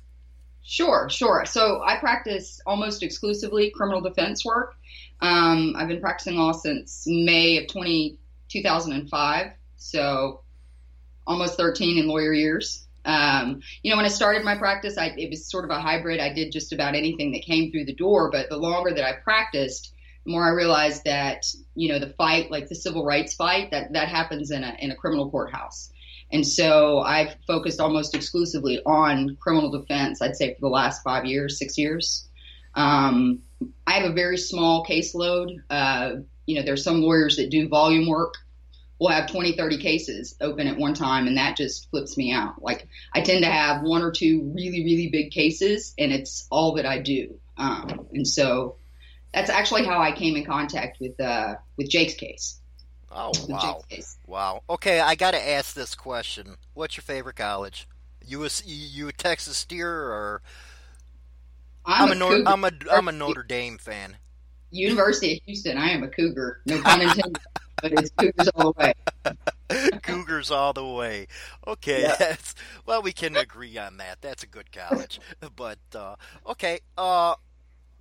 Sure, 0.63 1.10
sure. 1.10 1.45
So 1.45 1.82
I 1.86 1.97
practice 1.97 2.62
almost 2.65 3.04
exclusively 3.04 3.71
criminal 3.71 4.02
defense 4.02 4.45
work. 4.45 4.76
Um, 5.19 5.76
I've 5.78 5.88
been 5.88 6.02
practicing 6.02 6.36
law 6.36 6.54
since 6.54 7.04
May 7.06 7.58
of 7.58 7.67
20, 7.67 8.17
2005, 8.49 9.52
so 9.76 10.41
almost 11.28 11.58
13 11.58 11.97
in 11.97 12.08
lawyer 12.08 12.34
years. 12.34 12.88
Um, 13.06 13.62
you 13.82 13.91
know, 13.91 13.97
when 13.97 14.06
I 14.06 14.10
started 14.10 14.45
my 14.45 14.58
practice, 14.58 14.97
I, 14.97 15.13
it 15.17 15.30
was 15.30 15.49
sort 15.49 15.65
of 15.65 15.71
a 15.71 15.80
hybrid. 15.80 16.19
I 16.19 16.34
did 16.34 16.52
just 16.52 16.71
about 16.71 16.95
anything 16.95 17.34
that 17.34 17.43
came 17.43 17.71
through 17.71 17.86
the 17.86 17.95
door, 17.95 18.32
but 18.32 18.49
the 18.49 18.58
longer 18.58 18.93
that 18.93 19.06
I 19.06 19.13
practiced, 19.13 19.93
the 20.26 20.32
more 20.32 20.45
I 20.45 20.52
realized 20.52 21.04
that, 21.04 21.45
you 21.76 21.89
know, 21.89 21.99
the 21.99 22.13
fight, 22.13 22.49
like 22.49 22.69
the 22.69 22.76
civil 22.76 23.06
rights 23.06 23.34
fight, 23.34 23.71
that, 23.71 23.91
that 23.93 24.08
happens 24.08 24.52
in 24.52 24.63
a, 24.63 24.76
in 24.80 24.91
a 24.91 24.95
criminal 24.95 25.30
courthouse. 25.30 25.91
And 26.33 26.45
so 26.45 26.99
I've 26.99 27.35
focused 27.45 27.79
almost 27.79 28.15
exclusively 28.15 28.81
on 28.83 29.37
criminal 29.39 29.69
defense, 29.69 30.19
I'd 30.19 30.35
say 30.35 30.55
for 30.55 30.61
the 30.61 30.67
last 30.67 31.03
five 31.03 31.25
years, 31.25 31.59
six 31.59 31.77
years. 31.77 32.27
Um, 32.73 33.43
I 33.85 33.93
have 33.93 34.09
a 34.09 34.13
very 34.13 34.37
small 34.37 34.83
caseload. 34.83 35.57
Uh, 35.69 36.15
you 36.47 36.55
know, 36.55 36.65
there's 36.65 36.83
some 36.83 37.01
lawyers 37.01 37.37
that 37.37 37.51
do 37.51 37.69
volume 37.69 38.07
work. 38.07 38.33
We'll 38.99 39.11
have 39.11 39.29
20, 39.29 39.55
30 39.55 39.77
cases 39.77 40.35
open 40.41 40.67
at 40.67 40.77
one 40.77 40.95
time, 40.95 41.27
and 41.27 41.37
that 41.37 41.55
just 41.55 41.89
flips 41.91 42.17
me 42.17 42.31
out. 42.31 42.61
Like, 42.63 42.87
I 43.13 43.21
tend 43.21 43.43
to 43.43 43.51
have 43.51 43.83
one 43.83 44.01
or 44.01 44.11
two 44.11 44.51
really, 44.55 44.83
really 44.83 45.09
big 45.09 45.31
cases, 45.31 45.93
and 45.99 46.11
it's 46.11 46.47
all 46.49 46.75
that 46.75 46.87
I 46.87 46.97
do. 46.97 47.35
Um, 47.57 48.07
and 48.11 48.27
so 48.27 48.77
that's 49.33 49.51
actually 49.51 49.85
how 49.85 50.01
I 50.01 50.11
came 50.11 50.35
in 50.35 50.45
contact 50.45 50.97
with 50.99 51.19
uh, 51.19 51.55
with 51.77 51.89
Jake's 51.89 52.15
case. 52.15 52.59
Oh 53.13 53.32
wow! 53.47 53.82
Wow. 54.26 54.63
Okay, 54.69 54.99
I 54.99 55.15
got 55.15 55.32
to 55.32 55.49
ask 55.49 55.76
this 55.76 55.95
question. 55.95 56.56
What's 56.73 56.97
your 56.97 57.04
favorite 57.04 57.36
college? 57.36 57.88
You 58.26 58.43
a, 58.45 58.49
you 58.65 59.08
a 59.10 59.13
Texas 59.13 59.58
Steer 59.58 59.89
or? 59.89 60.41
I'm, 61.86 62.04
I'm 62.04 62.10
a, 62.10 62.12
a 62.12 62.15
Nor- 62.15 62.47
I'm 62.47 62.63
a 62.63 62.71
I'm 62.91 63.08
a 63.08 63.12
Notre 63.12 63.43
Dame 63.43 63.78
fan. 63.78 64.17
University 64.71 65.34
of 65.34 65.39
Houston. 65.45 65.78
I 65.78 65.91
am 65.91 66.04
a 66.04 66.08
Cougar. 66.08 66.62
No 66.65 66.82
pun 66.82 67.02
intended. 67.02 67.38
but 67.82 67.91
it's 67.93 68.10
Cougars 68.17 68.49
all 68.56 68.73
the 68.73 68.80
way. 68.80 68.93
Cougars 70.02 70.52
all 70.52 70.73
the 70.73 70.86
way. 70.86 71.28
Okay, 71.67 72.02
yeah. 72.02 72.36
well, 72.86 73.02
we 73.02 73.12
can 73.12 73.36
agree 73.36 73.78
on 73.78 73.97
that. 73.97 74.21
That's 74.21 74.41
a 74.41 74.47
good 74.47 74.71
college. 74.71 75.19
but 75.56 75.80
uh, 75.93 76.15
okay, 76.47 76.80
uh, 76.97 77.36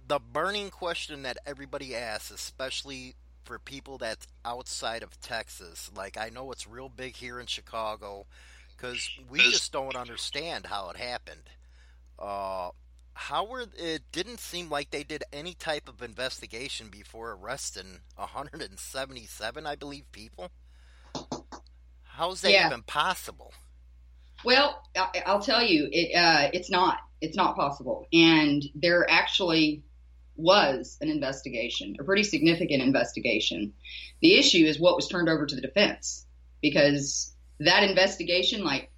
the 0.07 0.19
burning 0.19 0.71
question 0.71 1.23
that 1.25 1.37
everybody 1.45 1.95
asks, 1.95 2.31
especially 2.31 3.17
for 3.45 3.59
people 3.59 3.99
that's 3.99 4.27
outside 4.45 5.03
of 5.03 5.21
Texas. 5.21 5.91
Like 5.97 6.17
I 6.17 6.29
know 6.29 6.53
it's 6.53 6.67
real 6.67 6.89
big 6.89 7.17
here 7.17 7.41
in 7.41 7.47
Chicago 7.47 8.27
because 8.77 9.09
we 9.31 9.39
just 9.41 9.73
don't 9.73 9.97
understand 9.97 10.67
how 10.67 10.91
it 10.91 10.97
happened. 10.97 11.43
Uh, 12.19 12.71
Howard, 13.15 13.71
it 13.77 14.03
didn't 14.11 14.41
seem 14.41 14.71
like 14.71 14.91
they 14.91 15.03
did 15.03 15.23
any 15.33 15.55
type 15.55 15.89
of 15.89 16.03
investigation 16.03 16.89
before 16.89 17.33
arresting 17.33 18.01
177, 18.17 19.67
I 19.67 19.77
believe, 19.77 20.11
people. 20.13 20.51
How's 22.05 22.41
that 22.43 22.53
Yeah. 22.53 22.67
even 22.69 22.83
possible? 22.83 23.53
Well, 24.45 24.83
I- 24.97 25.23
I'll 25.27 25.43
tell 25.43 25.63
you, 25.63 25.89
it 25.93 26.15
uh, 26.17 26.51
it's 26.53 26.71
not. 26.71 26.99
It's 27.21 27.37
not 27.37 27.55
possible. 27.55 28.07
And 28.13 28.65
they're 28.75 29.09
actually 29.09 29.83
was 30.37 30.99
an 31.01 31.09
investigation, 31.09 31.97
a 32.01 32.05
pretty 32.05 32.25
significant 32.25 32.83
investigation. 32.83 33.73
The 34.21 34.39
issue 34.39 34.65
is 34.65 34.81
what 34.81 34.97
was 34.97 35.09
turned 35.09 35.29
over 35.29 35.47
to 35.47 35.55
the 35.55 35.61
defense, 35.61 36.27
because 36.61 37.35
that 37.61 37.83
investigation, 37.83 38.65
like 38.65 38.91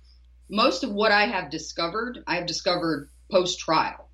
most 0.48 0.84
of 0.84 0.92
what 0.92 1.12
I 1.12 1.26
have 1.26 1.50
discovered, 1.50 2.22
I 2.26 2.36
have 2.36 2.46
discovered 2.46 3.08
post 3.30 3.58
trial. 3.58 4.08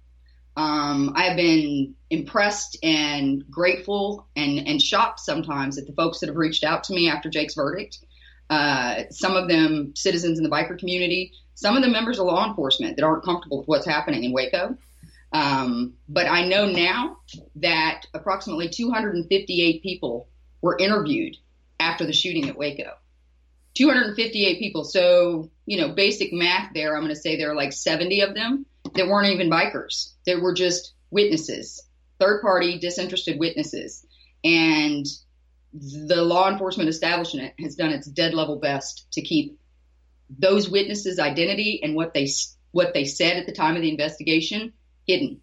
Um, 0.56 1.12
I 1.14 1.24
have 1.24 1.36
been 1.36 1.94
impressed 2.10 2.76
and 2.82 3.48
grateful 3.50 4.26
and, 4.34 4.66
and 4.66 4.82
shocked 4.82 5.20
sometimes 5.20 5.78
at 5.78 5.86
the 5.86 5.92
folks 5.92 6.20
that 6.20 6.28
have 6.28 6.36
reached 6.36 6.64
out 6.64 6.84
to 6.84 6.94
me 6.94 7.08
after 7.08 7.30
Jake's 7.30 7.54
verdict. 7.54 7.98
Uh, 8.48 9.04
some 9.10 9.36
of 9.36 9.48
them 9.48 9.92
citizens 9.94 10.38
in 10.38 10.44
the 10.44 10.50
biker 10.50 10.76
community, 10.76 11.32
some 11.54 11.76
of 11.76 11.82
the 11.82 11.88
members 11.88 12.18
of 12.18 12.26
law 12.26 12.48
enforcement 12.48 12.96
that 12.96 13.04
aren't 13.04 13.24
comfortable 13.24 13.58
with 13.58 13.68
what's 13.68 13.86
happening 13.86 14.24
in 14.24 14.32
Waco. 14.32 14.76
Um, 15.32 15.94
but 16.08 16.26
I 16.26 16.46
know 16.46 16.66
now 16.66 17.18
that 17.56 18.06
approximately 18.14 18.68
258 18.68 19.82
people 19.82 20.28
were 20.60 20.76
interviewed 20.78 21.36
after 21.78 22.04
the 22.04 22.12
shooting 22.12 22.48
at 22.48 22.56
Waco. 22.56 22.92
258 23.74 24.58
people. 24.58 24.84
So, 24.84 25.50
you 25.66 25.80
know, 25.80 25.94
basic 25.94 26.32
math 26.32 26.72
there, 26.74 26.96
I'm 26.96 27.02
going 27.02 27.14
to 27.14 27.20
say 27.20 27.36
there 27.36 27.52
are 27.52 27.56
like 27.56 27.72
70 27.72 28.22
of 28.22 28.34
them 28.34 28.66
that 28.94 29.06
weren't 29.06 29.32
even 29.32 29.50
bikers. 29.50 30.12
They 30.26 30.34
were 30.34 30.54
just 30.54 30.94
witnesses, 31.10 31.82
third 32.18 32.42
party, 32.42 32.78
disinterested 32.78 33.38
witnesses. 33.38 34.04
And 34.42 35.06
the 35.72 36.22
law 36.22 36.50
enforcement 36.50 36.88
establishment 36.88 37.54
has 37.60 37.76
done 37.76 37.92
its 37.92 38.08
dead 38.08 38.34
level 38.34 38.58
best 38.58 39.06
to 39.12 39.22
keep 39.22 39.58
those 40.28 40.68
witnesses' 40.68 41.18
identity 41.18 41.80
and 41.82 41.94
what 41.94 42.14
they 42.14 42.28
what 42.72 42.94
they 42.94 43.04
said 43.04 43.36
at 43.36 43.46
the 43.46 43.52
time 43.52 43.76
of 43.76 43.82
the 43.82 43.90
investigation 43.90 44.72
hidden. 45.10 45.40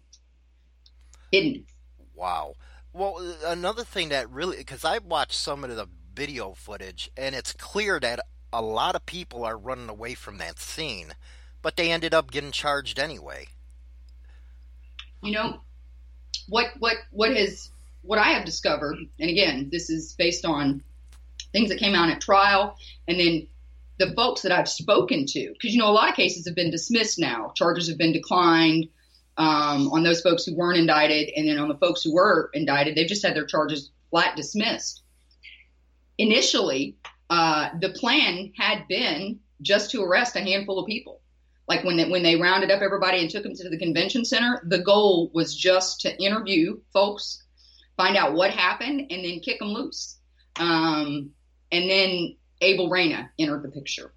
Hidden. 1.30 1.66
Wow. 2.14 2.54
Well, 2.92 3.18
another 3.44 3.84
thing 3.84 4.08
that 4.08 4.30
really, 4.30 4.56
because 4.56 4.84
I 4.84 4.98
watched 4.98 5.34
some 5.34 5.62
of 5.62 5.74
the 5.76 5.88
video 6.14 6.54
footage, 6.54 7.10
and 7.16 7.34
it's 7.34 7.52
clear 7.52 8.00
that 8.00 8.20
a 8.52 8.62
lot 8.62 8.96
of 8.96 9.06
people 9.06 9.44
are 9.44 9.58
running 9.58 9.88
away 9.88 10.14
from 10.14 10.38
that 10.38 10.58
scene, 10.58 11.14
but 11.62 11.76
they 11.76 11.92
ended 11.92 12.14
up 12.14 12.30
getting 12.30 12.50
charged 12.50 12.98
anyway. 12.98 13.48
You 15.22 15.32
know, 15.32 15.60
what 16.48 16.72
what 16.78 16.96
what 17.10 17.36
has 17.36 17.70
what 18.02 18.18
I 18.18 18.30
have 18.30 18.46
discovered, 18.46 18.96
and 19.20 19.30
again, 19.30 19.68
this 19.70 19.90
is 19.90 20.14
based 20.14 20.44
on 20.44 20.82
things 21.52 21.68
that 21.68 21.78
came 21.78 21.94
out 21.94 22.08
at 22.08 22.20
trial, 22.20 22.76
and 23.06 23.20
then 23.20 23.46
the 23.98 24.14
folks 24.14 24.42
that 24.42 24.52
I've 24.52 24.68
spoken 24.68 25.26
to, 25.26 25.52
because 25.52 25.74
you 25.74 25.80
know 25.80 25.90
a 25.90 25.92
lot 25.92 26.08
of 26.08 26.14
cases 26.16 26.46
have 26.46 26.54
been 26.54 26.70
dismissed 26.70 27.18
now, 27.18 27.52
charges 27.54 27.88
have 27.88 27.98
been 27.98 28.12
declined 28.12 28.88
um, 29.38 29.88
on 29.92 30.02
those 30.02 30.20
folks 30.20 30.44
who 30.44 30.56
weren't 30.56 30.78
indicted, 30.78 31.30
and 31.36 31.48
then 31.48 31.58
on 31.58 31.68
the 31.68 31.76
folks 31.76 32.02
who 32.02 32.12
were 32.12 32.50
indicted, 32.52 32.96
they've 32.96 33.08
just 33.08 33.24
had 33.24 33.36
their 33.36 33.46
charges 33.46 33.92
flat 34.10 34.36
dismissed. 34.36 35.02
Initially, 36.18 36.96
uh, 37.30 37.70
the 37.80 37.90
plan 37.90 38.52
had 38.56 38.88
been 38.88 39.38
just 39.62 39.92
to 39.92 40.02
arrest 40.02 40.34
a 40.36 40.40
handful 40.40 40.78
of 40.78 40.86
people. 40.86 41.20
Like 41.68 41.84
when 41.84 41.96
they, 41.96 42.08
when 42.08 42.22
they 42.22 42.36
rounded 42.36 42.70
up 42.70 42.82
everybody 42.82 43.20
and 43.20 43.30
took 43.30 43.42
them 43.44 43.54
to 43.54 43.68
the 43.68 43.78
convention 43.78 44.24
center, 44.24 44.60
the 44.66 44.82
goal 44.82 45.30
was 45.34 45.54
just 45.54 46.00
to 46.00 46.16
interview 46.22 46.80
folks, 46.92 47.44
find 47.96 48.16
out 48.16 48.34
what 48.34 48.50
happened, 48.50 49.00
and 49.10 49.24
then 49.24 49.40
kick 49.40 49.60
them 49.60 49.68
loose. 49.68 50.18
Um, 50.58 51.30
and 51.70 51.88
then 51.88 52.36
Abel 52.60 52.88
Reyna 52.88 53.30
entered 53.38 53.62
the 53.62 53.68
picture. 53.68 54.12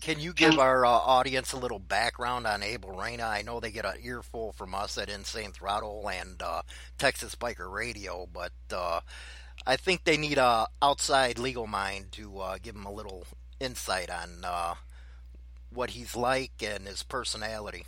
Can 0.00 0.20
you 0.20 0.32
give 0.32 0.58
our 0.58 0.86
uh, 0.86 0.90
audience 0.90 1.52
a 1.52 1.58
little 1.58 1.78
background 1.78 2.46
on 2.46 2.62
Abel 2.62 2.92
Reyna? 2.92 3.24
I 3.24 3.42
know 3.42 3.60
they 3.60 3.70
get 3.70 3.84
an 3.84 3.96
earful 4.02 4.52
from 4.52 4.74
us 4.74 4.98
at 4.98 5.08
Insane 5.08 5.52
Throttle 5.52 6.08
and 6.08 6.40
uh, 6.40 6.62
Texas 6.98 7.34
Biker 7.34 7.70
Radio, 7.70 8.28
but 8.32 8.52
uh, 8.72 9.00
I 9.66 9.76
think 9.76 10.04
they 10.04 10.16
need 10.16 10.38
a 10.38 10.68
outside 10.80 11.38
legal 11.38 11.66
mind 11.66 12.12
to 12.12 12.38
uh, 12.38 12.58
give 12.62 12.74
them 12.74 12.86
a 12.86 12.92
little 12.92 13.26
insight 13.60 14.10
on 14.10 14.44
uh, 14.44 14.74
what 15.70 15.90
he's 15.90 16.16
like 16.16 16.52
and 16.62 16.86
his 16.86 17.02
personality. 17.02 17.84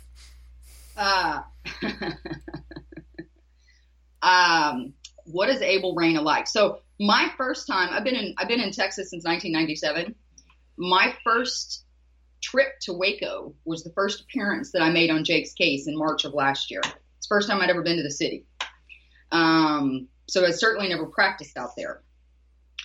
Uh, 0.97 1.41
um, 4.21 4.93
what 5.25 5.49
is 5.49 5.61
Abel 5.61 5.95
Reyna 5.95 6.21
like? 6.21 6.47
So 6.47 6.79
my 6.99 7.31
first 7.37 7.67
time, 7.67 7.89
I've 7.91 8.03
been 8.03 8.15
in, 8.15 8.35
I've 8.37 8.47
been 8.47 8.59
in 8.59 8.71
Texas 8.71 9.09
since 9.09 9.23
1997. 9.23 10.15
My 10.77 11.13
first 11.23 11.85
trip 12.41 12.79
to 12.81 12.93
Waco 12.93 13.53
was 13.65 13.83
the 13.83 13.93
first 13.93 14.21
appearance 14.21 14.71
that 14.71 14.81
I 14.81 14.89
made 14.89 15.09
on 15.09 15.23
Jake's 15.23 15.53
case 15.53 15.87
in 15.87 15.97
March 15.97 16.25
of 16.25 16.33
last 16.33 16.71
year. 16.71 16.81
It's 16.83 17.27
the 17.27 17.35
first 17.35 17.49
time 17.49 17.61
I'd 17.61 17.69
ever 17.69 17.83
been 17.83 17.97
to 17.97 18.03
the 18.03 18.11
city. 18.11 18.45
Um, 19.31 20.07
so 20.27 20.45
I 20.45 20.51
certainly 20.51 20.89
never 20.89 21.05
practiced 21.05 21.57
out 21.57 21.71
there. 21.77 22.01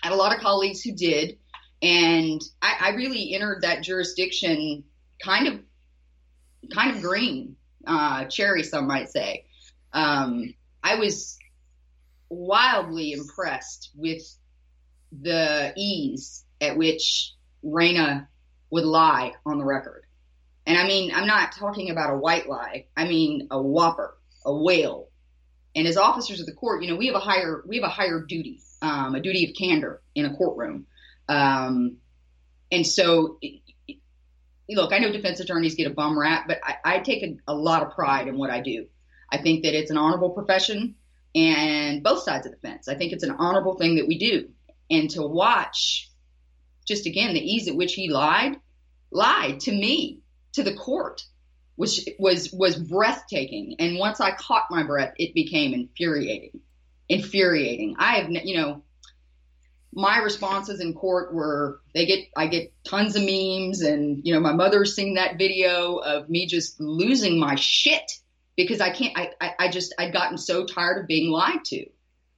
I 0.03 0.09
had 0.09 0.14
a 0.14 0.16
lot 0.16 0.35
of 0.35 0.40
colleagues 0.42 0.83
who 0.83 0.92
did, 0.92 1.38
and 1.83 2.40
I, 2.61 2.77
I 2.81 2.90
really 2.90 3.35
entered 3.35 3.62
that 3.62 3.83
jurisdiction 3.83 4.85
kind 5.23 5.49
of, 5.49 5.61
kind 6.73 6.97
of 6.97 7.03
green, 7.03 7.57
uh, 7.87 8.27
cherry, 8.27 8.62
some 8.62 8.87
might 8.87 9.09
say. 9.09 9.47
Um, 9.92 10.55
I 10.83 10.97
was 10.97 11.38
wildly 12.29 13.12
impressed 13.12 13.90
with 13.95 14.23
the 15.12 15.73
ease 15.77 16.45
at 16.61 16.77
which 16.77 17.33
Reyna 17.62 18.29
would 18.71 18.85
lie 18.85 19.33
on 19.45 19.59
the 19.59 19.65
record. 19.65 20.05
And 20.67 20.77
I 20.77 20.87
mean, 20.87 21.13
I'm 21.15 21.27
not 21.27 21.53
talking 21.53 21.91
about 21.91 22.13
a 22.13 22.17
white 22.17 22.49
lie. 22.49 22.87
I 22.97 23.07
mean 23.07 23.49
a 23.51 23.61
whopper, 23.61 24.17
a 24.45 24.55
whale. 24.55 25.09
And 25.75 25.87
as 25.87 25.97
officers 25.97 26.41
of 26.41 26.47
the 26.47 26.55
court, 26.55 26.83
you 26.83 26.91
know, 26.91 26.97
we 26.97 27.07
have 27.07 27.15
a 27.15 27.21
higher 27.21 27.63
we 27.67 27.77
have 27.77 27.85
a 27.85 27.93
higher 27.93 28.25
duty, 28.27 28.63
um, 28.83 29.15
a 29.15 29.21
duty 29.21 29.45
of 29.49 29.57
candor 29.57 30.03
in 30.15 30.25
a 30.25 30.35
courtroom. 30.35 30.87
Um, 31.29 31.99
and 32.73 32.87
so, 32.87 33.39
look, 34.69 34.93
I 34.93 34.99
know 34.99 35.13
defense 35.13 35.41
attorneys 35.41 35.75
get 35.75 35.87
a 35.87 35.95
bum 35.95 36.19
rap, 36.19 36.47
but 36.49 36.59
I, 36.65 36.97
I 36.97 36.99
take 37.01 37.23
a, 37.23 37.37
a 37.47 37.55
lot 37.55 37.83
of 37.83 37.93
pride 37.93 38.27
in 38.27 38.39
what 38.39 38.51
I 38.51 38.61
do. 38.61 38.87
I 39.31 39.39
think 39.39 39.65
that 39.65 39.75
it's 39.75 39.91
an 39.91 39.99
honorable 39.99 40.31
profession, 40.31 40.97
and 41.35 42.03
both 42.03 42.23
sides 42.23 42.47
of 42.47 42.53
the 42.53 42.59
fence. 42.59 42.89
I 42.89 42.95
think 42.95 43.13
it's 43.13 43.25
an 43.25 43.37
honorable 43.39 43.77
thing 43.77 43.97
that 43.97 44.09
we 44.09 44.19
do. 44.19 44.49
And 44.89 45.11
to 45.11 45.23
watch, 45.23 46.11
just 46.87 47.07
again, 47.07 47.35
the 47.35 47.40
ease 47.40 47.68
at 47.68 47.77
which 47.77 47.94
he 47.94 48.09
lied, 48.09 48.57
lied 49.11 49.61
to 49.61 49.72
me, 49.72 50.20
to 50.53 50.62
the 50.62 50.75
court, 50.75 51.22
was 51.77 52.09
was 52.18 52.53
was 52.53 52.77
breathtaking. 52.77 53.77
And 53.79 53.99
once 53.99 54.20
I 54.20 54.33
caught 54.33 54.70
my 54.70 54.83
breath, 54.83 55.14
it 55.16 55.35
became 55.35 55.75
infuriating, 55.75 56.61
infuriating. 57.09 57.96
I 57.99 58.16
have, 58.16 58.31
you 58.31 58.57
know, 58.57 58.83
my 59.92 60.18
responses 60.18 60.81
in 60.81 60.94
court 60.94 61.35
were 61.35 61.81
they 61.94 62.07
get 62.07 62.29
I 62.37 62.46
get 62.46 62.72
tons 62.85 63.16
of 63.16 63.22
memes, 63.22 63.81
and 63.81 64.20
you 64.25 64.35
know, 64.35 64.40
my 64.40 64.53
mother's 64.53 64.94
seen 64.94 65.14
that 65.14 65.38
video 65.38 65.96
of 65.96 66.29
me 66.29 66.46
just 66.46 66.81
losing 66.81 67.38
my 67.38 67.55
shit 67.57 68.12
because 68.57 68.81
I 68.81 68.90
can't. 68.90 69.16
I, 69.16 69.31
I, 69.40 69.55
I 69.59 69.70
just 69.70 69.94
I'd 69.99 70.12
gotten 70.12 70.38
so 70.38 70.64
tired 70.64 71.01
of 71.01 71.07
being 71.07 71.31
lied 71.31 71.64
to. 71.66 71.87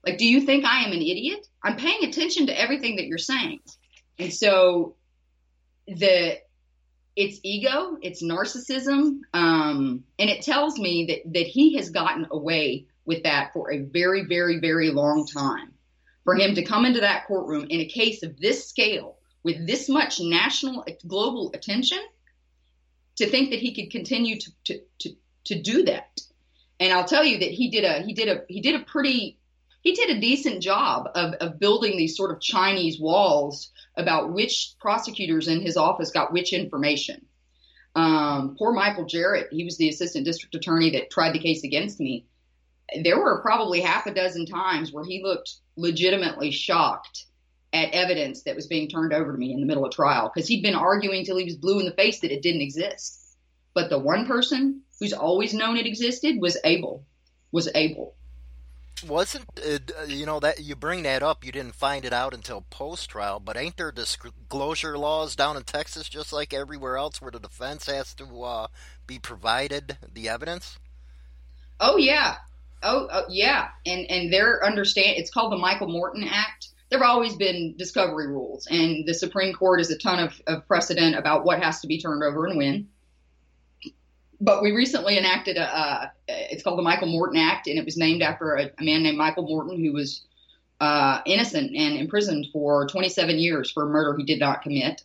Like, 0.07 0.19
do 0.19 0.27
you 0.27 0.41
think 0.43 0.65
I 0.65 0.85
am 0.85 0.93
an 0.93 1.03
idiot? 1.03 1.47
I'm 1.63 1.77
paying 1.77 2.05
attention 2.05 2.47
to 2.47 2.59
everything 2.59 2.97
that 2.97 3.07
you're 3.07 3.19
saying, 3.19 3.61
and 4.19 4.33
so 4.33 4.97
the 5.87 6.39
it's 7.17 7.41
ego, 7.43 7.99
it's 8.01 8.23
narcissism, 8.23 9.21
um, 9.35 10.05
and 10.21 10.31
it 10.31 10.43
tells 10.43 10.79
me 10.79 11.07
that 11.07 11.33
that 11.33 11.47
he 11.47 11.77
has 11.77 11.91
gotten 11.91 12.27
away 12.31 12.87
with 13.05 13.25
that 13.25 13.53
for 13.53 13.73
a 13.73 13.81
very, 13.81 14.25
very, 14.25 14.61
very 14.61 14.91
long 14.91 15.27
time. 15.27 15.73
For 16.25 16.37
him 16.37 16.55
to 16.55 16.63
come 16.63 16.85
into 16.85 17.01
that 17.01 17.27
courtroom 17.27 17.67
in 17.71 17.81
a 17.81 17.87
case 17.87 18.23
of 18.23 18.39
this 18.39 18.69
scale 18.69 19.17
with 19.43 19.67
this 19.67 19.89
much 19.89 20.21
national, 20.21 20.85
global 21.07 21.51
attention, 21.55 21.99
to 23.17 23.27
think 23.27 23.51
that 23.51 23.61
he 23.61 23.75
could 23.75 23.91
continue 23.91 24.39
to 24.39 24.53
to, 24.65 24.81
to 25.01 25.17
to 25.47 25.63
do 25.63 25.85
that. 25.85 26.21
And 26.81 26.93
I'll 26.93 27.05
tell 27.05 27.25
you 27.25 27.39
that 27.39 27.51
he 27.51 27.71
did 27.71 27.85
a 27.85 28.03
he 28.03 28.13
did 28.13 28.29
a 28.29 28.43
he 28.49 28.61
did 28.61 28.81
a 28.81 28.85
pretty 28.85 29.39
he 29.81 29.93
did 29.93 30.11
a 30.11 30.21
decent 30.21 30.63
job 30.63 31.09
of, 31.15 31.35
of 31.35 31.59
building 31.59 31.97
these 31.97 32.17
sort 32.17 32.31
of 32.31 32.41
Chinese 32.41 33.01
walls 33.01 33.71
about 33.99 34.33
which 34.33 34.75
prosecutors 34.81 35.49
in 35.49 35.61
his 35.61 35.77
office 35.77 36.11
got 36.11 36.33
which 36.33 36.53
information. 36.53 37.27
Um, 37.95 38.57
poor 38.57 38.73
Michael 38.73 39.07
Jarrett, 39.07 39.49
he 39.51 39.65
was 39.65 39.77
the 39.77 39.89
assistant 39.89 40.25
district 40.25 40.55
attorney 40.55 40.91
that 40.91 41.11
tried 41.11 41.33
the 41.33 41.41
case 41.41 41.65
against 41.65 41.99
me. 41.99 42.27
There 43.03 43.19
were 43.19 43.43
probably 43.43 43.81
half 43.81 44.07
a 44.07 44.15
dozen 44.15 44.47
times 44.47 44.93
where 44.93 45.05
he 45.05 45.23
looked 45.23 45.53
legitimately 45.77 46.53
shocked 46.53 47.27
at 47.73 47.91
evidence 47.93 48.45
that 48.45 48.57
was 48.57 48.67
being 48.67 48.89
turned 48.89 49.13
over 49.13 49.33
to 49.33 49.39
me 49.39 49.53
in 49.53 49.61
the 49.61 49.67
middle 49.67 49.85
of 49.85 49.93
trial 49.93 50.31
because 50.33 50.49
he'd 50.49 50.63
been 50.63 50.75
arguing 50.75 51.25
till 51.25 51.37
he 51.37 51.45
was 51.45 51.57
blue 51.57 51.81
in 51.81 51.87
the 51.87 51.93
face 51.93 52.21
that 52.21 52.33
it 52.33 52.41
didn't 52.41 52.63
exist. 52.63 53.37
But 53.75 53.91
the 53.91 53.99
one 53.99 54.27
person 54.27 54.83
who's 54.99 55.13
always 55.13 55.55
known 55.55 55.77
it 55.77 55.87
existed, 55.87 56.41
was 56.41 56.57
Abel. 56.65 57.05
Was 57.53 57.69
Abel. 57.75 58.15
Wasn't 59.03 59.45
uh, 59.59 60.05
you 60.07 60.27
know 60.27 60.41
that 60.41 60.61
you 60.61 60.75
bring 60.75 61.03
that 61.05 61.23
up? 61.23 61.45
You 61.45 61.53
didn't 61.53 61.75
find 61.75 62.05
it 62.05 62.13
out 62.13 62.35
until 62.35 62.65
post 62.71 63.11
trial, 63.11 63.41
but 63.41 63.57
ain't 63.57 63.77
there 63.77 63.93
disclosure 63.93 64.99
laws 64.99 65.37
down 65.37 65.57
in 65.57 65.63
Texas, 65.63 66.09
just 66.09 66.33
like 66.33 66.53
everywhere 66.53 66.97
else, 66.97 67.21
where 67.21 67.31
the 67.31 67.39
defense 67.39 67.87
has 67.87 68.15
to 68.15 68.43
uh, 68.43 68.67
be 69.07 69.19
provided 69.19 69.99
the 70.13 70.29
evidence? 70.29 70.79
Oh 71.81 71.97
yeah, 71.97 72.37
oh, 72.83 73.09
oh 73.13 73.25
yeah, 73.29 73.69
and 73.87 74.11
and 74.11 74.33
they're 74.33 74.65
understand. 74.65 75.17
It's 75.19 75.31
called 75.31 75.53
the 75.53 75.59
Michael 75.59 75.89
Morton 75.89 76.25
Act. 76.25 76.69
There 76.91 76.99
have 76.99 77.09
always 77.09 77.37
been 77.37 77.75
discovery 77.77 78.29
rules, 78.29 78.67
and 78.67 79.07
the 79.07 79.15
Supreme 79.15 79.55
Court 79.55 79.81
has 79.81 79.91
a 79.91 79.99
ton 79.99 80.21
of, 80.21 80.41
of 80.47 80.67
precedent 80.67 81.17
about 81.17 81.45
what 81.45 81.63
has 81.63 81.81
to 81.81 81.87
be 81.87 82.01
turned 82.01 82.23
over 82.23 82.47
and 82.47 82.57
when 82.57 82.89
but 84.41 84.63
we 84.63 84.73
recently 84.73 85.19
enacted 85.19 85.57
a, 85.57 85.63
uh, 85.63 86.09
it's 86.29 86.63
called 86.63 86.79
the 86.79 86.83
Michael 86.83 87.09
Morton 87.09 87.41
Act, 87.41 87.67
and 87.67 87.79
it 87.79 87.85
was 87.85 87.97
named 87.97 88.23
after 88.23 88.55
a, 88.55 88.71
a 88.79 88.85
man 88.85 89.03
named 89.03 89.19
Michael 89.19 89.45
Morton 89.45 89.83
who 89.83 89.93
was 89.93 90.23
uh, 90.81 91.21
innocent 91.27 91.75
and 91.75 91.99
imprisoned 91.99 92.47
for 92.53 92.87
27 92.87 93.39
years 93.39 93.71
for 93.71 93.85
a 93.85 93.87
murder 93.87 94.17
he 94.17 94.25
did 94.25 94.39
not 94.39 94.63
commit, 94.63 95.03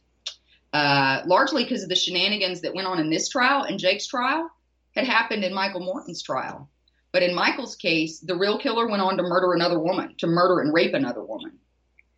uh, 0.71 1.21
largely 1.25 1.63
because 1.63 1.83
of 1.83 1.89
the 1.89 1.95
shenanigans 1.95 2.61
that 2.61 2.75
went 2.75 2.87
on 2.87 2.99
in 2.99 3.09
this 3.09 3.29
trial 3.29 3.63
and 3.63 3.79
Jake's 3.79 4.07
trial 4.07 4.49
had 4.95 5.05
happened 5.05 5.43
in 5.43 5.53
Michael 5.53 5.81
Morton's 5.81 6.21
trial. 6.21 6.69
But 7.11 7.23
in 7.23 7.35
Michael's 7.35 7.75
case, 7.75 8.19
the 8.19 8.35
real 8.35 8.59
killer 8.59 8.87
went 8.87 9.01
on 9.01 9.17
to 9.17 9.23
murder 9.23 9.53
another 9.53 9.79
woman, 9.79 10.15
to 10.19 10.27
murder 10.27 10.61
and 10.61 10.73
rape 10.73 10.93
another 10.93 11.23
woman. 11.23 11.59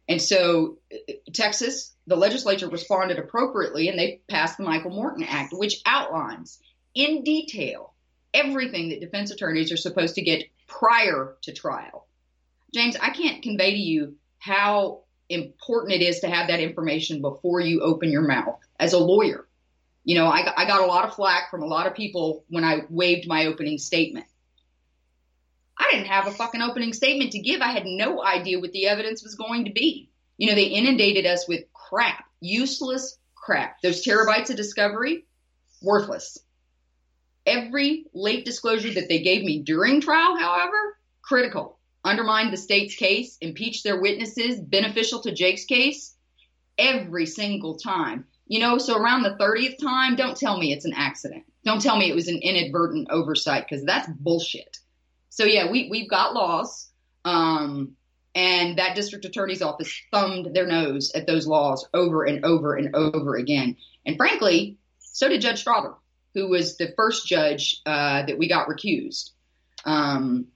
And 0.08 0.22
so 0.22 0.78
Texas, 1.34 1.94
the 2.08 2.16
legislature 2.16 2.70
responded 2.70 3.20
appropriately 3.20 3.90
and 3.90 3.98
they 3.98 4.22
passed 4.30 4.58
the 4.58 4.64
Michael 4.64 4.92
Morton 4.92 5.24
Act, 5.24 5.54
which 5.54 5.82
outlines 5.86 6.60
in 6.96 7.24
detail 7.24 7.94
everything 8.34 8.90
that 8.90 9.00
defense 9.00 9.32
attorneys 9.32 9.72
are 9.72 9.78
supposed 9.78 10.16
to 10.16 10.22
get 10.22 10.44
prior 10.68 11.38
to 11.44 11.54
trial. 11.54 12.08
James, 12.74 12.98
I 13.02 13.12
can't 13.12 13.42
convey 13.42 13.72
to 13.72 13.78
you 13.78 14.16
how 14.38 15.04
important 15.30 15.94
it 15.94 16.02
is 16.02 16.20
to 16.20 16.28
have 16.28 16.50
that 16.50 16.60
information 16.60 17.22
before 17.22 17.62
you 17.62 17.82
open 17.82 18.12
your 18.12 18.28
mouth 18.28 18.60
as 18.80 18.94
a 18.94 19.00
lawyer. 19.00 19.48
You 20.04 20.16
know, 20.16 20.28
I, 20.28 20.46
I 20.56 20.68
got 20.68 20.84
a 20.84 20.86
lot 20.86 21.06
of 21.08 21.16
flack 21.16 21.50
from 21.50 21.64
a 21.64 21.68
lot 21.68 21.88
of 21.88 21.96
people 21.96 22.44
when 22.50 22.64
I 22.64 22.82
waived 22.90 23.28
my 23.28 23.46
opening 23.48 23.78
statement. 23.78 24.28
I 25.78 25.90
didn't 25.92 26.08
have 26.08 26.28
a 26.28 26.32
fucking 26.32 26.62
opening 26.62 26.94
statement 26.94 27.32
to 27.32 27.40
give. 27.40 27.62
I 27.62 27.72
had 27.72 27.86
no 27.86 28.24
idea 28.24 28.60
what 28.60 28.72
the 28.72 28.88
evidence 28.88 29.24
was 29.24 29.36
going 29.36 29.66
to 29.66 29.72
be. 29.72 30.10
You 30.38 30.50
know, 30.50 30.56
they 30.56 30.66
inundated 30.66 31.26
us 31.26 31.48
with 31.48 31.64
crap, 31.74 32.26
useless 32.40 33.18
crap. 33.34 33.82
Those 33.82 34.06
terabytes 34.06 34.50
of 34.50 34.58
discovery, 34.58 35.26
worthless. 35.82 36.38
Every 37.46 38.06
late 38.14 38.46
disclosure 38.46 38.94
that 38.94 39.08
they 39.08 39.22
gave 39.22 39.44
me 39.44 39.62
during 39.62 40.02
trial, 40.02 40.38
however, 40.38 40.98
critical. 41.22 41.80
Undermined 42.04 42.54
the 42.54 42.58
state's 42.58 42.96
case, 42.96 43.38
impeached 43.42 43.84
their 43.84 44.00
witnesses, 44.00 44.60
beneficial 44.60 45.22
to 45.22 45.32
Jake's 45.32 45.66
case, 45.66 46.16
every 46.78 47.26
single 47.26 47.78
time. 47.78 48.26
You 48.48 48.60
know, 48.60 48.78
so 48.78 48.98
around 48.98 49.24
the 49.24 49.38
30th 49.40 49.80
time, 49.80 50.16
don't 50.16 50.38
tell 50.38 50.58
me 50.60 50.72
it's 50.72 50.86
an 50.86 50.94
accident. 50.94 51.46
Don't 51.64 51.82
tell 51.82 51.98
me 51.98 52.10
it 52.10 52.16
was 52.16 52.28
an 52.28 52.40
inadvertent 52.42 53.08
oversight 53.10 53.66
because 53.68 53.84
that's 53.84 54.08
bullshit. 54.20 54.78
So 55.30 55.46
yeah, 55.46 55.70
we 55.70 55.90
we've 55.90 56.10
got 56.10 56.36
laws, 56.36 56.90
um, 57.26 57.96
and 58.36 58.78
that 58.78 58.96
district 58.96 59.26
attorney's 59.26 59.64
office 59.64 59.92
thumbed 60.12 60.54
their 60.54 60.68
nose 60.68 61.12
at 61.16 61.26
those 61.26 61.48
laws 61.48 61.88
over 61.94 62.24
and 62.24 62.46
over 62.46 62.76
and 62.76 62.96
over 62.96 63.36
again. 63.36 63.78
And 64.06 64.16
frankly, 64.16 64.78
so 65.00 65.28
did 65.28 65.42
Judge 65.42 65.62
Strother 65.62 65.96
who 66.36 66.50
was 66.50 66.78
the 66.78 66.94
first 66.96 67.26
judge 67.26 67.82
uh, 67.86 68.24
that 68.26 68.38
we 68.38 68.48
got 68.48 68.68
recused. 68.68 69.32
Um, 69.86 70.48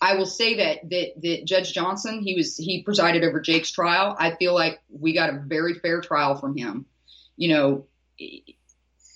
I 0.00 0.14
will 0.16 0.26
say 0.26 0.56
that, 0.56 0.90
that 0.90 1.22
that 1.22 1.44
Judge 1.46 1.72
Johnson, 1.72 2.22
he 2.22 2.34
was 2.34 2.56
he 2.56 2.82
presided 2.82 3.24
over 3.24 3.40
Jake's 3.40 3.70
trial. 3.70 4.14
I 4.18 4.34
feel 4.36 4.54
like 4.54 4.80
we 4.90 5.14
got 5.14 5.30
a 5.30 5.42
very 5.44 5.74
fair 5.74 6.00
trial 6.00 6.36
from 6.36 6.56
him. 6.56 6.86
You 7.36 7.48
know, 7.48 7.86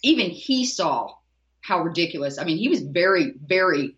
even 0.02 0.30
he 0.30 0.64
saw 0.64 1.14
how 1.60 1.82
ridiculous. 1.82 2.38
I 2.38 2.44
mean, 2.44 2.58
he 2.58 2.68
was 2.68 2.80
very, 2.80 3.34
very, 3.36 3.96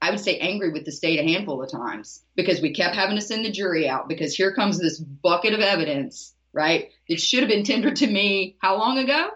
I 0.00 0.10
would 0.10 0.20
say, 0.20 0.38
angry 0.38 0.70
with 0.70 0.84
the 0.84 0.92
state 0.92 1.18
a 1.18 1.24
handful 1.24 1.62
of 1.62 1.70
times 1.70 2.22
because 2.36 2.62
we 2.62 2.72
kept 2.72 2.94
having 2.94 3.16
to 3.16 3.22
send 3.22 3.44
the 3.44 3.50
jury 3.50 3.88
out 3.88 4.08
because 4.08 4.34
here 4.34 4.54
comes 4.54 4.78
this 4.78 4.98
bucket 4.98 5.52
of 5.52 5.60
evidence, 5.60 6.32
right? 6.52 6.90
It 7.08 7.20
should 7.20 7.40
have 7.40 7.48
been 7.48 7.64
tendered 7.64 7.96
to 7.96 8.06
me 8.06 8.56
how 8.60 8.78
long 8.78 8.98
ago? 8.98 9.30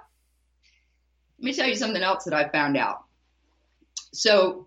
Let 1.45 1.51
me 1.51 1.57
tell 1.57 1.69
you 1.69 1.77
something 1.77 2.03
else 2.03 2.25
that 2.25 2.33
I 2.33 2.49
found 2.49 2.75
out. 2.75 3.05
So 4.15 4.67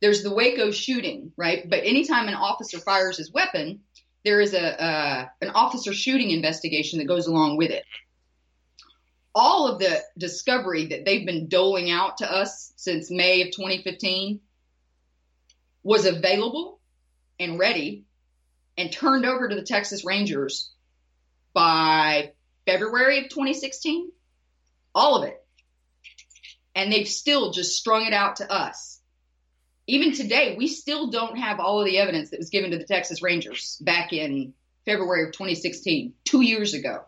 there's 0.00 0.22
the 0.22 0.32
Waco 0.32 0.70
shooting, 0.70 1.32
right? 1.36 1.68
But 1.68 1.80
anytime 1.80 2.28
an 2.28 2.34
officer 2.34 2.78
fires 2.78 3.16
his 3.16 3.32
weapon, 3.32 3.80
there 4.24 4.40
is 4.40 4.54
a 4.54 4.80
uh, 4.80 5.26
an 5.40 5.50
officer 5.50 5.92
shooting 5.92 6.30
investigation 6.30 7.00
that 7.00 7.06
goes 7.06 7.26
along 7.26 7.56
with 7.56 7.72
it. 7.72 7.84
All 9.34 9.66
of 9.66 9.80
the 9.80 10.00
discovery 10.16 10.86
that 10.86 11.04
they've 11.04 11.26
been 11.26 11.48
doling 11.48 11.90
out 11.90 12.18
to 12.18 12.32
us 12.32 12.72
since 12.76 13.10
May 13.10 13.42
of 13.42 13.48
2015 13.48 14.38
was 15.82 16.06
available 16.06 16.78
and 17.40 17.58
ready 17.58 18.04
and 18.78 18.92
turned 18.92 19.26
over 19.26 19.48
to 19.48 19.56
the 19.56 19.64
Texas 19.64 20.04
Rangers 20.04 20.70
by 21.52 22.30
February 22.64 23.18
of 23.18 23.24
2016. 23.24 24.12
All 24.94 25.16
of 25.16 25.28
it 25.28 25.40
and 26.74 26.92
they've 26.92 27.08
still 27.08 27.52
just 27.52 27.78
strung 27.78 28.06
it 28.06 28.12
out 28.12 28.36
to 28.36 28.50
us. 28.50 29.00
Even 29.86 30.12
today, 30.12 30.56
we 30.56 30.66
still 30.66 31.10
don't 31.10 31.36
have 31.36 31.60
all 31.60 31.80
of 31.80 31.86
the 31.86 31.98
evidence 31.98 32.30
that 32.30 32.38
was 32.38 32.50
given 32.50 32.70
to 32.70 32.78
the 32.78 32.84
Texas 32.84 33.22
Rangers 33.22 33.78
back 33.82 34.12
in 34.12 34.54
February 34.86 35.24
of 35.24 35.32
2016, 35.32 36.14
two 36.24 36.40
years 36.40 36.74
ago. 36.74 37.04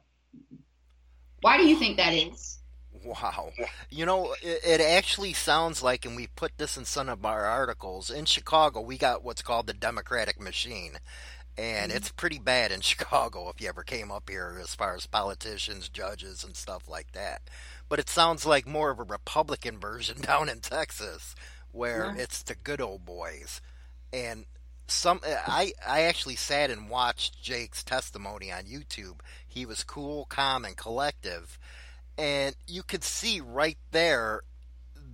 Why 1.41 1.57
do 1.57 1.67
you 1.67 1.77
think 1.77 1.97
that 1.97 2.12
is? 2.12 2.59
Wow. 3.05 3.51
You 3.89 4.05
know, 4.05 4.35
it, 4.43 4.61
it, 4.64 4.81
actually 4.81 5.33
sounds 5.33 5.83
like, 5.83 6.05
and 6.05 6.17
we 6.17 6.27
put 6.27 6.59
this 6.59 6.77
in 6.77 6.85
some 6.85 7.09
of 7.09 7.25
our 7.25 7.45
articles, 7.45 8.11
in 8.11 8.25
Chicago, 8.25 8.81
we 8.81 8.99
got 8.99 9.23
what's 9.23 9.43
called 9.43 9.67
the 9.67 9.73
Democratic 9.73 10.41
machine. 10.41 10.99
And 11.57 11.91
mm-hmm. 11.91 11.97
it's 11.97 12.11
pretty 12.11 12.39
bad 12.39 12.73
in 12.73 12.81
Chicago 12.83 13.49
if 13.49 13.61
you 13.61 13.69
ever 13.69 13.85
came 13.85 14.11
up 14.11 14.29
here 14.29 14.59
as 14.61 14.75
far 14.75 14.95
as 14.95 15.07
politicians, 15.07 15.89
judges, 15.89 16.45
and 16.45 16.57
stuff 16.57 16.89
like 16.89 17.12
that 17.12 17.43
but 17.89 17.99
it 17.99 18.09
sounds 18.09 18.45
like 18.45 18.66
more 18.66 18.91
of 18.91 18.99
a 18.99 19.05
Republican 19.05 19.78
version 19.78 20.20
down 20.20 20.49
in 20.49 20.61
Texas 20.61 21.34
where 21.72 22.12
yeah. 22.16 22.22
it's 22.22 22.43
the 22.43 22.55
good 22.55 22.80
old 22.80 23.05
boys. 23.05 23.61
And 24.12 24.47
some 24.89 25.20
eh, 25.24 25.37
I 25.47 25.72
I 25.87 26.03
actually 26.03 26.37
sat 26.37 26.70
and 26.70 26.89
watched 26.89 27.43
Jake's 27.43 27.84
testimony 27.84 28.53
on 28.53 28.64
YouTube. 28.64 29.20
He 29.47 29.66
was 29.66 29.84
cool, 29.84 30.26
calm, 30.26 30.64
and 30.64 30.76
collective, 30.76 31.59
and 32.16 32.55
you 32.66 32.82
could 32.82 33.05
see 33.05 33.41
right 33.41 33.78
there 33.91 34.43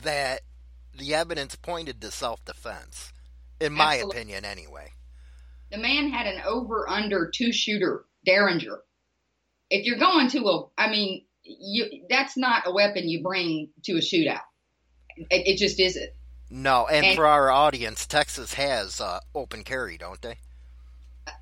that 0.02 0.42
the 0.96 1.14
evidence 1.14 1.54
pointed 1.56 2.00
to 2.00 2.10
self-defense, 2.10 3.12
in 3.60 3.72
my 3.72 3.94
Absolutely. 3.94 4.20
opinion, 4.20 4.44
anyway. 4.44 4.92
The 5.70 5.78
man 5.78 6.10
had 6.10 6.26
an 6.26 6.42
over/under 6.44 7.30
two 7.34 7.52
shooter 7.52 8.04
Derringer. 8.24 8.80
If 9.70 9.86
you're 9.86 9.98
going 9.98 10.28
to 10.28 10.38
a, 10.40 10.66
I 10.76 10.90
mean, 10.90 11.24
you 11.60 12.04
that's 12.08 12.36
not 12.36 12.64
a 12.66 12.72
weapon 12.72 13.08
you 13.08 13.22
bring 13.22 13.70
to 13.84 13.92
a 13.92 14.00
shootout. 14.00 14.40
It, 15.16 15.46
it 15.46 15.58
just 15.58 15.78
isn't. 15.78 16.10
No, 16.50 16.86
and, 16.86 17.06
and, 17.06 17.16
for 17.16 17.26
our 17.26 17.50
audience, 17.50 18.06
Texas 18.06 18.54
has 18.54 19.00
uh, 19.00 19.20
open 19.34 19.64
carry, 19.64 19.96
don't 19.96 20.20
they? 20.20 20.36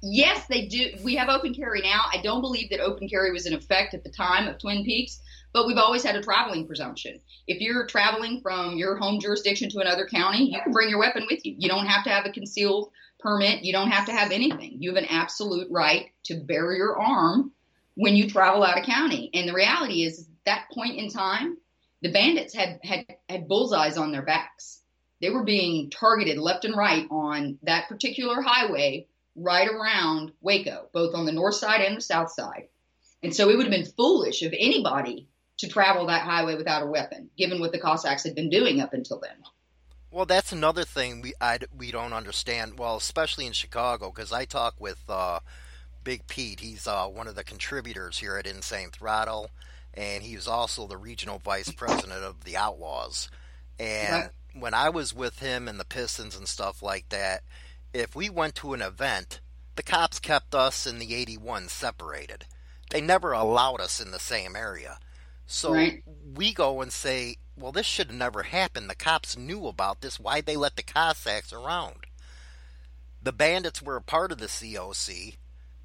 Yes, 0.02 0.46
they 0.46 0.66
do. 0.66 0.92
We 1.02 1.16
have 1.16 1.28
open 1.28 1.54
carry 1.54 1.80
now. 1.80 2.02
I 2.12 2.20
don't 2.22 2.42
believe 2.42 2.70
that 2.70 2.80
open 2.80 3.08
carry 3.08 3.32
was 3.32 3.46
in 3.46 3.54
effect 3.54 3.94
at 3.94 4.04
the 4.04 4.10
time 4.10 4.46
of 4.46 4.58
Twin 4.58 4.84
Peaks, 4.84 5.20
but 5.52 5.66
we've 5.66 5.78
always 5.78 6.04
had 6.04 6.16
a 6.16 6.22
traveling 6.22 6.66
presumption. 6.66 7.18
If 7.46 7.60
you're 7.60 7.86
traveling 7.86 8.40
from 8.40 8.76
your 8.76 8.96
home 8.96 9.20
jurisdiction 9.20 9.70
to 9.70 9.80
another 9.80 10.06
county, 10.06 10.52
you 10.52 10.60
can 10.62 10.72
bring 10.72 10.90
your 10.90 10.98
weapon 10.98 11.26
with 11.28 11.44
you. 11.44 11.54
You 11.58 11.68
don't 11.68 11.86
have 11.86 12.04
to 12.04 12.10
have 12.10 12.26
a 12.26 12.30
concealed 12.30 12.90
permit. 13.18 13.64
You 13.64 13.72
don't 13.72 13.90
have 13.90 14.06
to 14.06 14.12
have 14.12 14.30
anything. 14.30 14.76
You 14.80 14.90
have 14.90 15.02
an 15.02 15.08
absolute 15.10 15.68
right 15.70 16.10
to 16.24 16.36
bear 16.36 16.72
your 16.72 17.00
arm 17.00 17.52
when 18.00 18.16
you 18.16 18.30
travel 18.30 18.62
out 18.62 18.78
of 18.78 18.86
county. 18.86 19.28
And 19.34 19.46
the 19.46 19.52
reality 19.52 20.04
is, 20.04 20.26
that 20.46 20.70
point 20.72 20.96
in 20.96 21.10
time, 21.10 21.58
the 22.00 22.10
bandits 22.10 22.54
had, 22.54 22.80
had, 22.82 23.04
had 23.28 23.46
bullseyes 23.46 23.98
on 23.98 24.10
their 24.10 24.22
backs. 24.22 24.80
They 25.20 25.28
were 25.28 25.44
being 25.44 25.90
targeted 25.90 26.38
left 26.38 26.64
and 26.64 26.74
right 26.74 27.06
on 27.10 27.58
that 27.64 27.90
particular 27.90 28.40
highway 28.40 29.06
right 29.36 29.68
around 29.68 30.32
Waco, 30.40 30.88
both 30.94 31.14
on 31.14 31.26
the 31.26 31.32
north 31.32 31.56
side 31.56 31.82
and 31.82 31.98
the 31.98 32.00
south 32.00 32.32
side. 32.32 32.68
And 33.22 33.36
so 33.36 33.50
it 33.50 33.56
would 33.58 33.66
have 33.66 33.70
been 33.70 33.92
foolish 33.98 34.40
of 34.40 34.54
anybody 34.58 35.28
to 35.58 35.68
travel 35.68 36.06
that 36.06 36.22
highway 36.22 36.56
without 36.56 36.82
a 36.82 36.86
weapon, 36.86 37.28
given 37.36 37.60
what 37.60 37.70
the 37.70 37.78
Cossacks 37.78 38.24
had 38.24 38.34
been 38.34 38.48
doing 38.48 38.80
up 38.80 38.94
until 38.94 39.20
then. 39.20 39.36
Well, 40.10 40.24
that's 40.24 40.52
another 40.52 40.84
thing 40.84 41.20
we 41.20 41.34
I, 41.38 41.58
we 41.76 41.90
don't 41.90 42.14
understand. 42.14 42.78
Well, 42.78 42.96
especially 42.96 43.46
in 43.46 43.52
Chicago, 43.52 44.10
because 44.10 44.32
I 44.32 44.46
talk 44.46 44.80
with 44.80 45.02
uh, 45.06 45.40
Big 46.04 46.26
Pete. 46.26 46.60
He's 46.60 46.86
uh, 46.86 47.06
one 47.06 47.28
of 47.28 47.34
the 47.34 47.44
contributors 47.44 48.18
here 48.18 48.36
at 48.36 48.46
Insane 48.46 48.90
Throttle, 48.90 49.50
and 49.94 50.22
he 50.22 50.34
was 50.36 50.48
also 50.48 50.86
the 50.86 50.96
regional 50.96 51.38
vice 51.38 51.70
president 51.72 52.22
of 52.24 52.44
the 52.44 52.56
Outlaws. 52.56 53.28
And 53.78 54.30
when 54.54 54.74
I 54.74 54.88
was 54.90 55.14
with 55.14 55.38
him 55.38 55.68
and 55.68 55.78
the 55.80 55.84
Pistons 55.84 56.36
and 56.36 56.48
stuff 56.48 56.82
like 56.82 57.08
that, 57.10 57.42
if 57.92 58.14
we 58.14 58.30
went 58.30 58.54
to 58.56 58.74
an 58.74 58.82
event, 58.82 59.40
the 59.76 59.82
cops 59.82 60.18
kept 60.18 60.54
us 60.54 60.86
in 60.86 60.98
the 60.98 61.14
81 61.14 61.68
separated. 61.68 62.46
They 62.90 63.00
never 63.00 63.32
allowed 63.32 63.80
us 63.80 64.00
in 64.00 64.10
the 64.10 64.18
same 64.18 64.56
area. 64.56 64.98
So 65.46 65.72
Right. 65.72 66.02
we 66.34 66.52
go 66.52 66.80
and 66.80 66.92
say, 66.92 67.36
well, 67.56 67.72
this 67.72 67.86
should 67.86 68.08
have 68.08 68.16
never 68.16 68.44
happened. 68.44 68.88
The 68.88 68.94
cops 68.94 69.36
knew 69.36 69.66
about 69.66 70.00
this. 70.00 70.18
Why'd 70.20 70.46
they 70.46 70.56
let 70.56 70.76
the 70.76 70.82
Cossacks 70.82 71.52
around? 71.52 72.06
The 73.22 73.32
bandits 73.32 73.82
were 73.82 73.96
a 73.96 74.02
part 74.02 74.32
of 74.32 74.38
the 74.38 74.46
COC. 74.46 75.36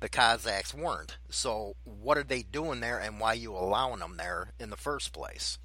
The 0.06 0.10
Cossacks 0.10 0.72
weren't. 0.72 1.18
So 1.32 1.78
what 1.84 2.16
are 2.20 2.24
they 2.24 2.44
doing 2.44 2.80
there 2.80 3.00
and 3.00 3.20
why 3.20 3.30
are 3.30 3.36
you 3.36 3.54
allowing 3.54 4.02
them 4.02 4.18
there 4.18 4.52
in 4.60 4.70
the 4.70 4.78
first 4.78 5.14
place? 5.14 5.58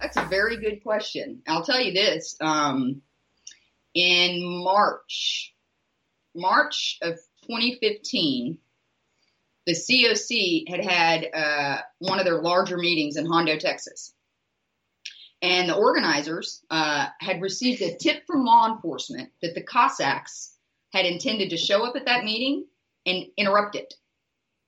That's 0.00 0.16
a 0.16 0.24
very 0.24 0.56
good 0.56 0.82
question. 0.82 1.42
I'll 1.46 1.66
tell 1.66 1.82
you 1.82 1.92
this. 1.92 2.34
Um, 2.40 3.02
in 3.92 4.40
March, 4.64 5.54
March 6.34 6.96
of 7.02 7.16
2015, 7.42 8.56
the 9.66 9.72
COC 9.72 10.66
had 10.66 10.82
had 10.82 11.26
uh, 11.34 11.82
one 11.98 12.20
of 12.20 12.24
their 12.24 12.40
larger 12.40 12.78
meetings 12.78 13.16
in 13.16 13.26
Hondo, 13.26 13.58
Texas. 13.58 14.14
And 15.42 15.68
the 15.68 15.76
organizers 15.76 16.64
uh, 16.70 17.08
had 17.20 17.42
received 17.42 17.82
a 17.82 17.98
tip 17.98 18.22
from 18.26 18.46
law 18.46 18.74
enforcement 18.74 19.28
that 19.42 19.54
the 19.54 19.62
Cossacks 19.62 20.56
had 20.94 21.04
intended 21.04 21.50
to 21.50 21.58
show 21.58 21.84
up 21.84 21.96
at 21.96 22.06
that 22.06 22.24
meeting 22.24 22.64
and 23.06 23.26
interrupt 23.36 23.76
it. 23.76 23.94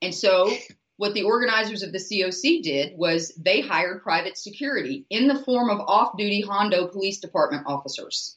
And 0.03 0.15
so, 0.15 0.53
what 0.97 1.15
the 1.15 1.25
organizers 1.25 1.83
of 1.83 1.93
the 1.93 1.99
COC 1.99 2.63
did 2.63 2.97
was 2.97 3.33
they 3.37 3.61
hired 3.61 4.03
private 4.03 4.39
security 4.39 5.07
in 5.11 5.29
the 5.29 5.43
form 5.43 5.71
of 5.71 5.81
off 5.81 6.17
duty 6.17 6.41
Hondo 6.41 6.87
Police 6.87 7.19
Department 7.21 7.65
officers 7.67 8.37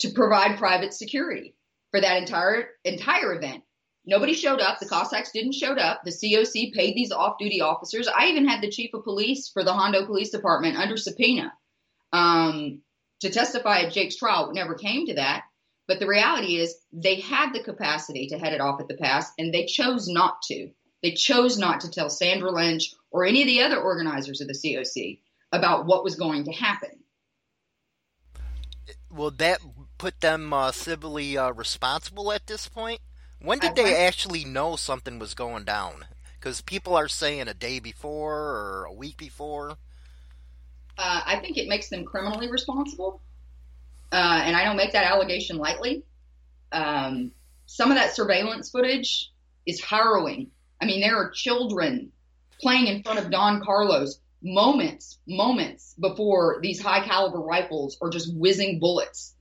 to 0.00 0.10
provide 0.10 0.58
private 0.58 0.94
security 0.94 1.54
for 1.90 2.00
that 2.00 2.18
entire 2.18 2.68
entire 2.84 3.34
event. 3.34 3.64
Nobody 4.06 4.32
showed 4.32 4.60
up. 4.60 4.78
The 4.78 4.88
Cossacks 4.88 5.32
didn't 5.32 5.52
show 5.52 5.72
up. 5.72 6.02
The 6.04 6.10
COC 6.10 6.72
paid 6.72 6.94
these 6.94 7.12
off-duty 7.12 7.60
officers. 7.60 8.08
I 8.08 8.28
even 8.28 8.48
had 8.48 8.62
the 8.62 8.70
chief 8.70 8.94
of 8.94 9.04
police 9.04 9.48
for 9.48 9.62
the 9.62 9.72
Hondo 9.74 10.06
Police 10.06 10.30
Department 10.30 10.78
under 10.78 10.96
subpoena 10.96 11.52
um, 12.12 12.80
to 13.20 13.28
testify 13.28 13.80
at 13.80 13.92
Jake's 13.92 14.16
trial. 14.16 14.48
It 14.48 14.54
never 14.54 14.74
came 14.74 15.06
to 15.06 15.14
that. 15.16 15.44
But 15.88 15.98
the 16.00 16.06
reality 16.06 16.58
is, 16.58 16.76
they 16.92 17.18
had 17.20 17.52
the 17.52 17.62
capacity 17.62 18.28
to 18.28 18.38
head 18.38 18.52
it 18.52 18.60
off 18.60 18.80
at 18.80 18.88
the 18.88 18.96
pass, 18.96 19.32
and 19.38 19.52
they 19.52 19.64
chose 19.64 20.06
not 20.06 20.42
to. 20.42 20.70
They 21.02 21.12
chose 21.12 21.58
not 21.58 21.80
to 21.80 21.90
tell 21.90 22.10
Sandra 22.10 22.50
Lynch 22.52 22.92
or 23.10 23.24
any 23.24 23.40
of 23.40 23.46
the 23.46 23.62
other 23.62 23.80
organizers 23.80 24.40
of 24.42 24.48
the 24.48 24.54
COC 24.54 25.20
about 25.50 25.86
what 25.86 26.04
was 26.04 26.16
going 26.16 26.44
to 26.44 26.52
happen. 26.52 26.90
Will 29.10 29.30
that 29.32 29.60
put 29.96 30.20
them 30.20 30.52
uh, 30.52 30.72
civilly 30.72 31.38
uh, 31.38 31.52
responsible 31.52 32.32
at 32.32 32.46
this 32.46 32.68
point? 32.68 33.00
When 33.40 33.58
did 33.58 33.70
I- 33.70 33.74
they 33.74 33.96
I- 33.96 34.00
actually 34.06 34.44
know 34.44 34.76
something 34.76 35.18
was 35.18 35.32
going 35.34 35.64
down? 35.64 36.04
Because 36.38 36.60
people 36.60 36.94
are 36.96 37.08
saying 37.08 37.48
a 37.48 37.54
day 37.54 37.80
before 37.80 38.34
or 38.36 38.84
a 38.84 38.92
week 38.92 39.16
before. 39.16 39.70
Uh, 40.98 41.22
I 41.24 41.36
think 41.36 41.56
it 41.56 41.68
makes 41.68 41.88
them 41.88 42.04
criminally 42.04 42.50
responsible, 42.50 43.22
uh, 44.12 44.42
and 44.44 44.56
I 44.56 44.64
don't 44.64 44.76
make 44.76 44.92
that 44.92 45.10
allegation 45.10 45.58
lightly. 45.58 46.04
Um, 46.72 47.32
some 47.66 47.90
of 47.90 47.96
that 47.96 48.14
surveillance 48.14 48.70
footage 48.70 49.30
is 49.66 49.82
harrowing. 49.82 50.50
I 50.80 50.86
mean, 50.86 51.00
there 51.00 51.16
are 51.16 51.30
children 51.30 52.12
playing 52.60 52.86
in 52.86 53.02
front 53.02 53.18
of 53.18 53.30
Don 53.30 53.60
Carlos 53.62 54.20
moments, 54.42 55.18
moments 55.26 55.94
before 56.00 56.60
these 56.62 56.80
high 56.80 57.04
caliber 57.04 57.40
rifles 57.40 57.98
are 58.00 58.10
just 58.10 58.34
whizzing 58.34 58.78
bullets 58.78 59.34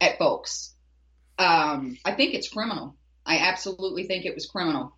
at 0.00 0.18
folks. 0.18 0.74
Um, 1.38 1.98
I 2.04 2.12
think 2.12 2.34
it's 2.34 2.48
criminal. 2.48 2.96
I 3.26 3.38
absolutely 3.38 4.06
think 4.06 4.24
it 4.24 4.34
was 4.34 4.46
criminal. 4.46 4.96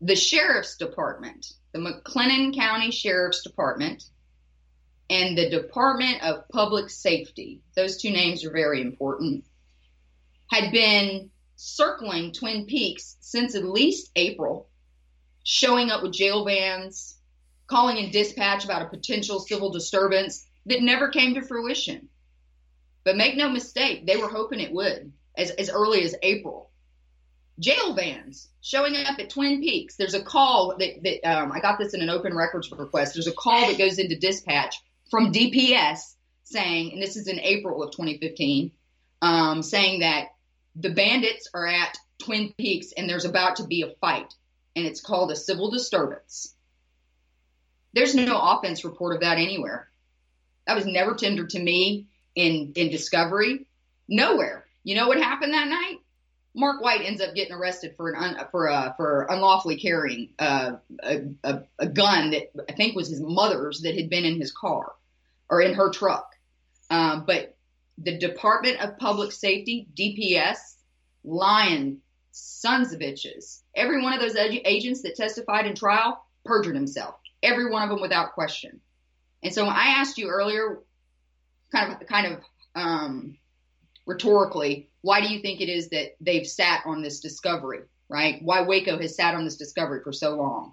The 0.00 0.16
sheriff's 0.16 0.76
department, 0.76 1.46
the 1.72 1.78
McLennan 1.78 2.54
County 2.56 2.90
Sheriff's 2.90 3.42
Department, 3.42 4.02
and 5.10 5.36
the 5.36 5.50
Department 5.50 6.22
of 6.22 6.48
Public 6.48 6.88
Safety, 6.88 7.60
those 7.76 8.00
two 8.00 8.10
names 8.10 8.44
are 8.44 8.50
very 8.50 8.80
important, 8.80 9.44
had 10.50 10.72
been 10.72 11.30
circling 11.56 12.32
Twin 12.32 12.66
Peaks 12.66 13.16
since 13.20 13.54
at 13.54 13.64
least 13.64 14.10
April, 14.16 14.68
showing 15.42 15.90
up 15.90 16.02
with 16.02 16.12
jail 16.12 16.44
vans, 16.44 17.18
calling 17.66 17.98
in 17.98 18.10
dispatch 18.10 18.64
about 18.64 18.82
a 18.82 18.88
potential 18.88 19.40
civil 19.40 19.70
disturbance 19.70 20.46
that 20.66 20.82
never 20.82 21.08
came 21.08 21.34
to 21.34 21.42
fruition. 21.42 22.08
But 23.04 23.16
make 23.16 23.36
no 23.36 23.50
mistake, 23.50 24.06
they 24.06 24.16
were 24.16 24.28
hoping 24.28 24.60
it 24.60 24.72
would 24.72 25.12
as, 25.36 25.50
as 25.50 25.68
early 25.68 26.02
as 26.02 26.14
April. 26.22 26.70
Jail 27.60 27.94
vans 27.94 28.48
showing 28.62 28.96
up 28.96 29.18
at 29.18 29.30
Twin 29.30 29.60
Peaks. 29.60 29.96
There's 29.96 30.14
a 30.14 30.22
call 30.22 30.76
that, 30.78 31.02
that 31.02 31.30
um, 31.30 31.52
I 31.52 31.60
got 31.60 31.78
this 31.78 31.94
in 31.94 32.00
an 32.00 32.10
open 32.10 32.34
records 32.34 32.72
request. 32.72 33.14
There's 33.14 33.28
a 33.28 33.32
call 33.32 33.68
that 33.68 33.78
goes 33.78 33.98
into 33.98 34.16
dispatch 34.16 34.76
from 35.10 35.32
DPS 35.32 36.14
saying, 36.44 36.92
and 36.92 37.02
this 37.02 37.16
is 37.16 37.28
in 37.28 37.40
April 37.40 37.82
of 37.82 37.90
2015, 37.92 38.70
um, 39.22 39.62
saying 39.62 40.00
that 40.00 40.28
the 40.76 40.90
bandits 40.90 41.48
are 41.54 41.66
at 41.66 41.96
Twin 42.18 42.52
Peaks 42.56 42.92
and 42.96 43.08
there's 43.08 43.24
about 43.24 43.56
to 43.56 43.64
be 43.64 43.82
a 43.82 43.94
fight, 44.00 44.32
and 44.76 44.86
it's 44.86 45.00
called 45.00 45.30
a 45.30 45.36
civil 45.36 45.70
disturbance. 45.70 46.54
There's 47.92 48.14
no 48.14 48.38
offense 48.38 48.84
report 48.84 49.14
of 49.14 49.20
that 49.20 49.38
anywhere. 49.38 49.88
That 50.66 50.76
was 50.76 50.86
never 50.86 51.14
tendered 51.14 51.50
to 51.50 51.62
me 51.62 52.08
in 52.34 52.72
in 52.74 52.90
Discovery. 52.90 53.66
Nowhere. 54.08 54.66
You 54.82 54.96
know 54.96 55.08
what 55.08 55.18
happened 55.18 55.54
that 55.54 55.68
night? 55.68 55.98
Mark 56.54 56.82
White 56.82 57.02
ends 57.02 57.20
up 57.20 57.34
getting 57.34 57.54
arrested 57.54 57.94
for 57.96 58.10
an 58.10 58.16
un, 58.16 58.46
for 58.50 58.68
uh, 58.68 58.92
for 58.94 59.26
unlawfully 59.28 59.76
carrying 59.76 60.30
uh, 60.38 60.72
a, 61.02 61.22
a 61.42 61.62
a 61.80 61.86
gun 61.86 62.30
that 62.30 62.52
I 62.68 62.72
think 62.72 62.94
was 62.94 63.08
his 63.08 63.20
mother's 63.20 63.80
that 63.80 63.96
had 63.96 64.08
been 64.08 64.24
in 64.24 64.40
his 64.40 64.52
car 64.52 64.92
or 65.50 65.60
in 65.60 65.74
her 65.74 65.90
truck. 65.90 66.28
Um, 66.90 67.24
but 67.26 67.56
the 67.98 68.18
Department 68.18 68.80
of 68.80 68.98
Public 68.98 69.32
Safety 69.32 69.88
(DPS) 69.98 70.58
lying 71.24 71.98
sons 72.30 72.92
of 72.92 73.00
bitches. 73.00 73.62
Every 73.74 74.02
one 74.02 74.12
of 74.12 74.20
those 74.20 74.36
ag- 74.36 74.62
agents 74.64 75.02
that 75.02 75.16
testified 75.16 75.66
in 75.66 75.74
trial 75.74 76.24
perjured 76.44 76.74
himself. 76.74 77.16
Every 77.42 77.70
one 77.70 77.82
of 77.82 77.88
them 77.90 78.00
without 78.00 78.32
question. 78.32 78.80
And 79.42 79.52
so 79.52 79.64
when 79.64 79.74
I 79.74 79.96
asked 79.98 80.18
you 80.18 80.28
earlier, 80.28 80.80
kind 81.72 81.92
of 81.92 82.06
kind 82.06 82.34
of 82.34 82.40
um, 82.74 83.36
rhetorically, 84.06 84.90
why 85.04 85.20
do 85.20 85.28
you 85.28 85.40
think 85.40 85.60
it 85.60 85.68
is 85.68 85.90
that 85.90 86.16
they've 86.18 86.46
sat 86.46 86.80
on 86.86 87.02
this 87.02 87.20
discovery, 87.20 87.80
right? 88.08 88.40
Why 88.42 88.62
Waco 88.62 88.98
has 88.98 89.14
sat 89.14 89.34
on 89.34 89.44
this 89.44 89.58
discovery 89.58 90.00
for 90.02 90.14
so 90.14 90.34
long? 90.34 90.72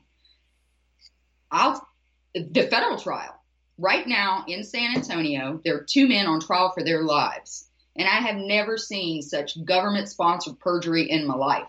I'll 1.51 1.85
the 2.33 2.63
federal 2.63 2.97
trial 2.97 3.35
right 3.77 4.07
now 4.07 4.45
in 4.47 4.63
San 4.63 4.95
Antonio. 4.95 5.59
There 5.65 5.75
are 5.75 5.83
two 5.83 6.07
men 6.07 6.27
on 6.27 6.39
trial 6.39 6.71
for 6.71 6.81
their 6.81 7.03
lives, 7.03 7.67
and 7.97 8.07
I 8.07 8.21
have 8.21 8.37
never 8.37 8.77
seen 8.77 9.21
such 9.21 9.61
government-sponsored 9.65 10.59
perjury 10.59 11.11
in 11.11 11.27
my 11.27 11.35
life. 11.35 11.67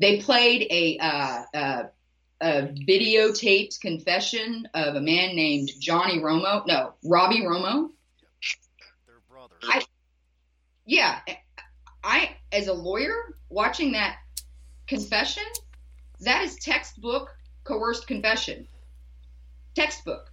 They 0.00 0.22
played 0.22 0.66
a 0.70 0.98
uh, 0.98 1.42
uh, 1.52 1.82
a 2.40 2.62
videotaped 2.88 3.80
confession 3.80 4.66
of 4.72 4.94
a 4.94 5.00
man 5.02 5.36
named 5.36 5.70
Johnny 5.78 6.20
Romo, 6.20 6.66
no, 6.66 6.94
Robbie 7.04 7.42
Romo. 7.42 7.90
Their 9.06 9.20
brother. 9.28 9.56
I, 9.62 9.82
yeah, 10.86 11.20
I 12.02 12.36
as 12.52 12.68
a 12.68 12.72
lawyer 12.72 13.34
watching 13.48 13.92
that 13.92 14.18
confession, 14.86 15.44
that 16.20 16.42
is 16.42 16.56
textbook 16.56 17.30
coerced 17.64 18.06
confession. 18.06 18.68
Textbook. 19.74 20.30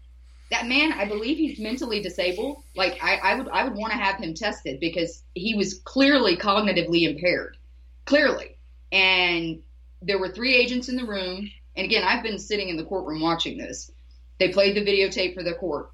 That 0.52 0.68
man, 0.68 0.92
I 0.92 1.06
believe 1.06 1.38
he's 1.38 1.60
mentally 1.60 2.02
disabled. 2.02 2.58
Like 2.76 3.02
I, 3.02 3.16
I 3.16 3.36
would, 3.36 3.48
I 3.48 3.64
would 3.64 3.76
want 3.76 3.94
to 3.94 3.98
have 3.98 4.18
him 4.18 4.34
tested 4.34 4.82
because 4.82 5.24
he 5.34 5.56
was 5.56 5.80
clearly 5.86 6.36
cognitively 6.36 7.10
impaired, 7.10 7.58
clearly. 8.06 8.58
And 8.92 9.62
there 10.02 10.20
were 10.20 10.30
three 10.30 10.56
agents 10.56 10.90
in 10.90 10.98
the 10.98 11.06
room. 11.06 11.50
And 11.78 11.86
again, 11.86 12.04
I've 12.04 12.24
been 12.24 12.38
sitting 12.38 12.68
in 12.68 12.76
the 12.76 12.84
courtroom 12.84 13.22
watching 13.22 13.58
this. 13.58 13.92
They 14.40 14.50
played 14.50 14.76
the 14.76 14.86
videotape 14.86 15.36
for 15.36 15.44
the 15.44 15.54
court 15.54 15.92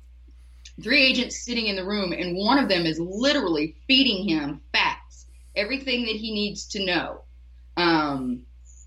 three 0.82 1.04
agents 1.04 1.44
sitting 1.44 1.68
in 1.68 1.76
the 1.76 1.86
room, 1.86 2.12
and 2.14 2.36
one 2.36 2.60
of 2.60 2.70
them 2.70 2.86
is 2.86 3.00
literally 3.00 3.76
feeding 3.88 4.28
him 4.28 4.62
facts, 4.72 5.26
everything 5.56 6.06
that 6.06 6.16
he 6.16 6.34
needs 6.34 6.68
to 6.70 6.86
know. 6.86 7.24
Um, 7.76 8.44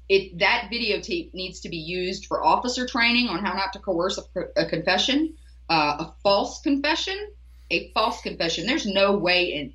it 0.08 0.38
that 0.40 0.68
videotape 0.72 1.32
needs 1.34 1.60
to 1.60 1.68
be 1.68 1.76
used 1.76 2.26
for 2.26 2.44
officer 2.44 2.86
training 2.86 3.28
on 3.28 3.44
how 3.44 3.52
not 3.54 3.72
to 3.74 3.78
coerce 3.78 4.18
a, 4.18 4.40
a 4.56 4.66
confession, 4.66 5.34
uh, 5.68 5.96
a 6.00 6.14
false 6.22 6.60
confession, 6.62 7.16
a 7.70 7.92
false 7.92 8.20
confession. 8.20 8.66
There's 8.66 8.86
no 8.86 9.16
way 9.16 9.52
in 9.52 9.72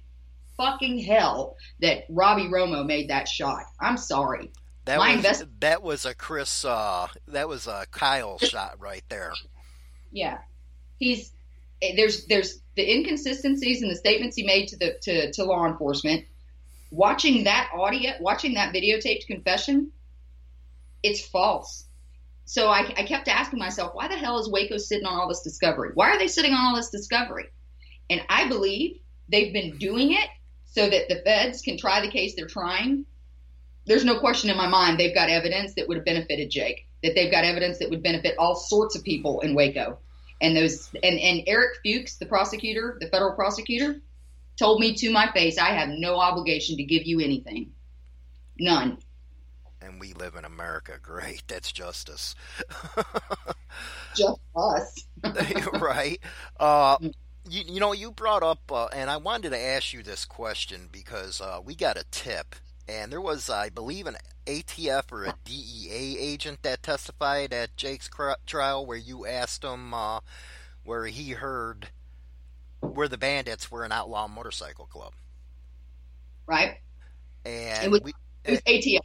fucking 0.57 0.99
hell 0.99 1.55
that 1.82 2.03
Robbie 2.09 2.47
Romo 2.47 2.86
made 2.86 3.09
that 3.09 3.28
shot. 3.28 3.63
I'm 3.80 3.97
sorry. 3.97 4.51
That 4.86 4.99
My 4.99 5.07
was 5.09 5.18
invest- 5.18 5.45
that 5.61 5.82
was 5.82 6.05
a 6.05 6.13
Chris. 6.13 6.66
Uh, 6.66 7.07
that 7.30 7.47
was 7.47 7.68
a 7.68 7.86
Kyle 7.91 8.38
shot 8.38 8.76
right 8.80 9.03
there. 9.09 9.34
Yeah, 10.11 10.39
he's 10.97 11.32
Eh, 11.82 11.93
there's 11.95 12.26
there's 12.26 12.59
the 12.76 12.89
inconsistencies 12.89 13.82
in 13.82 13.89
the 13.89 13.95
statements 13.95 14.36
he 14.36 14.43
made 14.43 14.67
to 14.69 14.78
the 14.78 14.95
to, 15.01 15.32
to 15.34 15.43
law 15.43 15.65
enforcement. 15.65 16.26
Watching 16.91 17.45
that 17.45 17.71
audio, 17.73 18.11
watching 18.19 18.53
that 18.53 18.73
videotaped 18.73 19.28
confession, 19.28 19.91
it's 21.03 21.26
false. 21.26 21.86
So 22.45 22.69
I, 22.69 22.82
I 22.95 23.03
kept 23.03 23.28
asking 23.28 23.59
myself, 23.59 23.95
why 23.95 24.07
the 24.07 24.15
hell 24.15 24.38
is 24.38 24.49
Waco 24.49 24.78
sitting 24.78 25.05
on 25.05 25.19
all 25.19 25.28
this 25.28 25.41
discovery? 25.41 25.91
Why 25.93 26.11
are 26.11 26.19
they 26.19 26.28
sitting 26.28 26.53
on 26.53 26.67
all 26.67 26.76
this 26.76 26.91
discovery? 26.91 27.45
And 28.09 28.21
I 28.30 28.47
believe 28.47 28.99
they've 29.28 29.51
been 29.51 29.78
doing 29.78 30.11
it 30.11 30.30
so 30.65 30.88
that 30.88 31.09
the 31.09 31.21
feds 31.26 31.61
can 31.61 31.78
try 31.78 32.01
the 32.01 32.11
case 32.11 32.36
they're 32.36 32.47
trying. 32.47 33.05
There's 33.88 34.05
no 34.05 34.19
question 34.19 34.51
in 34.51 34.57
my 34.57 34.67
mind 34.67 34.99
they've 34.99 35.13
got 35.13 35.30
evidence 35.30 35.73
that 35.76 35.88
would 35.88 35.97
have 35.97 36.05
benefited 36.05 36.51
Jake, 36.51 36.88
that 37.01 37.15
they've 37.15 37.32
got 37.32 37.45
evidence 37.45 37.80
that 37.80 37.89
would 37.89 38.03
benefit 38.03 38.36
all 38.38 38.55
sorts 38.55 38.95
of 38.95 39.03
people 39.03 39.41
in 39.41 39.55
Waco. 39.55 39.99
And 40.45 40.55
those 40.55 40.91
and, 41.01 41.19
and 41.19 41.41
Eric 41.47 41.79
Fuchs, 41.83 42.17
the 42.17 42.27
prosecutor, 42.27 42.97
the 43.01 43.07
federal 43.07 43.33
prosecutor, 43.33 43.99
told 44.59 44.79
me 44.79 44.93
to 44.93 45.11
my 45.11 45.31
face, 45.31 45.57
I 45.57 45.71
have 45.71 45.89
no 45.89 46.19
obligation 46.19 46.77
to 46.77 46.83
give 46.83 47.03
you 47.03 47.19
anything. 47.19 47.71
None. 48.59 48.99
And 49.81 49.99
we 49.99 50.13
live 50.13 50.35
in 50.35 50.45
America. 50.45 50.99
Great. 51.01 51.41
That's 51.47 51.71
justice. 51.71 52.35
Just 54.15 54.39
us. 54.55 55.07
right. 55.73 56.19
Uh, 56.59 56.97
you, 57.49 57.63
you 57.67 57.79
know, 57.79 57.93
you 57.93 58.11
brought 58.11 58.43
up, 58.43 58.71
uh, 58.71 58.85
and 58.93 59.09
I 59.09 59.17
wanted 59.17 59.49
to 59.49 59.59
ask 59.59 59.93
you 59.93 60.03
this 60.03 60.25
question 60.25 60.89
because 60.91 61.41
uh, 61.41 61.59
we 61.65 61.73
got 61.73 61.97
a 61.97 62.05
tip, 62.11 62.53
and 62.88 63.11
there 63.11 63.21
was, 63.21 63.49
I 63.49 63.69
believe, 63.69 64.07
an 64.07 64.17
ATF 64.45 65.11
or 65.11 65.25
a 65.25 65.36
DEA 65.43 66.17
agent 66.19 66.59
that 66.61 66.83
testified 66.83 67.51
at 67.51 67.75
Jake's 67.75 68.09
trial 68.45 68.86
where 68.86 68.97
you 68.97 69.25
asked 69.25 69.63
him 69.63 69.93
uh, 69.93 70.19
where 70.83 71.05
he 71.07 71.31
heard 71.31 71.89
where 72.79 73.07
the 73.07 73.17
bandits 73.17 73.71
were 73.71 73.83
an 73.83 73.91
outlaw 73.91 74.27
motorcycle 74.27 74.86
club. 74.86 75.13
Right. 76.45 76.77
And 77.43 77.86
it 77.86 77.91
was, 77.91 78.01
we, 78.01 78.13
it 78.43 78.51
was 78.51 78.61
ATF. 78.61 78.99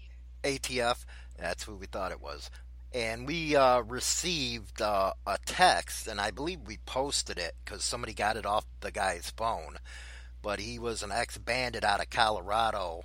ATF. 0.45 1.05
That's 1.39 1.65
who 1.65 1.77
we 1.77 1.87
thought 1.87 2.13
it 2.13 2.21
was. 2.21 2.51
And 2.93 3.27
we 3.27 3.57
uh, 3.57 3.81
received 3.81 4.83
uh, 4.83 5.13
a 5.27 5.39
text, 5.47 6.07
and 6.07 6.21
I 6.21 6.33
believe 6.33 6.61
we 6.67 6.79
posted 6.87 7.39
it 7.39 7.55
because 7.65 7.85
somebody 7.85 8.13
got 8.13 8.37
it 8.37 8.45
off 8.45 8.67
the 8.81 8.91
guy's 8.91 9.31
phone. 9.31 9.77
But 10.43 10.59
he 10.59 10.79
was 10.79 11.03
an 11.03 11.13
ex 11.13 11.39
bandit 11.39 11.85
out 11.85 12.01
of 12.01 12.11
Colorado 12.11 13.05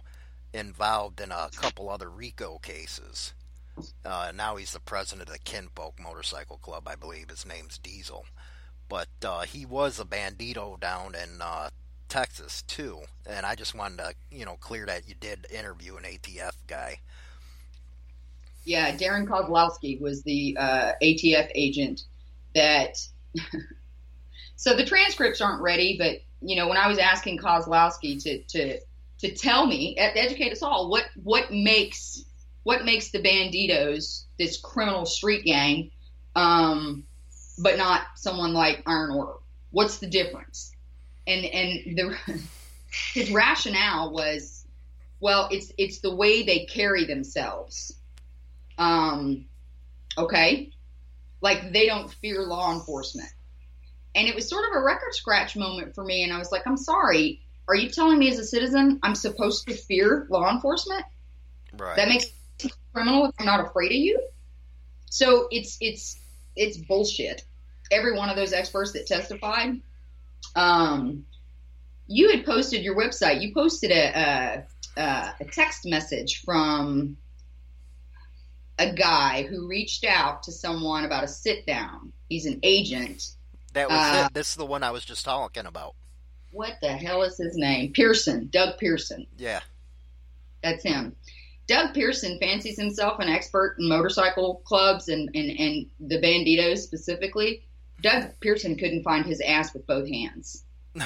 involved 0.56 1.20
in 1.20 1.32
a 1.32 1.49
couple 1.56 1.89
other 1.89 2.10
RICO 2.10 2.58
cases. 2.60 3.34
Uh, 4.06 4.32
now 4.34 4.56
he's 4.56 4.72
the 4.72 4.80
president 4.80 5.28
of 5.28 5.34
the 5.34 5.39
Kinfolk 5.39 5.99
Motorcycle 6.01 6.58
Club, 6.58 6.88
I 6.88 6.95
believe. 6.95 7.30
His 7.30 7.45
name's 7.45 7.78
Diesel. 7.78 8.26
But 8.88 9.10
uh, 9.24 9.41
he 9.41 9.66
was 9.66 9.99
a 9.99 10.06
bandido 10.06 10.80
down 10.80 11.16
in 11.16 11.41
uh, 11.41 11.70
Texas, 12.08 12.62
too. 12.64 13.01
And 13.26 13.45
I 13.45 13.56
just 13.56 13.76
wanted 13.76 13.97
to, 13.97 14.14
you 14.32 14.45
know, 14.45 14.56
clear 14.56 14.86
that 14.86 15.08
you 15.08 15.16
did 15.20 15.47
interview 15.51 15.97
an 15.97 16.03
ATF 16.03 16.53
guy. 16.68 16.99
Yeah, 18.64 18.95
Darren 18.95 19.28
Kozlowski 19.28 19.99
was 19.99 20.24
the 20.24 20.58
uh, 20.60 20.91
ATF 21.01 21.51
agent 21.53 22.03
that. 22.56 22.97
so 24.56 24.76
the 24.76 24.86
transcripts 24.86 25.41
aren't 25.41 25.62
ready, 25.62 25.97
but 25.99 26.22
you 26.41 26.56
know 26.56 26.68
when 26.68 26.78
I 26.78 26.88
was 26.88 26.97
asking 26.97 27.39
Kozlowski 27.39 28.22
to 28.24 28.41
to 28.43 28.80
to 29.20 29.34
tell 29.34 29.66
me, 29.66 29.97
at 29.97 30.18
educate 30.18 30.51
us 30.51 30.61
all, 30.61 30.89
what 30.89 31.05
what 31.22 31.51
makes 31.51 32.24
what 32.63 32.86
makes 32.86 33.11
the 33.11 33.20
Bandidos 33.20 34.24
this 34.38 34.59
criminal 34.59 35.05
street 35.05 35.45
gang, 35.45 35.91
um, 36.36 37.03
but 37.57 37.78
not 37.78 38.01
someone 38.16 38.53
like 38.53 38.84
Iron 38.86 39.11
Order? 39.11 39.34
What's 39.72 39.99
the 39.99 40.07
difference? 40.07 40.72
And 41.28 41.45
and 41.45 41.97
the 41.97 42.18
his 43.13 43.32
rationale 43.32 44.11
was, 44.11 44.66
well, 45.20 45.49
it's 45.51 45.72
it's 45.78 45.99
the 45.99 46.16
way 46.16 46.43
they 46.43 46.66
carry 46.66 47.05
themselves 47.05 47.95
um, 48.78 49.45
okay, 50.18 50.72
like 51.41 51.72
they 51.72 51.86
don't 51.86 52.11
fear 52.11 52.43
law 52.43 52.74
enforcement. 52.74 53.30
And 54.13 54.28
it 54.28 54.36
was 54.36 54.49
sort 54.49 54.66
of 54.70 54.76
a 54.76 54.84
record 54.84 55.13
scratch 55.13 55.55
moment 55.55 55.93
for 55.93 56.03
me. 56.03 56.24
And 56.24 56.32
I 56.32 56.38
was 56.38 56.51
like, 56.51 56.66
I'm 56.66 56.78
sorry. 56.78 57.41
Are 57.68 57.76
you 57.76 57.89
telling 57.89 58.20
me 58.20 58.30
as 58.30 58.39
a 58.39 58.45
citizen 58.45 58.99
I'm 59.01 59.16
supposed 59.16 59.68
to 59.68 59.74
fear 59.74 60.28
law 60.30 60.51
enforcement? 60.51 61.03
Right. 61.78 61.95
That 61.95 62.07
makes 62.07 62.26
me 62.63 62.72
criminal 62.93 63.26
if 63.26 63.36
I'm 63.39 63.45
not 63.45 63.66
afraid 63.66 63.91
of 63.91 63.97
you. 63.97 64.22
So 65.09 65.47
it's 65.51 65.78
it's 65.82 66.20
it's 66.55 66.78
bullshit. 66.78 67.43
Every 67.91 68.18
one 68.18 68.30
of 68.30 68.36
those 68.36 68.53
experts 68.53 68.93
that 68.93 69.07
testified, 69.07 69.82
um, 70.55 71.26
you 72.07 72.32
had 72.32 72.45
posted 72.45 72.84
your 72.84 72.95
website. 72.95 73.41
You 73.41 73.53
posted 73.53 73.91
a, 73.91 74.66
a, 74.97 75.36
a 75.39 75.45
text 75.45 75.86
message 75.86 76.41
from 76.43 77.18
a 78.78 78.91
guy 78.91 79.43
who 79.43 79.68
reached 79.68 80.03
out 80.03 80.43
to 80.43 80.51
someone 80.51 81.05
about 81.05 81.24
a 81.24 81.28
sit 81.28 81.66
down. 81.66 82.11
He's 82.28 82.45
an 82.45 82.59
agent. 82.63 83.28
That 83.74 83.89
was 83.89 83.99
uh, 83.99 84.26
it. 84.26 84.34
This 84.34 84.49
is 84.49 84.55
the 84.55 84.66
one 84.66 84.84
I 84.84 84.91
was 84.91 85.05
just 85.05 85.26
talking 85.26 85.66
about. 85.66 85.95
What 86.56 86.78
the 86.82 86.93
hell 86.93 87.24
is 87.24 87.38
his 87.38 87.58
name? 87.58 87.91
Pearson. 87.91 88.47
Doug 88.49 88.78
Pearson. 88.78 89.28
Yeah. 89.38 89.60
That's 90.64 90.84
him. 90.84 91.18
Doug 91.68 91.93
Pearson 91.93 92.39
fancies 92.39 92.80
himself 92.80 93.20
an 93.20 93.28
expert 93.28 93.76
in 93.78 93.89
motorcycle 93.89 94.62
clubs 94.64 95.10
and, 95.10 95.30
and, 95.36 95.60
and 95.60 95.86
the 95.99 96.22
bandidos 96.22 96.78
specifically. 96.78 97.66
Doug 98.01 98.39
Pearson 98.39 98.78
couldn't 98.78 99.03
find 99.03 99.26
his 99.26 99.41
ass 99.41 99.74
with 99.74 99.86
both 99.86 100.08
hands. 100.08 100.64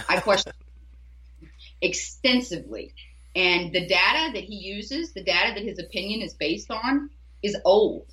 I 0.08 0.20
question 0.22 0.54
extensively. 1.82 2.94
And 3.36 3.74
the 3.74 3.88
data 3.88 4.34
that 4.34 4.44
he 4.44 4.56
uses, 4.56 5.14
the 5.14 5.24
data 5.24 5.56
that 5.56 5.64
his 5.64 5.80
opinion 5.80 6.22
is 6.22 6.36
based 6.36 6.70
on, 6.70 7.10
is 7.42 7.58
old. 7.66 8.06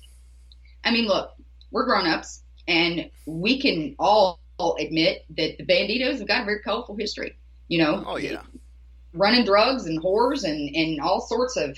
I 0.83 0.89
mean, 0.89 1.05
look, 1.05 1.35
we're 1.69 1.85
grown 1.85 2.07
ups, 2.07 2.41
and 2.67 3.11
we 3.27 3.61
can 3.61 3.95
all 3.99 4.39
admit 4.79 5.25
that 5.37 5.57
the 5.57 5.65
bandidos 5.65 6.19
have 6.19 6.27
got 6.27 6.41
a 6.43 6.45
very 6.45 6.59
colorful 6.59 6.95
history. 6.95 7.37
You 7.67 7.79
know, 7.79 8.03
oh 8.07 8.17
yeah, 8.17 8.41
running 9.13 9.45
drugs 9.45 9.85
and 9.85 10.01
whores 10.01 10.43
and 10.43 10.75
and 10.75 10.99
all 11.01 11.21
sorts 11.21 11.57
of 11.57 11.77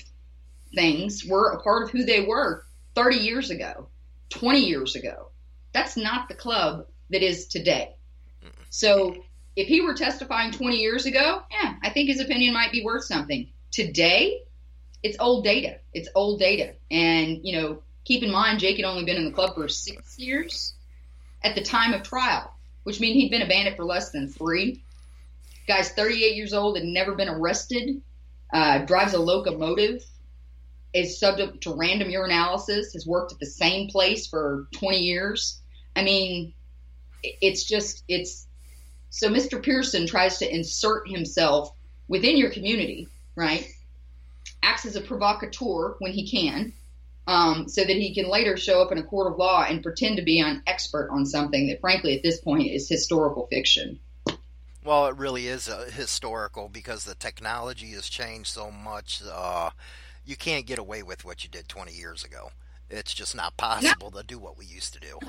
things 0.74 1.26
were 1.26 1.52
a 1.52 1.62
part 1.62 1.84
of 1.84 1.92
who 1.92 2.04
they 2.04 2.22
were 2.22 2.64
30 2.96 3.18
years 3.18 3.50
ago, 3.50 3.88
20 4.30 4.60
years 4.60 4.96
ago. 4.96 5.30
That's 5.74 5.98
not 5.98 6.28
the 6.28 6.36
club 6.36 6.86
that 7.10 7.24
is 7.24 7.48
today. 7.48 7.96
So 8.70 9.24
if 9.56 9.68
he 9.68 9.82
were 9.82 9.94
testifying 9.94 10.52
20 10.52 10.78
years 10.78 11.06
ago, 11.06 11.42
yeah, 11.52 11.76
I 11.84 11.90
think 11.90 12.08
his 12.08 12.20
opinion 12.20 12.54
might 12.54 12.72
be 12.72 12.84
worth 12.84 13.04
something. 13.04 13.50
Today, 13.72 14.42
it's 15.04 15.18
old 15.20 15.44
data. 15.44 15.80
It's 15.94 16.10
old 16.16 16.40
data. 16.40 16.76
And, 16.92 17.40
you 17.44 17.60
know, 17.60 17.84
keep 18.06 18.24
in 18.24 18.32
mind, 18.32 18.60
Jake 18.60 18.78
had 18.78 18.86
only 18.86 19.06
been 19.06 19.18
in 19.18 19.26
the 19.26 19.32
club 19.32 19.56
for 19.56 19.68
six 19.68 20.18
years 20.18 20.74
at 21.44 21.56
the 21.56 21.62
time 21.62 21.94
of 21.94 22.04
trial, 22.04 22.54
which 22.84 23.00
means 23.00 23.16
he'd 23.16 23.32
been 23.32 23.42
a 23.42 23.48
bandit 23.48 23.76
for 23.76 23.86
less 23.86 24.12
than 24.12 24.28
three. 24.28 24.84
Guy's 25.68 25.92
38 25.92 26.36
years 26.36 26.54
old, 26.54 26.78
had 26.78 26.86
never 26.86 27.14
been 27.14 27.30
arrested, 27.30 28.02
uh, 28.52 28.80
drives 28.80 29.14
a 29.14 29.20
locomotive, 29.20 30.04
is 30.94 31.20
subject 31.20 31.62
to 31.62 31.76
random 31.76 32.10
urinalysis, 32.10 32.94
has 32.94 33.06
worked 33.06 33.32
at 33.32 33.40
the 33.40 33.46
same 33.46 33.88
place 33.90 34.26
for 34.28 34.68
20 34.74 34.98
years. 34.98 35.62
I 35.96 36.04
mean, 36.04 36.54
it's 37.24 37.66
just, 37.66 38.04
it's 38.08 38.48
so 39.12 39.30
Mr. 39.30 39.62
Pearson 39.62 40.08
tries 40.08 40.40
to 40.40 40.52
insert 40.52 41.08
himself 41.08 41.72
within 42.08 42.38
your 42.38 42.50
community, 42.50 43.08
right? 43.36 43.68
acts 44.62 44.86
as 44.86 44.96
a 44.96 45.02
provocateur 45.02 45.96
when 46.00 46.12
he 46.12 46.30
can, 46.30 46.74
um, 47.30 47.70
so 47.70 47.84
that 47.84 47.96
he 47.96 48.12
can 48.16 48.28
later 48.28 48.58
show 48.58 48.82
up 48.82 48.92
in 48.92 48.98
a 48.98 49.04
court 49.04 49.32
of 49.32 49.38
law 49.38 49.64
and 49.64 49.84
pretend 49.84 50.18
to 50.18 50.24
be 50.24 50.40
an 50.40 50.64
expert 50.66 51.10
on 51.12 51.28
something 51.28 51.68
that, 51.68 51.80
frankly, 51.80 52.18
at 52.18 52.24
this 52.24 52.42
point 52.42 52.68
is 52.72 52.90
historical 52.90 53.46
fiction. 53.46 54.00
Well, 54.84 55.06
it 55.06 55.16
really 55.16 55.46
is 55.46 55.70
uh, 55.70 55.92
historical 55.94 56.70
because 56.70 57.06
the 57.06 57.14
technology 57.14 57.92
has 57.92 58.10
changed 58.10 58.50
so 58.50 58.72
much. 58.72 59.22
Uh, 59.32 59.70
you 60.26 60.36
can't 60.36 60.66
get 60.66 60.80
away 60.80 61.04
with 61.04 61.24
what 61.24 61.44
you 61.44 61.52
did 61.52 61.70
20 61.70 61.94
years 61.94 62.24
ago. 62.24 62.50
It's 62.90 63.14
just 63.14 63.36
not 63.36 63.56
possible 63.58 64.10
no. 64.10 64.22
to 64.22 64.26
do 64.26 64.40
what 64.40 64.58
we 64.58 64.66
used 64.66 64.96
to 64.96 65.00
do. 65.00 65.20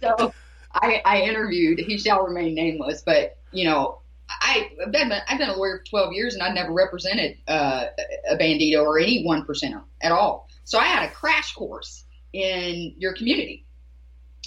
so 0.00 0.32
I, 0.72 1.02
I 1.04 1.22
interviewed, 1.22 1.80
he 1.80 1.98
shall 1.98 2.24
remain 2.24 2.54
nameless, 2.54 3.02
but, 3.04 3.38
you 3.50 3.64
know, 3.64 3.98
I, 4.28 4.70
have 4.80 4.92
been 4.92 5.12
I've 5.12 5.38
been 5.38 5.48
a 5.48 5.56
lawyer 5.56 5.78
for 5.78 5.90
12 5.90 6.12
years 6.12 6.34
and 6.34 6.42
I've 6.42 6.54
never 6.54 6.72
represented 6.72 7.38
uh, 7.46 7.86
a 8.28 8.36
bandido 8.36 8.82
or 8.82 8.98
any 8.98 9.24
one 9.24 9.44
percenter 9.44 9.82
at 10.00 10.12
all. 10.12 10.48
So 10.64 10.78
I 10.78 10.84
had 10.84 11.08
a 11.08 11.12
crash 11.12 11.54
course 11.54 12.04
in 12.32 12.94
your 12.98 13.14
community, 13.14 13.64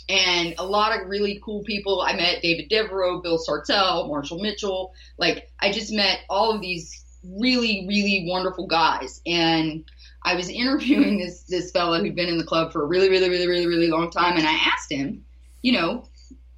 and 0.10 0.56
a 0.58 0.66
lot 0.66 1.00
of 1.00 1.08
really 1.08 1.40
cool 1.44 1.64
people. 1.64 2.02
I 2.02 2.14
met 2.14 2.42
David 2.42 2.70
Devereaux, 2.70 3.22
Bill 3.22 3.40
Sartell, 3.40 4.08
Marshall 4.08 4.40
Mitchell. 4.40 4.94
Like 5.18 5.50
I 5.60 5.72
just 5.72 5.92
met 5.92 6.20
all 6.30 6.52
of 6.52 6.62
these 6.62 7.06
really 7.24 7.86
really 7.88 8.26
wonderful 8.28 8.68
guys, 8.68 9.22
and 9.26 9.86
I 10.24 10.36
was 10.36 10.50
interviewing 10.50 11.20
this 11.20 11.44
this 11.44 11.72
fellow 11.72 12.00
who'd 12.02 12.16
been 12.16 12.30
in 12.30 12.38
the 12.38 12.44
club 12.44 12.74
for 12.74 12.84
a 12.84 12.86
really 12.86 13.10
really 13.10 13.30
really 13.30 13.48
really 13.48 13.68
really 13.68 13.90
long 13.90 14.12
time, 14.12 14.38
and 14.38 14.46
I 14.46 14.54
asked 14.54 14.92
him, 14.92 15.26
you 15.62 15.72
know, 15.72 16.06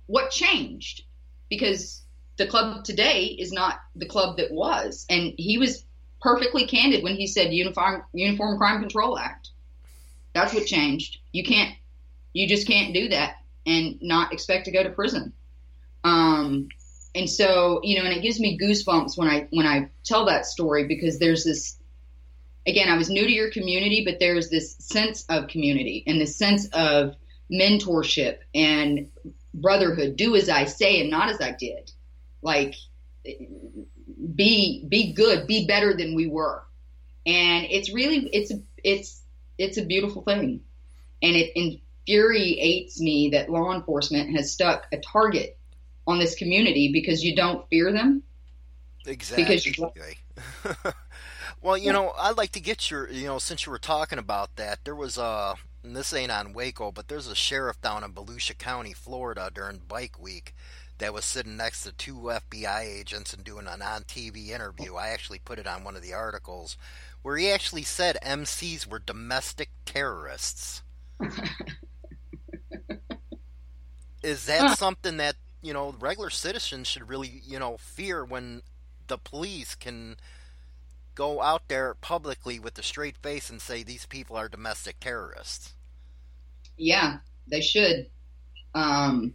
what 0.07 0.31
changed? 0.31 1.03
Because 1.49 2.01
the 2.41 2.47
club 2.47 2.83
today 2.83 3.25
is 3.25 3.51
not 3.51 3.79
the 3.95 4.07
club 4.07 4.37
that 4.37 4.51
was. 4.51 5.05
And 5.09 5.33
he 5.37 5.59
was 5.59 5.85
perfectly 6.21 6.65
candid 6.65 7.03
when 7.03 7.15
he 7.15 7.27
said 7.27 7.53
Uniform, 7.53 8.03
Uniform 8.13 8.57
Crime 8.57 8.79
Control 8.79 9.17
Act. 9.17 9.49
That's 10.33 10.53
what 10.53 10.65
changed. 10.65 11.19
You 11.31 11.43
can't, 11.43 11.75
you 12.33 12.47
just 12.47 12.67
can't 12.67 12.95
do 12.95 13.09
that 13.09 13.35
and 13.67 13.99
not 14.01 14.33
expect 14.33 14.65
to 14.65 14.71
go 14.71 14.81
to 14.81 14.89
prison. 14.89 15.33
Um, 16.03 16.69
and 17.13 17.29
so, 17.29 17.79
you 17.83 17.99
know, 17.99 18.05
and 18.05 18.17
it 18.17 18.23
gives 18.23 18.39
me 18.39 18.57
goosebumps 18.57 19.17
when 19.17 19.27
I 19.27 19.47
when 19.51 19.67
I 19.67 19.91
tell 20.03 20.25
that 20.25 20.45
story 20.45 20.87
because 20.87 21.19
there's 21.19 21.43
this. 21.43 21.77
Again, 22.65 22.89
I 22.89 22.97
was 22.97 23.09
new 23.09 23.25
to 23.25 23.31
your 23.31 23.51
community, 23.51 24.03
but 24.05 24.19
there's 24.19 24.49
this 24.49 24.75
sense 24.77 25.25
of 25.29 25.47
community 25.47 26.03
and 26.05 26.21
this 26.21 26.37
sense 26.37 26.67
of 26.73 27.15
mentorship 27.51 28.37
and 28.53 29.09
brotherhood. 29.53 30.15
Do 30.15 30.35
as 30.35 30.47
I 30.47 30.65
say 30.65 31.01
and 31.01 31.09
not 31.09 31.29
as 31.29 31.41
I 31.41 31.51
did. 31.51 31.91
Like, 32.41 32.75
be 34.35 34.85
be 34.87 35.13
good, 35.13 35.47
be 35.47 35.67
better 35.67 35.95
than 35.95 36.15
we 36.15 36.27
were, 36.27 36.63
and 37.25 37.65
it's 37.69 37.93
really 37.93 38.27
it's 38.33 38.51
a 38.51 38.61
it's 38.83 39.21
it's 39.57 39.77
a 39.77 39.85
beautiful 39.85 40.23
thing, 40.23 40.61
and 41.21 41.35
it 41.35 41.51
infuriates 41.55 42.99
me 42.99 43.29
that 43.29 43.49
law 43.49 43.73
enforcement 43.73 44.35
has 44.35 44.51
stuck 44.51 44.87
a 44.91 44.97
target 44.97 45.57
on 46.07 46.19
this 46.19 46.35
community 46.35 46.91
because 46.91 47.23
you 47.23 47.35
don't 47.35 47.67
fear 47.69 47.91
them. 47.91 48.23
Exactly. 49.05 49.43
Because 49.43 50.93
well, 51.61 51.77
you 51.77 51.91
know, 51.91 52.13
I'd 52.17 52.37
like 52.37 52.51
to 52.51 52.59
get 52.59 52.91
your, 52.91 53.09
you 53.09 53.25
know, 53.25 53.39
since 53.39 53.65
you 53.65 53.71
were 53.71 53.79
talking 53.79 54.19
about 54.19 54.55
that, 54.57 54.79
there 54.83 54.95
was 54.95 55.17
a, 55.17 55.55
and 55.83 55.95
this 55.95 56.13
ain't 56.13 56.31
on 56.31 56.53
Waco, 56.53 56.91
but 56.91 57.07
there's 57.07 57.27
a 57.27 57.35
sheriff 57.35 57.81
down 57.81 58.03
in 58.03 58.13
Volusia 58.13 58.57
County, 58.57 58.93
Florida, 58.93 59.49
during 59.53 59.79
Bike 59.87 60.19
Week 60.19 60.53
that 61.01 61.13
was 61.13 61.25
sitting 61.25 61.57
next 61.57 61.83
to 61.83 61.91
two 61.91 62.15
FBI 62.15 62.81
agents 62.81 63.33
and 63.33 63.43
doing 63.43 63.67
an 63.67 63.81
on 63.81 64.03
TV 64.03 64.49
interview. 64.49 64.95
I 64.95 65.09
actually 65.09 65.39
put 65.39 65.59
it 65.59 65.67
on 65.67 65.83
one 65.83 65.95
of 65.95 66.01
the 66.01 66.13
articles 66.13 66.77
where 67.21 67.37
he 67.37 67.49
actually 67.49 67.83
said 67.83 68.17
MCs 68.23 68.87
were 68.87 68.99
domestic 68.99 69.69
terrorists. 69.85 70.83
Is 74.23 74.45
that 74.45 74.77
something 74.77 75.17
that 75.17 75.35
you 75.61 75.73
know 75.73 75.95
regular 75.99 76.29
citizens 76.29 76.87
should 76.87 77.09
really 77.09 77.41
you 77.45 77.59
know 77.59 77.77
fear 77.77 78.23
when 78.23 78.61
the 79.07 79.17
police 79.17 79.75
can 79.75 80.17
go 81.15 81.41
out 81.41 81.67
there 81.67 81.95
publicly 81.95 82.59
with 82.59 82.77
a 82.77 82.83
straight 82.83 83.17
face 83.17 83.49
and 83.49 83.59
say 83.61 83.83
these 83.83 84.05
people 84.05 84.35
are 84.37 84.47
domestic 84.47 84.99
terrorists? 84.99 85.73
yeah, 86.77 87.17
they 87.47 87.61
should. 87.61 88.07
Um, 88.73 89.33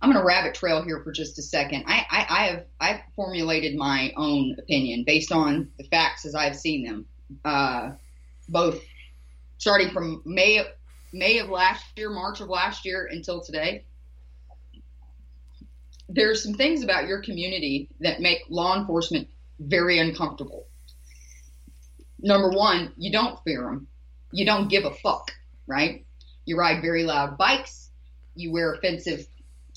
I'm 0.00 0.12
going 0.12 0.20
to 0.20 0.26
rabbit 0.26 0.54
trail 0.54 0.82
here 0.82 1.00
for 1.02 1.10
just 1.10 1.38
a 1.38 1.42
second. 1.42 1.84
I, 1.86 2.06
I, 2.08 2.26
I 2.28 2.46
have 2.46 2.64
I've 2.80 3.00
formulated 3.16 3.76
my 3.76 4.12
own 4.16 4.56
opinion 4.58 5.04
based 5.04 5.32
on 5.32 5.70
the 5.76 5.84
facts 5.84 6.24
as 6.24 6.34
I've 6.34 6.56
seen 6.56 6.84
them, 6.84 7.06
uh, 7.44 7.90
both 8.48 8.80
starting 9.58 9.90
from 9.90 10.22
May 10.24 10.64
May 11.12 11.38
of 11.38 11.48
last 11.48 11.84
year, 11.96 12.10
March 12.10 12.40
of 12.40 12.48
last 12.48 12.84
year 12.84 13.08
until 13.10 13.40
today. 13.40 13.84
There's 16.08 16.42
some 16.42 16.54
things 16.54 16.82
about 16.82 17.06
your 17.06 17.20
community 17.20 17.90
that 18.00 18.20
make 18.20 18.38
law 18.48 18.78
enforcement 18.78 19.28
very 19.58 19.98
uncomfortable. 19.98 20.66
Number 22.20 22.50
one, 22.50 22.92
you 22.96 23.12
don't 23.12 23.38
fear 23.44 23.62
them. 23.62 23.88
You 24.32 24.46
don't 24.46 24.68
give 24.68 24.84
a 24.84 24.90
fuck, 24.90 25.32
right? 25.66 26.04
You 26.44 26.56
ride 26.56 26.82
very 26.82 27.04
loud 27.04 27.36
bikes. 27.36 27.90
You 28.34 28.52
wear 28.52 28.72
offensive 28.72 29.26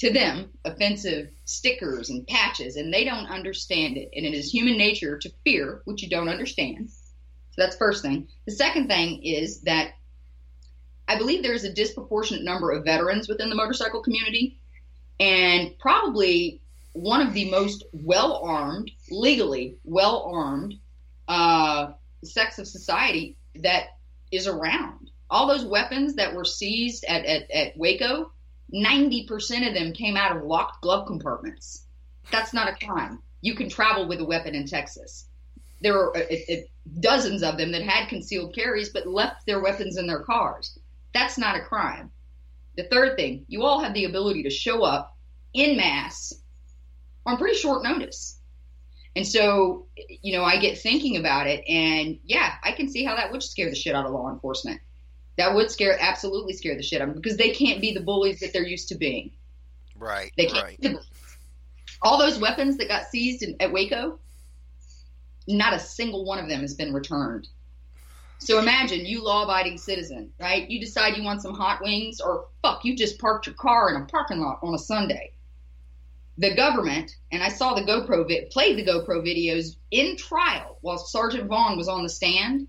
to 0.01 0.11
them 0.11 0.49
offensive 0.65 1.29
stickers 1.45 2.09
and 2.09 2.25
patches, 2.25 2.75
and 2.75 2.91
they 2.91 3.05
don't 3.05 3.27
understand 3.27 3.97
it. 3.97 4.09
And 4.15 4.25
it 4.25 4.33
is 4.33 4.51
human 4.51 4.75
nature 4.75 5.19
to 5.19 5.31
fear, 5.43 5.83
which 5.85 6.01
you 6.01 6.09
don't 6.09 6.27
understand. 6.27 6.89
So 6.89 7.61
that's 7.61 7.77
first 7.77 8.01
thing. 8.01 8.27
The 8.47 8.51
second 8.51 8.87
thing 8.87 9.21
is 9.23 9.61
that 9.61 9.91
I 11.07 11.19
believe 11.19 11.43
there 11.43 11.53
is 11.53 11.65
a 11.65 11.73
disproportionate 11.73 12.43
number 12.43 12.71
of 12.71 12.83
veterans 12.83 13.27
within 13.27 13.49
the 13.49 13.55
motorcycle 13.55 14.01
community, 14.01 14.57
and 15.19 15.77
probably 15.77 16.61
one 16.93 17.21
of 17.21 17.35
the 17.35 17.51
most 17.51 17.83
well 17.93 18.41
armed, 18.43 18.89
legally 19.11 19.77
well 19.83 20.31
armed 20.33 20.79
uh, 21.27 21.91
sects 22.23 22.57
of 22.57 22.67
society 22.67 23.37
that 23.57 23.83
is 24.31 24.47
around. 24.47 25.11
All 25.29 25.45
those 25.45 25.63
weapons 25.63 26.15
that 26.15 26.33
were 26.33 26.43
seized 26.43 27.05
at, 27.05 27.23
at, 27.23 27.51
at 27.51 27.77
Waco, 27.77 28.31
90% 28.73 29.67
of 29.67 29.73
them 29.73 29.93
came 29.93 30.15
out 30.15 30.35
of 30.35 30.43
locked 30.43 30.81
glove 30.81 31.07
compartments. 31.07 31.85
That's 32.31 32.53
not 32.53 32.69
a 32.69 32.85
crime. 32.85 33.21
You 33.41 33.55
can 33.55 33.69
travel 33.69 34.07
with 34.07 34.21
a 34.21 34.25
weapon 34.25 34.55
in 34.55 34.65
Texas. 34.65 35.27
There 35.81 35.93
were 35.93 36.15
uh, 36.15 36.21
uh, 36.21 36.55
dozens 36.99 37.43
of 37.43 37.57
them 37.57 37.71
that 37.71 37.81
had 37.81 38.07
concealed 38.07 38.55
carries 38.55 38.89
but 38.89 39.07
left 39.07 39.45
their 39.45 39.61
weapons 39.61 39.97
in 39.97 40.07
their 40.07 40.23
cars. 40.23 40.77
That's 41.13 41.37
not 41.37 41.57
a 41.57 41.63
crime. 41.63 42.11
The 42.77 42.83
third 42.83 43.17
thing, 43.17 43.45
you 43.47 43.63
all 43.63 43.81
have 43.81 43.93
the 43.93 44.05
ability 44.05 44.43
to 44.43 44.49
show 44.49 44.83
up 44.83 45.17
in 45.53 45.75
mass 45.75 46.33
on 47.25 47.37
pretty 47.37 47.57
short 47.57 47.83
notice. 47.83 48.39
And 49.15 49.27
so, 49.27 49.87
you 50.21 50.37
know, 50.37 50.43
I 50.43 50.57
get 50.57 50.77
thinking 50.77 51.17
about 51.17 51.47
it, 51.47 51.67
and 51.67 52.19
yeah, 52.23 52.53
I 52.63 52.71
can 52.71 52.87
see 52.87 53.03
how 53.03 53.15
that 53.15 53.31
would 53.31 53.43
scare 53.43 53.69
the 53.69 53.75
shit 53.75 53.93
out 53.93 54.05
of 54.05 54.13
law 54.13 54.31
enforcement. 54.31 54.79
That 55.41 55.55
would 55.55 55.71
scare, 55.71 55.97
absolutely 55.99 56.53
scare 56.53 56.75
the 56.75 56.83
shit 56.83 57.01
out 57.01 57.07
of 57.07 57.15
them 57.15 57.21
because 57.21 57.35
they 57.35 57.49
can't 57.49 57.81
be 57.81 57.93
the 57.93 57.99
bullies 57.99 58.41
that 58.41 58.53
they're 58.53 58.63
used 58.63 58.89
to 58.89 58.95
being. 58.95 59.31
Right. 59.97 60.31
They 60.37 60.45
can't. 60.45 60.63
right. 60.83 60.97
All 62.03 62.19
those 62.19 62.37
weapons 62.37 62.77
that 62.77 62.87
got 62.87 63.07
seized 63.07 63.41
in, 63.41 63.55
at 63.59 63.73
Waco, 63.73 64.19
not 65.47 65.73
a 65.73 65.79
single 65.79 66.25
one 66.25 66.37
of 66.37 66.47
them 66.47 66.61
has 66.61 66.75
been 66.75 66.93
returned. 66.93 67.47
So 68.37 68.59
imagine 68.59 69.07
you 69.07 69.23
law-abiding 69.23 69.79
citizen, 69.79 70.31
right? 70.39 70.69
You 70.69 70.79
decide 70.79 71.17
you 71.17 71.23
want 71.23 71.41
some 71.41 71.55
hot 71.55 71.81
wings, 71.81 72.21
or 72.21 72.45
fuck, 72.61 72.85
you 72.85 72.95
just 72.95 73.17
parked 73.17 73.47
your 73.47 73.55
car 73.55 73.89
in 73.89 73.99
a 73.99 74.05
parking 74.05 74.41
lot 74.41 74.59
on 74.61 74.75
a 74.75 74.79
Sunday. 74.79 75.33
The 76.37 76.53
government, 76.53 77.15
and 77.31 77.41
I 77.41 77.49
saw 77.49 77.73
the 77.73 77.81
GoPro 77.81 78.27
vid, 78.27 78.51
played 78.51 78.77
the 78.77 78.85
GoPro 78.85 79.25
videos 79.25 79.75
in 79.89 80.17
trial 80.17 80.77
while 80.81 80.99
Sergeant 80.99 81.47
Vaughn 81.47 81.77
was 81.77 81.87
on 81.87 82.03
the 82.03 82.09
stand. 82.09 82.67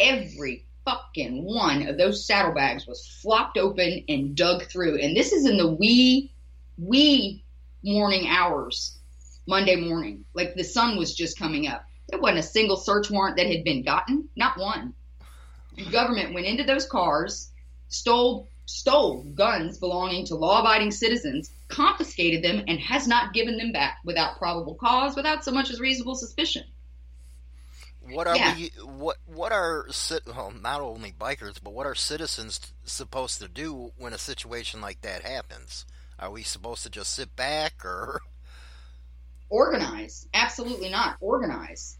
Every 0.00 0.66
fucking 0.84 1.44
one 1.44 1.88
of 1.88 1.98
those 1.98 2.26
saddlebags 2.26 2.86
was 2.86 3.06
flopped 3.22 3.58
open 3.58 4.04
and 4.08 4.36
dug 4.36 4.64
through, 4.64 4.98
and 4.98 5.16
this 5.16 5.32
is 5.32 5.46
in 5.46 5.56
the 5.56 5.74
wee, 5.74 6.32
wee 6.78 7.44
morning 7.82 8.26
hours, 8.28 8.98
Monday 9.46 9.76
morning. 9.76 10.24
Like 10.34 10.54
the 10.54 10.64
sun 10.64 10.96
was 10.96 11.14
just 11.14 11.38
coming 11.38 11.66
up. 11.66 11.84
There 12.08 12.20
wasn't 12.20 12.40
a 12.40 12.42
single 12.42 12.76
search 12.76 13.10
warrant 13.10 13.36
that 13.36 13.46
had 13.46 13.64
been 13.64 13.82
gotten, 13.82 14.28
not 14.36 14.58
one. 14.58 14.94
The 15.76 15.90
government 15.90 16.34
went 16.34 16.46
into 16.46 16.64
those 16.64 16.86
cars, 16.86 17.50
stole 17.88 18.48
stole 18.66 19.24
guns 19.34 19.78
belonging 19.78 20.24
to 20.26 20.34
law-abiding 20.34 20.90
citizens, 20.90 21.50
confiscated 21.68 22.42
them, 22.42 22.64
and 22.66 22.80
has 22.80 23.06
not 23.06 23.34
given 23.34 23.58
them 23.58 23.72
back 23.72 23.98
without 24.04 24.38
probable 24.38 24.74
cause, 24.74 25.16
without 25.16 25.44
so 25.44 25.50
much 25.50 25.70
as 25.70 25.80
reasonable 25.80 26.14
suspicion. 26.14 26.64
What 28.10 28.26
are 28.26 28.36
Yeah. 28.36 28.54
we? 28.56 28.70
What 28.84 29.16
what 29.26 29.52
are 29.52 29.86
well, 30.26 30.50
not 30.50 30.80
only 30.80 31.12
bikers, 31.12 31.58
but 31.62 31.72
what 31.72 31.86
are 31.86 31.94
citizens 31.94 32.60
supposed 32.84 33.40
to 33.40 33.48
do 33.48 33.92
when 33.96 34.12
a 34.12 34.18
situation 34.18 34.80
like 34.80 35.00
that 35.02 35.22
happens? 35.22 35.86
Are 36.18 36.30
we 36.30 36.42
supposed 36.42 36.82
to 36.84 36.90
just 36.90 37.12
sit 37.14 37.34
back, 37.36 37.84
or? 37.84 38.20
Organize. 39.50 40.26
Absolutely 40.34 40.88
not. 40.90 41.16
Organize. 41.20 41.98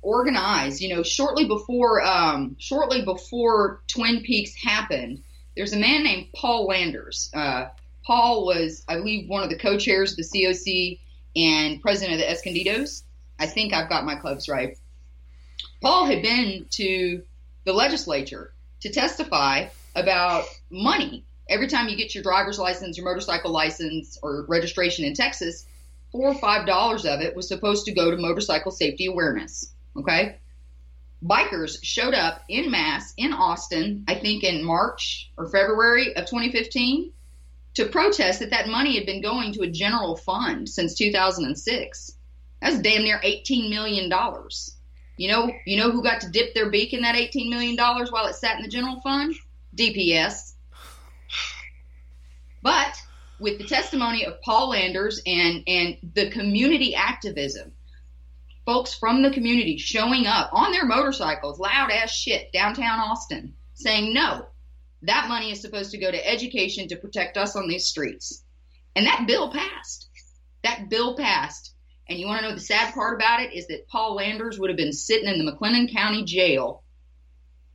Organize. 0.00 0.80
You 0.80 0.94
know 0.94 1.02
shortly 1.02 1.46
before 1.46 2.02
um, 2.04 2.56
shortly 2.58 3.04
before 3.04 3.82
twin 3.88 4.22
peaks 4.22 4.54
happened 4.62 5.22
there's 5.56 5.72
a 5.74 5.78
man 5.78 6.02
named 6.02 6.26
paul 6.34 6.66
landers. 6.66 7.30
Uh, 7.34 7.66
paul 8.04 8.44
was 8.46 8.84
i 8.88 8.96
believe 8.96 9.28
one 9.28 9.42
of 9.44 9.50
the 9.50 9.58
co-chairs 9.58 10.12
of 10.12 10.16
the 10.16 10.24
coc 10.24 10.98
and 11.36 11.80
president 11.80 12.20
of 12.20 12.26
the 12.26 12.32
escondidos. 12.32 13.02
I 13.38 13.46
think 13.46 13.72
i've 13.72 13.88
got 13.88 14.04
my 14.04 14.16
clubs 14.16 14.48
right 14.48 14.76
paul 15.80 16.06
had 16.06 16.22
been 16.22 16.66
to 16.70 17.22
the 17.64 17.72
legislature 17.72 18.52
to 18.80 18.90
testify 18.90 19.66
about 19.94 20.44
money 20.70 21.24
every 21.48 21.68
time 21.68 21.88
you 21.88 21.96
get 21.96 22.14
your 22.14 22.22
driver's 22.22 22.58
license 22.58 22.96
your 22.96 23.06
motorcycle 23.06 23.50
license 23.50 24.18
or 24.22 24.44
registration 24.48 25.04
in 25.04 25.14
texas 25.14 25.66
four 26.12 26.28
or 26.28 26.34
five 26.34 26.66
dollars 26.66 27.04
of 27.06 27.20
it 27.20 27.34
was 27.34 27.48
supposed 27.48 27.86
to 27.86 27.92
go 27.92 28.10
to 28.10 28.16
motorcycle 28.18 28.70
safety 28.70 29.06
awareness. 29.06 29.72
Okay. 29.96 30.36
Bikers 31.24 31.78
showed 31.82 32.14
up 32.14 32.42
in 32.48 32.70
mass 32.70 33.14
in 33.16 33.32
Austin, 33.32 34.04
I 34.08 34.16
think 34.16 34.44
in 34.44 34.64
March 34.64 35.30
or 35.36 35.48
February 35.48 36.14
of 36.16 36.26
2015, 36.26 37.12
to 37.74 37.86
protest 37.86 38.40
that 38.40 38.50
that 38.50 38.68
money 38.68 38.96
had 38.96 39.06
been 39.06 39.22
going 39.22 39.52
to 39.52 39.62
a 39.62 39.70
general 39.70 40.16
fund 40.16 40.68
since 40.68 40.94
2006. 40.94 42.12
That's 42.60 42.80
damn 42.80 43.02
near 43.02 43.20
18 43.22 43.70
million 43.70 44.08
dollars. 44.08 44.71
You 45.16 45.28
know, 45.28 45.52
you 45.66 45.76
know 45.76 45.90
who 45.90 46.02
got 46.02 46.22
to 46.22 46.30
dip 46.30 46.54
their 46.54 46.70
beak 46.70 46.92
in 46.92 47.02
that 47.02 47.16
18 47.16 47.50
million 47.50 47.76
dollars 47.76 48.10
while 48.10 48.26
it 48.26 48.34
sat 48.34 48.56
in 48.56 48.62
the 48.62 48.68
general 48.68 49.00
fund? 49.00 49.34
DPS. 49.76 50.52
But 52.62 52.96
with 53.38 53.58
the 53.58 53.64
testimony 53.64 54.24
of 54.24 54.40
Paul 54.40 54.70
Landers 54.70 55.20
and 55.26 55.64
and 55.66 55.96
the 56.14 56.30
community 56.30 56.94
activism, 56.94 57.72
folks 58.64 58.94
from 58.94 59.22
the 59.22 59.30
community 59.30 59.78
showing 59.78 60.26
up 60.26 60.50
on 60.52 60.72
their 60.72 60.86
motorcycles, 60.86 61.58
loud 61.58 61.90
as 61.90 62.10
shit, 62.10 62.52
downtown 62.52 63.00
Austin, 63.00 63.54
saying 63.74 64.14
no, 64.14 64.46
that 65.02 65.28
money 65.28 65.50
is 65.50 65.60
supposed 65.60 65.90
to 65.90 65.98
go 65.98 66.10
to 66.10 66.28
education 66.28 66.88
to 66.88 66.96
protect 66.96 67.36
us 67.36 67.56
on 67.56 67.68
these 67.68 67.86
streets, 67.86 68.44
and 68.94 69.06
that 69.06 69.26
bill 69.26 69.52
passed. 69.52 70.08
That 70.62 70.88
bill 70.88 71.16
passed. 71.16 71.71
And 72.08 72.18
you 72.18 72.26
want 72.26 72.42
to 72.42 72.48
know 72.48 72.54
the 72.54 72.60
sad 72.60 72.94
part 72.94 73.14
about 73.14 73.40
it 73.40 73.52
is 73.54 73.68
that 73.68 73.88
Paul 73.88 74.14
Landers 74.14 74.58
would 74.58 74.70
have 74.70 74.76
been 74.76 74.92
sitting 74.92 75.28
in 75.28 75.44
the 75.44 75.50
McLennan 75.50 75.92
County 75.92 76.24
Jail 76.24 76.82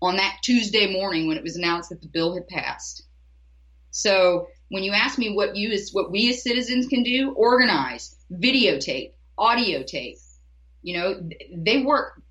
on 0.01 0.17
that 0.17 0.39
Tuesday 0.43 0.91
morning 0.91 1.27
when 1.27 1.37
it 1.37 1.43
was 1.43 1.55
announced 1.55 1.89
that 1.89 2.01
the 2.01 2.07
bill 2.07 2.35
had 2.35 2.47
passed. 2.47 3.03
So 3.91 4.47
when 4.69 4.83
you 4.83 4.91
ask 4.91 5.17
me 5.17 5.33
what 5.33 5.55
you 5.55 5.71
as 5.71 5.91
what 5.91 6.11
we 6.11 6.29
as 6.29 6.43
citizens 6.43 6.87
can 6.87 7.03
do, 7.03 7.31
organize, 7.31 8.15
videotape, 8.31 9.13
audio 9.37 9.83
tape. 9.83 10.17
You 10.81 10.97
know, 10.97 11.29
they 11.55 11.83
work. 11.83 12.21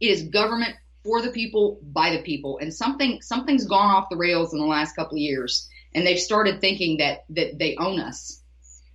It 0.00 0.10
is 0.10 0.24
government 0.24 0.74
for 1.04 1.22
the 1.22 1.30
people 1.30 1.80
by 1.82 2.10
the 2.10 2.22
people, 2.22 2.58
and 2.58 2.72
something 2.72 3.20
something's 3.22 3.66
gone 3.66 3.90
off 3.90 4.08
the 4.10 4.16
rails 4.16 4.52
in 4.52 4.58
the 4.58 4.66
last 4.66 4.96
couple 4.96 5.16
of 5.16 5.20
years, 5.20 5.68
and 5.94 6.06
they've 6.06 6.18
started 6.18 6.60
thinking 6.60 6.98
that 6.98 7.24
that 7.30 7.58
they 7.58 7.76
own 7.76 8.00
us, 8.00 8.42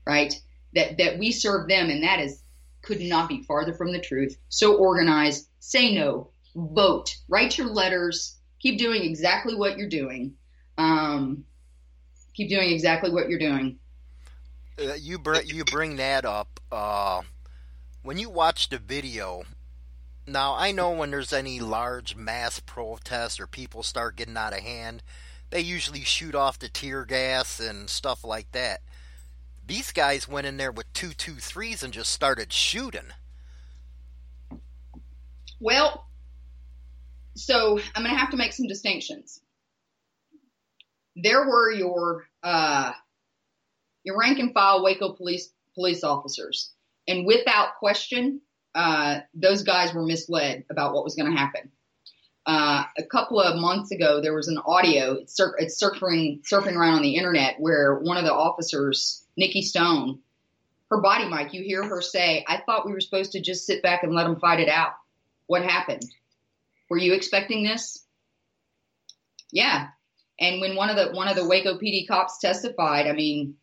right? 0.06 0.34
That 0.74 0.98
that 0.98 1.18
we 1.18 1.32
serve 1.32 1.68
them, 1.68 1.90
and 1.90 2.04
that 2.04 2.20
is 2.20 2.44
could 2.82 3.02
not 3.02 3.28
be 3.30 3.44
farther 3.44 3.74
from 3.74 3.92
the 3.92 4.00
truth. 4.00 4.38
So 4.50 4.76
organize, 4.76 5.48
say 5.60 5.94
no, 5.94 6.30
vote, 6.56 7.16
write 7.28 7.58
your 7.58 7.68
letters, 7.68 8.38
keep 8.60 8.78
doing 8.78 9.04
exactly 9.04 9.56
what 9.56 9.78
you're 9.78 9.90
doing. 9.90 10.34
Um, 10.78 11.46
keep 12.34 12.50
doing 12.50 12.72
exactly 12.72 13.12
what 13.12 13.30
you're 13.30 13.40
doing. 13.40 13.80
Uh, 14.80 14.94
you 14.94 15.20
bring 15.20 15.46
you 15.46 15.66
bring 15.66 15.98
that 15.98 16.26
up. 16.26 16.60
Uh, 16.72 17.22
when 18.02 18.18
you 18.18 18.30
watch 18.30 18.70
the 18.70 18.78
video, 18.78 19.44
now 20.26 20.56
I 20.56 20.72
know 20.72 20.92
when 20.92 21.12
there's 21.12 21.34
any 21.34 21.60
large 21.60 22.16
mass 22.16 22.60
protest 22.60 23.40
or 23.40 23.48
people 23.48 23.84
start 23.84 24.16
getting 24.16 24.38
out 24.38 24.54
of 24.54 24.60
hand, 24.60 25.04
they 25.50 25.60
usually 25.60 26.02
shoot 26.02 26.36
off 26.36 26.60
the 26.60 26.70
tear 26.70 27.04
gas 27.04 27.60
and 27.60 27.90
stuff 27.90 28.24
like 28.24 28.52
that. 28.54 28.82
These 29.70 29.92
guys 29.92 30.28
went 30.28 30.48
in 30.48 30.58
there 30.58 30.72
with 30.72 30.92
two 30.94 31.12
two 31.14 31.36
threes 31.36 31.84
and 31.84 31.94
just 31.94 32.12
started 32.12 32.52
shooting. 32.52 33.14
Well, 35.60 36.08
so 37.36 37.80
I'm 37.94 38.02
going 38.02 38.16
to 38.16 38.20
have 38.20 38.32
to 38.32 38.38
make 38.38 38.52
some 38.52 38.66
distinctions. 38.66 39.40
There 41.16 41.48
were 41.48 41.72
your 41.72 42.26
uh, 42.42 42.94
your 44.04 44.18
rank 44.18 44.40
and 44.40 44.56
file 44.56 44.84
Waco 44.84 45.14
police 45.14 45.52
police 45.76 46.04
officers, 46.04 46.72
and 47.08 47.28
without 47.28 47.76
question, 47.78 48.42
uh, 48.74 49.20
those 49.36 49.62
guys 49.62 49.94
were 49.94 50.04
misled 50.04 50.66
about 50.72 50.96
what 50.96 51.04
was 51.04 51.14
going 51.14 51.32
to 51.32 51.38
happen. 51.38 51.70
Uh, 52.48 52.86
a 52.98 53.04
couple 53.04 53.40
of 53.40 53.62
months 53.62 53.92
ago, 53.92 54.20
there 54.20 54.34
was 54.34 54.48
an 54.48 54.58
audio. 54.66 55.14
It's, 55.14 55.38
cir- 55.38 55.56
it's 55.60 55.80
surfing 55.80 56.42
surfing 56.42 56.76
around 56.76 56.96
on 56.96 57.02
the 57.04 57.18
internet 57.18 57.58
where 57.60 58.00
one 58.00 58.18
of 58.18 58.24
the 58.24 58.34
officers, 58.34 59.24
Nikki 59.40 59.62
Stone, 59.62 60.20
her 60.92 61.02
body 61.02 61.28
mic, 61.28 61.54
you 61.54 61.64
hear 61.64 61.84
her 61.84 62.02
say, 62.02 62.44
"I 62.48 62.58
thought 62.58 62.86
we 62.86 62.92
were 62.92 63.00
supposed 63.00 63.32
to 63.32 63.42
just 63.42 63.66
sit 63.66 63.82
back 63.82 64.04
and 64.04 64.14
let 64.14 64.26
them 64.26 64.40
fight 64.40 64.60
it 64.60 64.70
out. 64.70 64.94
What 65.48 65.64
happened? 65.64 66.04
Were 66.90 66.98
you 66.98 67.14
expecting 67.14 67.64
this?" 67.64 68.06
Yeah. 69.52 69.88
And 70.40 70.62
when 70.62 70.76
one 70.76 70.90
of 70.90 70.96
the 70.96 71.16
one 71.16 71.28
of 71.28 71.36
the 71.36 71.48
Waco 71.48 71.78
PD 71.78 72.08
cops 72.08 72.40
testified, 72.40 73.08
I 73.08 73.14
mean, 73.14 73.56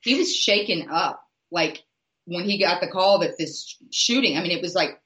he 0.00 0.14
was 0.14 0.34
shaken 0.34 0.88
up. 0.90 1.22
Like 1.50 1.84
when 2.24 2.44
he 2.44 2.58
got 2.58 2.80
the 2.80 2.88
call 2.88 3.20
that 3.20 3.38
this 3.38 3.76
shooting, 3.90 4.36
I 4.36 4.42
mean, 4.42 4.50
it 4.52 4.62
was 4.62 4.74
like 4.74 5.00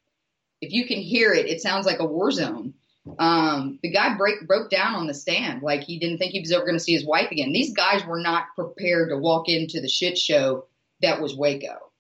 if 0.61 0.73
you 0.73 0.87
can 0.87 0.99
hear 0.99 1.33
it, 1.33 1.47
it 1.47 1.61
sounds 1.61 1.87
like 1.87 1.99
a 1.99 2.07
war 2.07 2.31
zone. 2.31 2.75
Um, 3.19 3.81
the 3.83 3.91
guy 3.91 4.17
break, 4.17 4.47
broke 4.47 4.71
down 4.71 4.95
on 4.95 5.07
the 5.07 5.15
stand 5.15 5.63
like 5.63 5.83
he 5.83 5.99
didn't 5.99 6.19
think 6.19 6.33
he 6.33 6.41
was 6.41 6.53
ever 6.53 6.65
going 6.65 6.77
to 6.77 6.81
see 6.81 6.93
his 6.93 7.05
wife 7.05 7.31
again. 7.33 7.53
These 7.53 7.75
guys 7.75 8.07
were 8.07 8.21
not 8.21 8.55
prepared 8.55 9.11
to 9.11 9.17
walk 9.17 9.49
into 9.49 9.81
the 9.81 9.89
shit 9.89 10.17
show 10.17 10.67
that 11.01 11.21
was 11.21 11.37
Waco. 11.37 11.91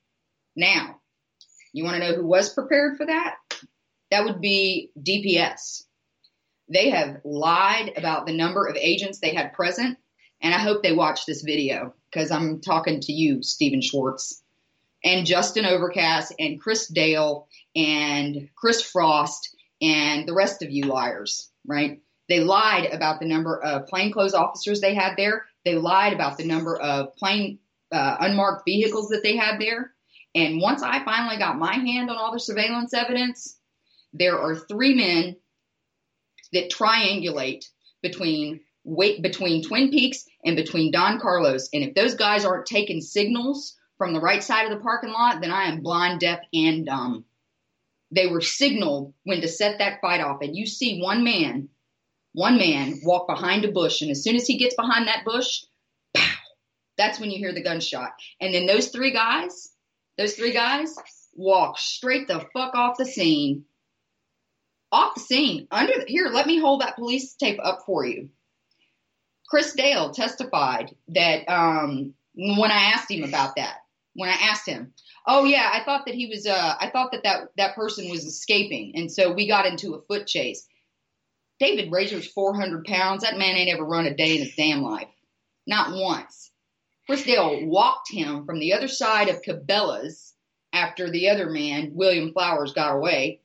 Now, 0.55 1.01
you 1.73 1.85
want 1.85 2.01
to 2.01 2.09
know 2.09 2.15
who 2.15 2.27
was 2.27 2.55
prepared 2.55 2.97
for 2.97 3.07
that? 3.07 3.37
That 4.11 4.25
would 4.25 4.41
be 4.41 4.91
DPS. 4.99 5.85
They 6.69 6.91
have 6.91 7.21
lied 7.25 7.93
about 7.97 8.27
the 8.27 8.37
number 8.37 8.67
of 8.67 8.77
agents 8.77 9.19
they 9.19 9.35
had 9.35 9.55
present, 9.55 9.99
and 10.41 10.55
I 10.55 10.59
hope 10.59 10.83
they 10.83 10.93
watch 10.93 11.27
this 11.27 11.43
video 11.43 11.95
because 12.11 12.31
I'm 12.31 12.61
talking 12.61 13.01
to 13.01 13.13
you, 13.13 13.43
Stephen 13.43 13.83
Schwartz, 13.83 14.43
and 15.03 15.27
Justin 15.27 15.65
Overcast, 15.65 16.35
and 16.39 16.61
Chris 16.61 16.87
Dale, 16.87 17.49
and 17.75 18.49
Chris 18.55 18.83
Frost, 18.83 19.52
and 19.83 20.26
the 20.26 20.35
rest 20.35 20.62
of 20.62 20.70
you 20.70 20.85
liars, 20.85 21.51
right? 21.66 22.01
They 22.28 22.41
lied 22.41 22.87
about 22.93 23.20
the 23.20 23.26
number 23.26 23.61
of 23.61 23.89
plainclothes 23.89 24.33
officers 24.33 24.80
they 24.80 24.95
had 24.95 25.16
there. 25.16 25.45
They 25.64 25.74
lied 25.74 26.12
about 26.12 26.39
the 26.39 26.47
number 26.47 26.76
of 26.76 27.14
plain 27.16 27.59
uh, 27.91 28.16
unmarked 28.20 28.64
vehicles 28.64 29.09
that 29.09 29.22
they 29.22 29.37
had 29.37 29.61
there. 29.61 29.93
And 30.35 30.61
once 30.61 30.83
I 30.83 31.05
finally 31.05 31.37
got 31.37 31.59
my 31.59 31.74
hand 31.74 32.09
on 32.09 32.16
all 32.16 32.33
the 32.33 32.41
surveillance 32.41 32.95
evidence, 32.95 33.59
there 34.14 34.39
are 34.39 34.55
three 34.57 34.95
men 34.95 35.37
that 36.53 36.70
triangulate 36.70 37.66
between 38.03 38.61
wait 38.85 39.22
between 39.22 39.62
Twin 39.62 39.91
Peaks 39.91 40.24
and 40.45 40.57
between 40.57 40.91
Don 40.91 41.20
Carlos. 41.20 41.68
And 41.72 41.85
if 41.85 41.95
those 41.95 42.14
guys 42.14 42.45
aren't 42.45 42.66
taking 42.66 43.01
signals 43.01 43.76
from 43.99 44.12
the 44.12 44.20
right 44.20 44.43
side 44.43 44.64
of 44.64 44.76
the 44.76 44.83
parking 44.83 45.12
lot, 45.12 45.41
then 45.41 45.53
I 45.53 45.64
am 45.64 45.83
blind, 45.83 46.20
deaf, 46.20 46.41
and 46.53 46.87
dumb. 46.87 47.24
They 48.15 48.27
were 48.27 48.41
signaled 48.41 49.15
when 49.25 49.41
to 49.41 49.49
set 49.49 49.79
that 49.79 50.01
fight 50.01 50.21
off. 50.21 50.43
And 50.43 50.57
you 50.57 50.67
see 50.67 51.01
one 51.01 51.25
man, 51.25 51.71
one 52.33 52.59
man 52.59 53.01
walk 53.03 53.27
behind 53.27 53.65
a 53.65 53.73
bush, 53.73 54.03
and 54.03 54.11
as 54.11 54.23
soon 54.23 54.37
as 54.37 54.47
he 54.47 54.59
gets 54.59 54.77
behind 54.77 55.09
that 55.09 55.25
bush, 55.25 55.65
pow, 56.15 56.35
that's 56.97 57.19
when 57.19 57.31
you 57.31 57.39
hear 57.39 57.53
the 57.53 57.63
gunshot. 57.63 58.13
And 58.41 58.55
then 58.55 58.67
those 58.67 58.89
three 58.89 59.13
guys, 59.13 59.71
those 60.19 60.35
three 60.35 60.53
guys 60.53 60.95
walk 61.35 61.79
straight 61.79 62.29
the 62.29 62.45
fuck 62.53 62.75
off 62.75 62.99
the 62.99 63.07
scene 63.07 63.65
off 64.93 65.15
the 65.15 65.21
scene. 65.21 65.67
Under 65.71 65.95
the, 65.99 66.05
here, 66.07 66.29
let 66.29 66.47
me 66.47 66.61
hold 66.61 66.83
that 66.83 66.97
police 66.97 67.35
tape 67.35 67.59
up 67.63 67.81
for 67.87 68.05
you. 68.05 68.29
Chris 69.49 69.73
Dale 69.73 70.11
testified 70.11 70.95
that 71.09 71.49
um, 71.49 72.15
when 72.35 72.71
I 72.71 72.93
asked 72.95 73.11
him 73.11 73.25
about 73.25 73.57
that, 73.57 73.79
when 74.15 74.29
I 74.29 74.35
asked 74.35 74.69
him, 74.69 74.93
oh 75.27 75.45
yeah, 75.45 75.70
I 75.73 75.85
thought 75.85 76.07
that 76.07 76.14
he 76.14 76.27
was, 76.27 76.47
uh, 76.47 76.75
I 76.79 76.91
thought 76.91 77.12
that, 77.12 77.23
that 77.25 77.49
that 77.57 77.75
person 77.75 78.11
was 78.11 78.25
escaping, 78.25 78.93
and 78.97 79.11
so 79.11 79.33
we 79.33 79.49
got 79.49 79.66
into 79.66 79.95
a 79.95 80.03
foot 80.03 80.27
chase. 80.27 80.66
David 81.61 81.93
Razor's 81.93 82.27
400 82.27 82.85
pounds. 82.85 83.23
That 83.23 83.39
man 83.39 83.57
ain't 83.57 83.73
ever 83.73 83.85
run 83.85 84.07
a 84.07 84.14
day 84.14 84.37
in 84.37 84.43
his 84.43 84.57
damn 84.57 84.83
life, 84.83 85.09
not 85.66 85.95
once. 85.95 86.51
Chris 87.07 87.25
Dale 87.25 87.66
walked 87.66 88.11
him 88.11 88.47
from 88.47 88.59
the 88.59 88.73
other 88.73 88.89
side 88.89 89.29
of 89.29 89.43
Cabela's 89.43 90.35
after 90.73 91.11
the 91.11 91.29
other 91.29 91.51
man, 91.51 91.93
William 91.95 92.33
Flowers, 92.33 92.73
got 92.73 92.97
away 92.97 93.43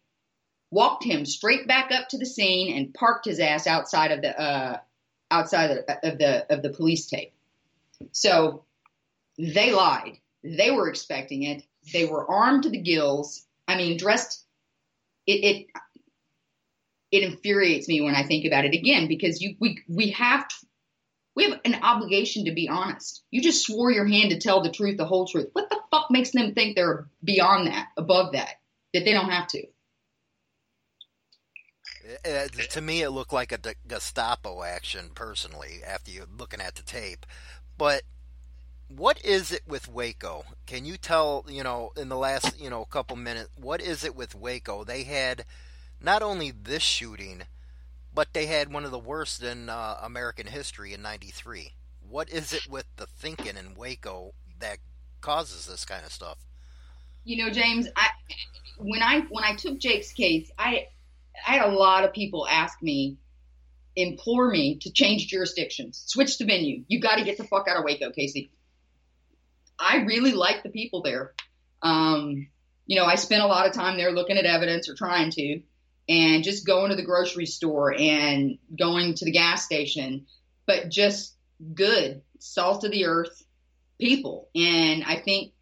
walked 0.71 1.03
him 1.03 1.25
straight 1.25 1.67
back 1.67 1.91
up 1.91 2.09
to 2.09 2.17
the 2.17 2.25
scene 2.25 2.75
and 2.75 2.93
parked 2.93 3.25
his 3.25 3.39
ass 3.39 3.67
outside 3.67 4.11
of 4.11 4.21
the 4.21 4.39
uh, 4.39 4.80
outside 5.32 5.71
of 5.71 5.86
the, 5.86 6.11
of 6.11 6.17
the 6.17 6.53
of 6.53 6.61
the 6.61 6.69
police 6.69 7.07
tape. 7.07 7.34
So 8.11 8.63
they 9.38 9.71
lied. 9.71 10.17
They 10.43 10.71
were 10.71 10.89
expecting 10.89 11.43
it. 11.43 11.63
They 11.91 12.05
were 12.05 12.29
armed 12.29 12.63
to 12.63 12.69
the 12.69 12.81
gills. 12.81 13.45
I 13.67 13.77
mean, 13.77 13.97
dressed. 13.97 14.43
It 15.25 15.43
it 15.43 15.67
it 17.11 17.23
infuriates 17.23 17.88
me 17.88 18.01
when 18.01 18.15
I 18.15 18.23
think 18.23 18.45
about 18.45 18.65
it 18.65 18.73
again 18.73 19.07
because 19.07 19.41
you 19.41 19.55
we 19.59 19.79
we 19.88 20.11
have 20.11 20.47
we 21.35 21.43
have 21.49 21.59
an 21.65 21.75
obligation 21.83 22.45
to 22.45 22.51
be 22.51 22.67
honest. 22.67 23.23
You 23.29 23.41
just 23.41 23.65
swore 23.65 23.91
your 23.91 24.05
hand 24.05 24.31
to 24.31 24.39
tell 24.39 24.61
the 24.61 24.71
truth, 24.71 24.97
the 24.97 25.05
whole 25.05 25.27
truth. 25.27 25.49
What 25.53 25.69
the 25.69 25.79
fuck 25.91 26.09
makes 26.09 26.31
them 26.31 26.53
think 26.53 26.75
they're 26.75 27.07
beyond 27.23 27.67
that, 27.67 27.89
above 27.95 28.33
that, 28.33 28.55
that 28.93 29.05
they 29.05 29.13
don't 29.13 29.29
have 29.29 29.47
to? 29.49 29.63
Uh, 32.25 32.47
to 32.47 32.81
me, 32.81 33.01
it 33.01 33.09
looked 33.09 33.33
like 33.33 33.51
a 33.51 33.59
Gestapo 33.88 34.63
action, 34.63 35.11
personally, 35.13 35.81
after 35.85 36.09
you 36.09 36.25
looking 36.38 36.61
at 36.61 36.75
the 36.75 36.81
tape. 36.81 37.25
But 37.77 38.01
what 38.88 39.23
is 39.23 39.51
it 39.51 39.63
with 39.67 39.88
Waco? 39.88 40.45
Can 40.65 40.85
you 40.85 40.97
tell, 40.97 41.45
you 41.47 41.63
know, 41.63 41.91
in 41.97 42.09
the 42.09 42.17
last, 42.17 42.59
you 42.59 42.69
know, 42.69 42.85
couple 42.85 43.15
minutes, 43.15 43.49
what 43.55 43.81
is 43.81 44.03
it 44.03 44.15
with 44.15 44.35
Waco? 44.35 44.83
They 44.83 45.03
had 45.03 45.45
not 46.01 46.21
only 46.21 46.51
this 46.51 46.83
shooting, 46.83 47.43
but 48.13 48.33
they 48.33 48.45
had 48.45 48.71
one 48.71 48.85
of 48.85 48.91
the 48.91 48.99
worst 48.99 49.43
in 49.43 49.69
uh, 49.69 49.97
American 50.01 50.47
history 50.47 50.93
in 50.93 51.01
'93. 51.01 51.73
What 52.09 52.29
is 52.29 52.53
it 52.53 52.67
with 52.69 52.85
the 52.95 53.05
thinking 53.05 53.57
in 53.57 53.75
Waco 53.75 54.33
that 54.59 54.77
causes 55.21 55.65
this 55.65 55.85
kind 55.85 56.05
of 56.05 56.11
stuff? 56.11 56.38
You 57.25 57.43
know, 57.43 57.51
James, 57.51 57.88
I 57.95 58.07
when 58.77 59.03
I 59.03 59.21
when 59.29 59.43
I 59.43 59.55
took 59.55 59.79
Jake's 59.79 60.13
case, 60.13 60.49
I 60.57 60.88
I 61.45 61.53
had 61.57 61.69
a 61.69 61.71
lot 61.71 62.05
of 62.05 62.13
people 62.13 62.47
ask 62.47 62.81
me, 62.81 63.17
implore 63.95 64.49
me 64.49 64.79
to 64.79 64.91
change 64.91 65.27
jurisdictions, 65.27 66.03
switch 66.05 66.38
the 66.38 66.45
venue. 66.45 66.83
You 66.88 67.01
got 67.01 67.17
to 67.17 67.25
get 67.25 67.38
the 67.38 67.43
fuck 67.43 67.67
out 67.67 67.77
of 67.77 67.83
Waco, 67.83 68.11
Casie. 68.11 68.49
I 69.80 69.97
really 69.97 70.34
like 70.34 70.63
the 70.63 70.69
people 70.69 71.01
there. 71.01 71.34
Um, 71.82 72.47
you 72.86 72.97
know, 72.97 73.05
I 73.05 73.15
spent 73.15 73.43
a 73.43 73.47
lot 73.47 73.67
of 73.67 73.73
time 73.73 73.97
there 73.97 74.11
looking 74.11 74.38
at 74.38 74.45
evidence 74.45 74.89
or 74.89 74.95
trying 74.95 75.32
to, 75.32 75.61
and 76.09 76.43
just 76.43 76.65
going 76.65 76.89
to 76.89 76.95
the 76.95 77.03
grocery 77.03 77.45
store 77.45 77.93
and 77.93 78.57
going 78.78 79.13
to 79.15 79.25
the 79.25 79.32
gas 79.32 79.65
station, 79.65 80.25
but 80.65 80.89
just 80.89 81.36
good, 81.73 82.21
salt 82.39 82.84
of 82.84 82.91
the 82.91 83.05
earth 83.05 83.43
people. 83.99 84.49
And 84.55 85.03
I 85.03 85.17
think 85.17 85.53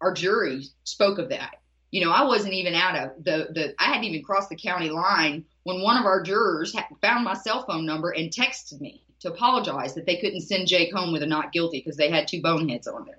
our 0.00 0.12
jury 0.12 0.64
spoke 0.84 1.18
of 1.18 1.30
that. 1.30 1.56
You 1.90 2.04
know, 2.04 2.10
I 2.10 2.24
wasn't 2.24 2.54
even 2.54 2.74
out 2.74 2.96
of 2.96 3.24
the, 3.24 3.48
the 3.52 3.74
I 3.78 3.84
hadn't 3.84 4.04
even 4.04 4.24
crossed 4.24 4.50
the 4.50 4.56
county 4.56 4.90
line 4.90 5.44
when 5.62 5.82
one 5.82 5.96
of 5.96 6.04
our 6.04 6.22
jurors 6.22 6.74
found 7.00 7.24
my 7.24 7.34
cell 7.34 7.64
phone 7.64 7.86
number 7.86 8.10
and 8.10 8.30
texted 8.30 8.80
me 8.80 9.02
to 9.20 9.32
apologize 9.32 9.94
that 9.94 10.04
they 10.04 10.16
couldn't 10.16 10.42
send 10.42 10.66
Jake 10.66 10.92
home 10.92 11.12
with 11.12 11.22
a 11.22 11.26
not 11.26 11.52
guilty 11.52 11.78
because 11.78 11.96
they 11.96 12.10
had 12.10 12.28
two 12.28 12.42
boneheads 12.42 12.88
on 12.88 13.06
there. 13.06 13.16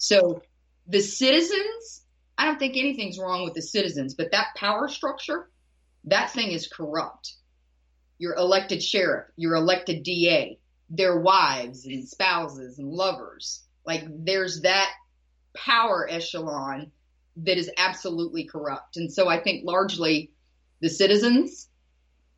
So 0.00 0.40
the 0.88 1.02
citizens, 1.02 2.02
I 2.38 2.46
don't 2.46 2.58
think 2.58 2.76
anything's 2.76 3.18
wrong 3.18 3.44
with 3.44 3.52
the 3.52 3.60
citizens, 3.60 4.14
but 4.14 4.30
that 4.32 4.54
power 4.56 4.88
structure, 4.88 5.50
that 6.04 6.30
thing 6.30 6.52
is 6.52 6.66
corrupt. 6.66 7.34
Your 8.18 8.34
elected 8.34 8.82
sheriff, 8.82 9.26
your 9.36 9.54
elected 9.54 10.02
DA, 10.02 10.58
their 10.88 11.20
wives 11.20 11.84
and 11.84 12.08
spouses 12.08 12.78
and 12.78 12.88
lovers. 12.88 13.62
Like 13.84 14.04
there's 14.08 14.62
that 14.62 14.90
power 15.54 16.08
echelon 16.10 16.90
that 17.36 17.58
is 17.58 17.70
absolutely 17.76 18.44
corrupt. 18.44 18.96
And 18.96 19.12
so 19.12 19.28
I 19.28 19.38
think 19.38 19.66
largely 19.66 20.32
the 20.80 20.88
citizens 20.88 21.68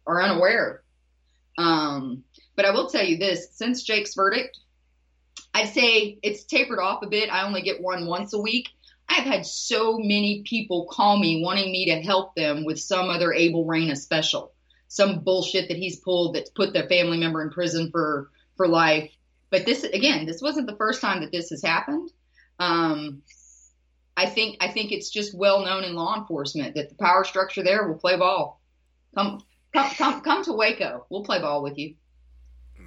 are 0.04 0.20
unaware. 0.20 0.82
Um, 1.56 2.24
but 2.56 2.64
I 2.64 2.72
will 2.72 2.88
tell 2.88 3.04
you 3.04 3.18
this 3.18 3.50
since 3.52 3.84
Jake's 3.84 4.14
verdict, 4.14 4.58
I'd 5.54 5.68
say 5.68 6.18
it's 6.22 6.44
tapered 6.44 6.78
off 6.78 7.02
a 7.02 7.08
bit. 7.08 7.30
I 7.30 7.44
only 7.46 7.62
get 7.62 7.80
one 7.80 8.06
once 8.06 8.32
a 8.32 8.40
week. 8.40 8.68
I've 9.08 9.24
had 9.24 9.44
so 9.44 9.98
many 9.98 10.42
people 10.46 10.86
call 10.90 11.18
me 11.18 11.42
wanting 11.44 11.70
me 11.70 11.86
to 11.86 12.00
help 12.00 12.34
them 12.34 12.64
with 12.64 12.80
some 12.80 13.10
other 13.10 13.32
Abel 13.32 13.66
Reyna 13.66 13.96
special, 13.96 14.52
some 14.88 15.20
bullshit 15.20 15.68
that 15.68 15.76
he's 15.76 16.00
pulled 16.00 16.34
that's 16.34 16.50
put 16.50 16.72
their 16.72 16.88
family 16.88 17.18
member 17.18 17.42
in 17.42 17.50
prison 17.50 17.90
for 17.90 18.30
for 18.56 18.66
life. 18.66 19.10
But 19.50 19.66
this 19.66 19.84
again, 19.84 20.24
this 20.24 20.40
wasn't 20.40 20.66
the 20.66 20.76
first 20.76 21.02
time 21.02 21.20
that 21.20 21.32
this 21.32 21.50
has 21.50 21.62
happened. 21.62 22.10
Um, 22.58 23.22
I 24.16 24.26
think 24.26 24.56
I 24.60 24.68
think 24.68 24.92
it's 24.92 25.10
just 25.10 25.36
well 25.36 25.64
known 25.64 25.84
in 25.84 25.94
law 25.94 26.16
enforcement 26.16 26.74
that 26.76 26.88
the 26.88 26.94
power 26.94 27.24
structure 27.24 27.62
there 27.62 27.86
will 27.86 27.98
play 27.98 28.16
ball. 28.16 28.60
Come 29.14 29.42
come 29.74 29.90
come 29.90 30.20
come 30.22 30.44
to 30.44 30.52
Waco. 30.52 31.06
We'll 31.10 31.24
play 31.24 31.40
ball 31.40 31.62
with 31.62 31.78
you. 31.78 31.96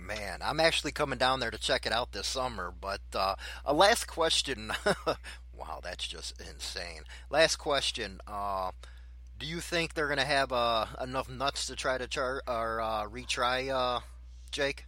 Man, 0.06 0.40
I'm 0.44 0.60
actually 0.60 0.92
coming 0.92 1.18
down 1.18 1.40
there 1.40 1.50
to 1.50 1.58
check 1.58 1.88
it 1.88 1.92
out 1.92 2.12
this 2.12 2.28
summer. 2.28 2.72
But 2.80 3.02
uh, 3.16 3.36
a 3.66 3.74
last 3.74 4.06
question. 4.06 4.72
wow, 5.54 5.80
that's 5.82 6.08
just 6.08 6.40
insane. 6.40 7.02
Last 7.32 7.56
question. 7.56 8.22
Uh, 8.28 8.72
do 9.40 9.48
you 9.48 9.60
think 9.60 9.94
they're 9.94 10.08
going 10.08 10.20
to 10.20 10.26
have 10.26 10.52
uh, 10.52 10.86
enough 11.02 11.28
nuts 11.28 11.66
to 11.68 11.76
try 11.76 11.98
to 11.98 12.08
char- 12.08 12.44
or 12.48 12.82
uh, 12.82 13.08
retry 13.08 13.70
uh, 13.70 14.02
Jake? 14.52 14.86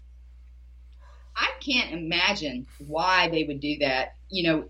I 1.36 1.50
can't 1.62 1.94
imagine 1.94 2.68
why 2.78 3.30
they 3.30 3.44
would 3.44 3.60
do 3.60 3.78
that. 3.80 4.14
You 4.30 4.44
know, 4.44 4.70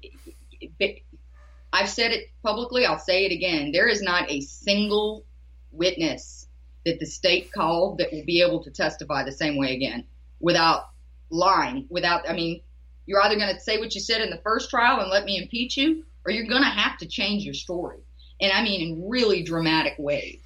I've 1.74 1.90
said 1.90 2.12
it 2.12 2.30
publicly. 2.42 2.86
I'll 2.86 3.00
say 3.00 3.26
it 3.26 3.34
again. 3.34 3.74
There 3.74 3.90
is 3.90 4.02
not 4.02 4.32
a 4.32 4.40
single 4.40 5.26
witness 5.74 6.48
that 6.86 7.00
the 7.02 7.06
state 7.06 7.52
called 7.52 7.98
that 7.98 8.14
will 8.14 8.26
be 8.26 8.42
able 8.42 8.64
to 8.64 8.72
testify 8.72 9.26
the 9.26 9.32
same 9.34 9.58
way 9.58 9.76
again 9.76 10.06
without 10.40 10.90
lying. 11.30 11.88
Without, 11.90 12.30
I 12.30 12.34
mean, 12.34 12.62
you're 13.06 13.22
either 13.22 13.36
going 13.36 13.54
to 13.54 13.62
say 13.62 13.80
what 13.80 13.96
you 13.96 14.02
said 14.02 14.22
in 14.22 14.30
the 14.30 14.42
first 14.44 14.70
trial 14.70 15.00
and 15.00 15.10
let 15.10 15.26
me 15.26 15.38
impeach 15.42 15.78
you, 15.78 16.04
or 16.26 16.32
you're 16.32 16.48
going 16.48 16.64
to 16.64 16.70
have 16.70 16.98
to 17.00 17.06
change 17.08 17.44
your 17.44 17.54
story. 17.54 18.00
And 18.40 18.52
I 18.52 18.64
mean, 18.64 18.82
in 18.82 19.10
really 19.10 19.44
dramatic 19.44 19.96
ways. 19.98 20.42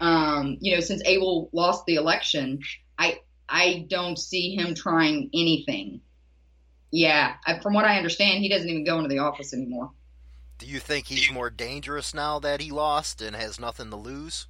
Um, 0.00 0.58
you 0.60 0.74
know, 0.74 0.80
since 0.80 1.02
Abel 1.06 1.48
lost 1.52 1.86
the 1.86 1.94
election, 1.94 2.60
I 2.98 3.20
I 3.48 3.86
don't 3.88 4.18
see 4.18 4.54
him 4.54 4.74
trying 4.74 5.30
anything. 5.32 6.00
Yeah, 6.90 7.34
I, 7.46 7.60
from 7.60 7.74
what 7.74 7.84
I 7.84 7.96
understand, 7.96 8.40
he 8.40 8.48
doesn't 8.48 8.68
even 8.68 8.84
go 8.84 8.98
into 8.98 9.08
the 9.08 9.18
office 9.18 9.52
anymore. 9.54 9.90
Do 10.58 10.66
you 10.66 10.78
think 10.78 11.06
he's 11.06 11.30
more 11.30 11.50
dangerous 11.50 12.14
now 12.14 12.38
that 12.40 12.60
he 12.60 12.70
lost 12.70 13.20
and 13.20 13.34
has 13.34 13.58
nothing 13.58 13.90
to 13.90 13.96
lose? 13.96 14.46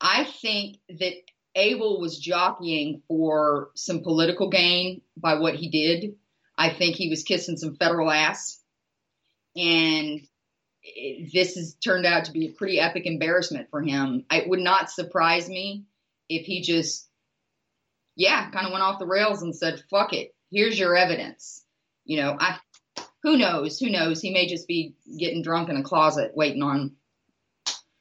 I 0.00 0.24
think 0.24 0.78
that 0.88 1.14
Abel 1.54 2.00
was 2.00 2.18
jockeying 2.18 3.02
for 3.08 3.70
some 3.74 4.02
political 4.02 4.48
gain 4.48 5.02
by 5.16 5.34
what 5.34 5.54
he 5.54 5.68
did. 5.68 6.16
I 6.56 6.70
think 6.70 6.96
he 6.96 7.08
was 7.08 7.22
kissing 7.22 7.56
some 7.56 7.76
federal 7.76 8.10
ass. 8.10 8.60
And 9.56 10.20
this 11.32 11.54
has 11.54 11.74
turned 11.74 12.06
out 12.06 12.26
to 12.26 12.32
be 12.32 12.46
a 12.46 12.52
pretty 12.52 12.80
epic 12.80 13.06
embarrassment 13.06 13.68
for 13.70 13.82
him. 13.82 14.24
It 14.30 14.48
would 14.48 14.60
not 14.60 14.90
surprise 14.90 15.48
me 15.48 15.84
if 16.28 16.46
he 16.46 16.62
just, 16.62 17.08
yeah, 18.16 18.50
kind 18.50 18.66
of 18.66 18.72
went 18.72 18.84
off 18.84 18.98
the 18.98 19.06
rails 19.06 19.42
and 19.42 19.54
said, 19.54 19.82
fuck 19.90 20.12
it, 20.12 20.34
here's 20.50 20.78
your 20.78 20.96
evidence. 20.96 21.64
You 22.04 22.20
know, 22.20 22.36
I, 22.38 22.58
who 23.22 23.36
knows? 23.36 23.78
Who 23.78 23.90
knows? 23.90 24.20
He 24.20 24.32
may 24.32 24.48
just 24.48 24.66
be 24.66 24.94
getting 25.18 25.42
drunk 25.42 25.68
in 25.68 25.76
a 25.76 25.82
closet 25.82 26.32
waiting 26.34 26.62
on 26.62 26.96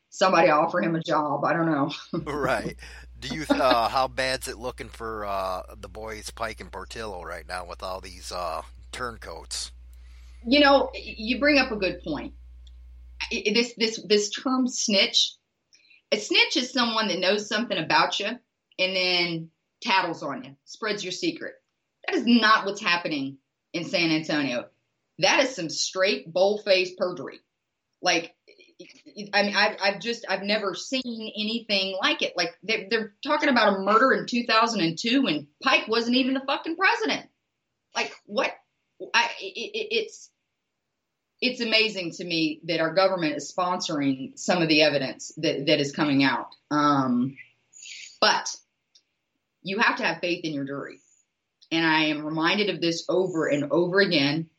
somebody 0.09 0.47
to 0.47 0.53
offer 0.53 0.81
him 0.81 0.95
a 0.95 1.03
job. 1.03 1.43
I 1.43 1.53
don't 1.53 1.71
know. 1.71 1.91
right. 2.31 2.75
Do 3.21 3.35
you? 3.35 3.45
Uh, 3.49 3.87
how 3.87 4.07
bad's 4.07 4.47
it 4.47 4.57
looking 4.57 4.89
for 4.89 5.25
uh, 5.25 5.61
the 5.79 5.87
boys 5.87 6.31
Pike 6.31 6.59
and 6.59 6.71
Portillo 6.71 7.21
right 7.21 7.47
now 7.47 7.65
with 7.65 7.83
all 7.83 8.01
these 8.01 8.31
uh, 8.31 8.63
turncoats? 8.91 9.71
You 10.45 10.59
know, 10.59 10.89
you 10.95 11.39
bring 11.39 11.59
up 11.59 11.71
a 11.71 11.75
good 11.75 12.01
point. 12.03 12.33
This 13.31 13.73
this 13.77 14.03
this 14.07 14.31
term 14.31 14.67
snitch. 14.67 15.35
A 16.11 16.17
snitch 16.17 16.57
is 16.57 16.73
someone 16.73 17.07
that 17.09 17.19
knows 17.19 17.47
something 17.47 17.77
about 17.77 18.19
you 18.19 18.25
and 18.79 18.95
then 18.95 19.49
tattles 19.81 20.23
on 20.23 20.43
you, 20.43 20.55
spreads 20.65 21.03
your 21.03 21.11
secret. 21.11 21.53
That 22.07 22.15
is 22.15 22.25
not 22.25 22.65
what's 22.65 22.81
happening 22.81 23.37
in 23.73 23.85
San 23.85 24.09
Antonio. 24.09 24.65
That 25.19 25.43
is 25.43 25.55
some 25.55 25.69
straight 25.69 26.33
bold-faced 26.33 26.97
perjury. 26.97 27.39
Like 28.01 28.33
I 29.33 29.43
mean, 29.43 29.55
I've, 29.55 29.77
I've 29.81 29.99
just, 29.99 30.25
I've 30.29 30.43
never 30.43 30.75
seen 30.75 31.31
anything 31.35 31.97
like 32.01 32.21
it. 32.21 32.33
Like 32.35 32.55
they're, 32.63 32.87
they're 32.89 33.13
talking 33.23 33.49
about 33.49 33.75
a 33.75 33.79
murder 33.79 34.13
in 34.13 34.25
2002 34.25 35.23
when 35.23 35.47
Pike 35.63 35.87
wasn't 35.87 36.17
even 36.17 36.33
the 36.33 36.43
fucking 36.45 36.75
president. 36.75 37.27
Like 37.95 38.13
what? 38.25 38.51
I, 39.13 39.29
it, 39.39 39.87
it's, 39.91 40.29
it's 41.41 41.59
amazing 41.59 42.11
to 42.11 42.23
me 42.23 42.61
that 42.65 42.79
our 42.79 42.93
government 42.93 43.35
is 43.35 43.51
sponsoring 43.51 44.37
some 44.37 44.61
of 44.61 44.69
the 44.69 44.83
evidence 44.83 45.31
that, 45.37 45.65
that 45.65 45.79
is 45.79 45.91
coming 45.91 46.23
out. 46.23 46.47
Um, 46.69 47.35
but 48.19 48.47
you 49.63 49.79
have 49.79 49.97
to 49.97 50.03
have 50.03 50.21
faith 50.21 50.45
in 50.45 50.53
your 50.53 50.65
jury. 50.65 50.99
And 51.71 51.85
I 51.85 52.05
am 52.05 52.25
reminded 52.25 52.69
of 52.69 52.81
this 52.81 53.05
over 53.09 53.47
and 53.47 53.71
over 53.71 53.99
again. 53.99 54.49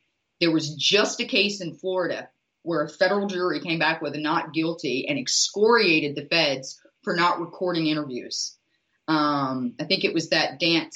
There 0.40 0.50
was 0.50 0.74
just 0.74 1.20
a 1.20 1.24
case 1.24 1.60
in 1.60 1.74
Florida 1.74 2.28
where 2.62 2.82
a 2.82 2.88
federal 2.88 3.26
jury 3.26 3.60
came 3.60 3.78
back 3.78 4.00
with 4.00 4.14
a 4.14 4.20
not 4.20 4.52
guilty 4.52 5.06
and 5.08 5.18
excoriated 5.18 6.14
the 6.14 6.26
feds 6.26 6.80
for 7.02 7.14
not 7.14 7.40
recording 7.40 7.86
interviews. 7.86 8.56
Um, 9.08 9.74
I 9.80 9.84
think 9.84 10.04
it 10.04 10.14
was 10.14 10.30
that 10.30 10.60
dance, 10.60 10.94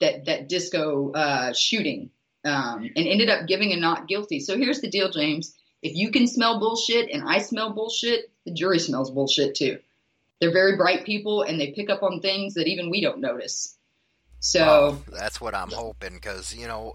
that 0.00 0.24
that 0.26 0.48
disco 0.48 1.12
uh, 1.12 1.52
shooting, 1.52 2.10
um, 2.44 2.90
and 2.96 3.06
ended 3.06 3.28
up 3.28 3.46
giving 3.46 3.72
a 3.72 3.76
not 3.76 4.08
guilty. 4.08 4.40
So 4.40 4.56
here's 4.56 4.80
the 4.80 4.90
deal, 4.90 5.10
James. 5.10 5.54
If 5.82 5.94
you 5.94 6.10
can 6.10 6.26
smell 6.26 6.58
bullshit 6.58 7.10
and 7.10 7.22
I 7.28 7.38
smell 7.38 7.74
bullshit, 7.74 8.30
the 8.46 8.52
jury 8.52 8.78
smells 8.78 9.10
bullshit 9.10 9.54
too. 9.54 9.78
They're 10.40 10.52
very 10.52 10.76
bright 10.76 11.04
people 11.04 11.42
and 11.42 11.60
they 11.60 11.72
pick 11.72 11.90
up 11.90 12.02
on 12.02 12.20
things 12.20 12.54
that 12.54 12.66
even 12.66 12.90
we 12.90 13.02
don't 13.02 13.20
notice. 13.20 13.76
So 14.40 15.02
that's 15.10 15.40
what 15.40 15.54
I'm 15.54 15.70
hoping 15.70 16.14
because 16.14 16.54
you 16.54 16.66
know 16.66 16.94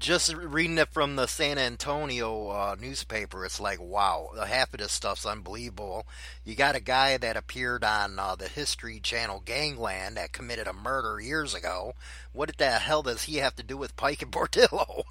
just 0.00 0.34
reading 0.34 0.78
it 0.78 0.88
from 0.88 1.16
the 1.16 1.26
San 1.26 1.58
Antonio 1.58 2.48
uh, 2.48 2.76
newspaper, 2.80 3.44
it's 3.44 3.60
like, 3.60 3.78
wow, 3.80 4.30
half 4.46 4.72
of 4.72 4.80
this 4.80 4.92
stuff's 4.92 5.26
unbelievable. 5.26 6.06
You 6.42 6.54
got 6.54 6.74
a 6.74 6.80
guy 6.80 7.18
that 7.18 7.36
appeared 7.36 7.84
on 7.84 8.18
uh, 8.18 8.34
the 8.34 8.48
History 8.48 8.98
Channel 8.98 9.42
Gangland 9.44 10.16
that 10.16 10.32
committed 10.32 10.66
a 10.66 10.72
murder 10.72 11.20
years 11.20 11.54
ago. 11.54 11.92
What 12.32 12.56
the 12.56 12.70
hell 12.70 13.02
does 13.02 13.24
he 13.24 13.36
have 13.36 13.54
to 13.56 13.62
do 13.62 13.76
with 13.76 13.96
Pike 13.96 14.22
and 14.22 14.32
Portillo? 14.32 15.04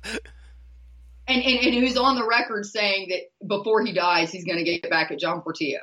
and, 1.28 1.44
and, 1.44 1.60
and 1.60 1.74
who's 1.76 1.96
on 1.98 2.16
the 2.16 2.26
record 2.26 2.66
saying 2.66 3.10
that 3.10 3.48
before 3.48 3.86
he 3.86 3.94
dies, 3.94 4.32
he's 4.32 4.46
going 4.46 4.58
to 4.58 4.64
get 4.64 4.90
back 4.90 5.12
at 5.12 5.20
John 5.20 5.42
Portillo. 5.42 5.80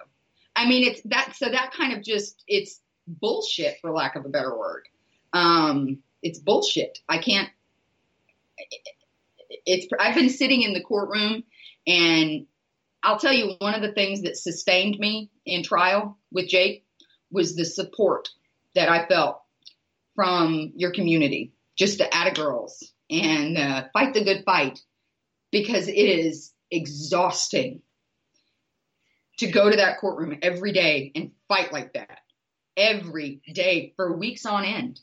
I 0.57 0.69
mean, 0.69 0.85
it's 0.85 1.01
that, 1.05 1.37
so 1.37 1.49
that 1.49 1.73
kind 1.73 1.93
of 1.93 2.03
just, 2.03 2.43
it's 2.49 2.81
bullshit, 3.07 3.77
for 3.81 3.93
lack 3.93 4.17
of 4.17 4.25
a 4.25 4.29
better 4.29 4.57
word. 4.59 4.89
Um, 5.33 5.99
it's 6.23 6.41
bullshit. 6.41 6.99
I 7.09 7.19
can't, 7.19 7.49
it's 9.65 9.87
I've 9.99 10.15
been 10.15 10.31
sitting 10.31 10.63
in 10.63 10.73
the 10.73 10.83
courtroom 10.83 11.45
and 11.87 12.47
I'll 13.03 13.19
tell 13.19 13.33
you 13.33 13.55
one 13.59 13.75
of 13.75 13.83
the 13.83 13.93
things 13.93 14.23
that 14.23 14.37
sustained 14.37 14.99
me 14.99 15.31
in 15.45 15.63
trial 15.63 16.19
with 16.33 16.49
Jake 16.49 16.85
was 17.31 17.55
the 17.55 17.65
support 17.65 18.29
that 18.75 18.89
I 18.89 19.07
felt 19.07 19.41
from 20.15 20.73
your 20.77 20.93
community, 20.93 21.53
just 21.77 21.99
the 21.99 22.13
Atta 22.15 22.33
girls. 22.33 22.93
and 23.09 23.57
uh, 23.57 23.85
fight 23.93 24.15
the 24.15 24.25
good 24.25 24.43
fight 24.45 24.81
because 25.53 25.87
it 25.87 25.95
is 25.95 26.53
exhausting 26.71 27.83
to 29.39 29.47
go 29.51 29.71
to 29.71 29.77
that 29.77 29.99
courtroom 30.01 30.39
every 30.43 30.73
day 30.73 31.13
and 31.15 31.31
fight 31.47 31.73
like 31.73 31.93
that 31.93 32.19
every 32.77 33.41
day 33.53 33.93
for 33.97 34.17
weeks 34.17 34.45
on 34.45 34.65
end. 34.65 35.01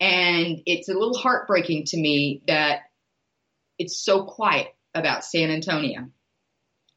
And 0.00 0.62
it's 0.66 0.88
a 0.88 0.94
little 0.94 1.16
heartbreaking 1.16 1.84
to 1.88 1.96
me 1.96 2.42
that 2.46 2.80
it's 3.82 3.98
so 3.98 4.24
quiet 4.24 4.68
about 4.94 5.24
San 5.24 5.50
Antonio. 5.50 6.08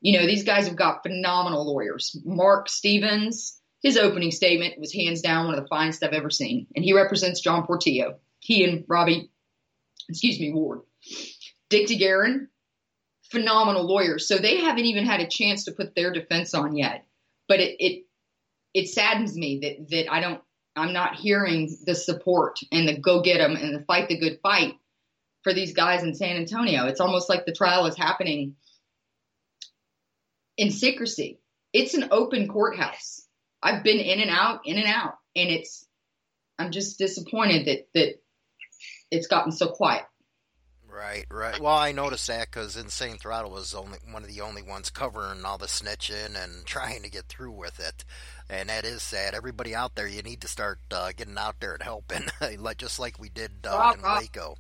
You 0.02 0.20
know, 0.20 0.28
these 0.28 0.44
guys 0.44 0.68
have 0.68 0.76
got 0.76 1.02
phenomenal 1.02 1.66
lawyers. 1.66 2.16
Mark 2.24 2.70
Stevens, 2.70 3.60
his 3.82 3.98
opening 3.98 4.30
statement 4.30 4.80
was 4.80 4.94
hands 4.94 5.22
down 5.22 5.48
one 5.48 5.56
of 5.56 5.64
the 5.64 5.68
finest 5.68 6.04
I've 6.04 6.14
ever 6.14 6.30
seen. 6.30 6.68
And 6.76 6.86
he 6.86 6.94
represents 6.94 7.42
John 7.42 7.66
Portillo. 7.66 8.20
He 8.40 8.64
and 8.64 8.86
Robbie, 8.88 9.32
excuse 10.08 10.40
me, 10.40 10.54
Ward. 10.54 10.82
Dick 11.70 11.88
DeGuerin, 11.88 12.50
phenomenal 13.32 13.88
lawyers. 13.88 14.28
So 14.28 14.38
they 14.38 14.58
haven't 14.58 14.86
even 14.86 15.06
had 15.06 15.22
a 15.22 15.28
chance 15.28 15.66
to 15.66 15.72
put 15.72 15.96
their 15.96 16.12
defense 16.12 16.54
on 16.54 16.78
yet. 16.78 17.06
But 17.48 17.62
it, 17.62 17.78
it 17.80 18.06
it 18.76 18.90
saddens 18.90 19.36
me 19.36 19.60
that 19.64 19.90
that 19.90 20.12
I 20.12 20.20
don't 20.20 20.42
I'm 20.76 20.94
not 20.94 21.16
hearing 21.16 21.76
the 21.84 21.96
support 21.96 22.60
and 22.72 22.88
the 22.88 23.00
go 23.00 23.22
get 23.22 23.40
them 23.40 23.56
and 23.56 23.74
the 23.74 23.86
fight 23.86 24.08
the 24.10 24.20
good 24.20 24.40
fight 24.44 24.76
for 25.46 25.54
these 25.54 25.74
guys 25.74 26.02
in 26.02 26.16
San 26.16 26.38
Antonio. 26.38 26.88
It's 26.88 27.00
almost 27.00 27.30
like 27.30 27.46
the 27.46 27.54
trial 27.54 27.86
is 27.86 27.96
happening 27.96 28.56
in 30.58 30.72
secrecy. 30.72 31.40
It's 31.72 31.94
an 31.94 32.08
open 32.10 32.48
courthouse. 32.48 33.22
I've 33.62 33.84
been 33.84 34.00
in 34.00 34.20
and 34.20 34.32
out, 34.32 34.62
in 34.66 34.78
and 34.78 34.88
out, 34.88 35.20
and 35.36 35.52
it's 35.52 35.86
I'm 36.58 36.72
just 36.72 36.98
disappointed 36.98 37.68
that 37.68 37.88
that 37.94 38.16
it's 39.12 39.28
gotten 39.28 39.52
so 39.52 39.68
quiet. 39.68 40.06
Right, 40.90 41.26
right. 41.30 41.60
Well, 41.60 41.78
I 41.78 41.92
noticed 41.92 42.26
that 42.26 42.50
because 42.50 42.76
Insane 42.76 43.18
Throttle 43.18 43.52
was 43.52 43.76
only 43.76 44.00
one 44.10 44.24
of 44.24 44.30
the 44.30 44.42
only 44.42 44.64
ones 44.64 44.90
covering 44.90 45.46
all 45.46 45.60
the 45.60 45.68
snitching 45.68 46.42
and 46.42 46.66
trying 46.66 47.04
to 47.04 47.12
get 47.12 47.28
through 47.28 47.52
with 47.52 47.80
it, 47.80 48.04
and 48.50 48.70
that 48.70 48.84
is 48.84 49.04
sad. 49.04 49.36
Everybody 49.36 49.76
out 49.76 49.94
there, 49.94 50.08
you 50.08 50.24
need 50.24 50.42
to 50.42 50.48
start 50.48 50.80
uh, 50.90 51.12
getting 51.16 51.38
out 51.38 51.60
there 51.60 51.74
and 51.74 51.84
helping, 51.84 52.24
like 52.58 52.78
just 52.78 52.98
like 52.98 53.20
we 53.20 53.30
did 53.30 53.52
uh, 53.64 53.94
in. 53.96 54.02
Waco. 54.02 54.56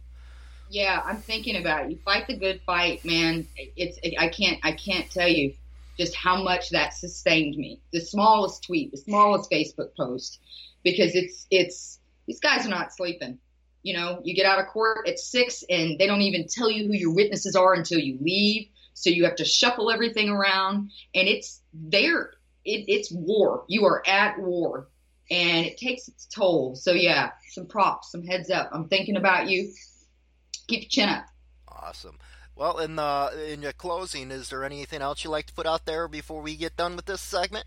Yeah, 0.69 1.01
I'm 1.03 1.17
thinking 1.17 1.57
about 1.57 1.85
it. 1.85 1.91
You 1.91 1.97
fight 2.03 2.27
the 2.27 2.37
good 2.37 2.61
fight, 2.65 3.05
man. 3.05 3.47
It's 3.75 3.99
I 4.17 4.29
can't 4.29 4.59
I 4.63 4.71
can't 4.71 5.09
tell 5.09 5.27
you 5.27 5.53
just 5.97 6.15
how 6.15 6.43
much 6.43 6.71
that 6.71 6.93
sustained 6.93 7.55
me. 7.55 7.79
The 7.93 8.01
smallest 8.01 8.63
tweet, 8.63 8.91
the 8.91 8.97
smallest 8.97 9.49
Facebook 9.51 9.95
post, 9.95 10.39
because 10.83 11.15
it's 11.15 11.45
it's 11.51 11.99
these 12.27 12.39
guys 12.39 12.65
are 12.65 12.69
not 12.69 12.93
sleeping. 12.93 13.39
You 13.83 13.93
know, 13.93 14.21
you 14.23 14.35
get 14.35 14.47
out 14.47 14.59
of 14.59 14.67
court 14.67 15.07
at 15.07 15.19
six 15.19 15.63
and 15.69 15.99
they 15.99 16.07
don't 16.07 16.23
even 16.23 16.47
tell 16.47 16.71
you 16.71 16.87
who 16.87 16.93
your 16.93 17.13
witnesses 17.13 17.55
are 17.55 17.73
until 17.73 17.99
you 17.99 18.17
leave. 18.19 18.67
So 18.95 19.09
you 19.09 19.25
have 19.25 19.35
to 19.35 19.45
shuffle 19.45 19.91
everything 19.91 20.29
around 20.29 20.89
and 21.13 21.27
it's 21.27 21.61
there. 21.73 22.31
It, 22.63 22.85
it's 22.87 23.11
war. 23.11 23.63
You 23.67 23.85
are 23.85 24.01
at 24.07 24.39
war 24.39 24.87
and 25.29 25.67
it 25.67 25.77
takes 25.77 26.07
its 26.07 26.25
toll. 26.25 26.75
So 26.75 26.93
yeah, 26.93 27.31
some 27.51 27.67
props, 27.67 28.11
some 28.11 28.23
heads 28.23 28.49
up. 28.49 28.69
I'm 28.71 28.87
thinking 28.87 29.17
about 29.17 29.49
you. 29.49 29.71
Keep 30.67 30.81
your 30.81 30.89
chin 30.89 31.09
up. 31.09 31.25
Awesome. 31.67 32.17
Well, 32.55 32.79
in 32.79 32.95
the 32.95 33.51
in 33.51 33.61
your 33.61 33.73
closing, 33.73 34.31
is 34.31 34.49
there 34.49 34.63
anything 34.63 35.01
else 35.01 35.23
you'd 35.23 35.31
like 35.31 35.47
to 35.47 35.53
put 35.53 35.65
out 35.65 35.85
there 35.85 36.07
before 36.07 36.41
we 36.41 36.55
get 36.55 36.77
done 36.77 36.95
with 36.95 37.05
this 37.05 37.21
segment? 37.21 37.65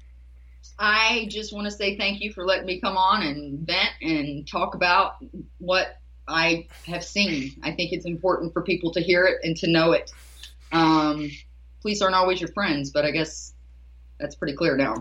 I 0.78 1.26
just 1.30 1.52
want 1.52 1.66
to 1.66 1.70
say 1.70 1.96
thank 1.96 2.20
you 2.20 2.32
for 2.32 2.44
letting 2.44 2.66
me 2.66 2.80
come 2.80 2.96
on 2.96 3.22
and 3.22 3.66
vent 3.66 3.90
and 4.00 4.48
talk 4.48 4.74
about 4.74 5.16
what 5.58 5.98
I 6.26 6.68
have 6.86 7.04
seen. 7.04 7.52
I 7.62 7.72
think 7.72 7.92
it's 7.92 8.06
important 8.06 8.52
for 8.52 8.62
people 8.62 8.92
to 8.92 9.00
hear 9.00 9.24
it 9.24 9.38
and 9.42 9.56
to 9.58 9.66
know 9.70 9.92
it. 9.92 10.10
Um, 10.72 11.30
police 11.82 12.02
aren't 12.02 12.14
always 12.14 12.40
your 12.40 12.52
friends, 12.52 12.90
but 12.90 13.04
I 13.04 13.10
guess 13.10 13.54
that's 14.18 14.34
pretty 14.34 14.54
clear 14.54 14.76
now. 14.76 14.96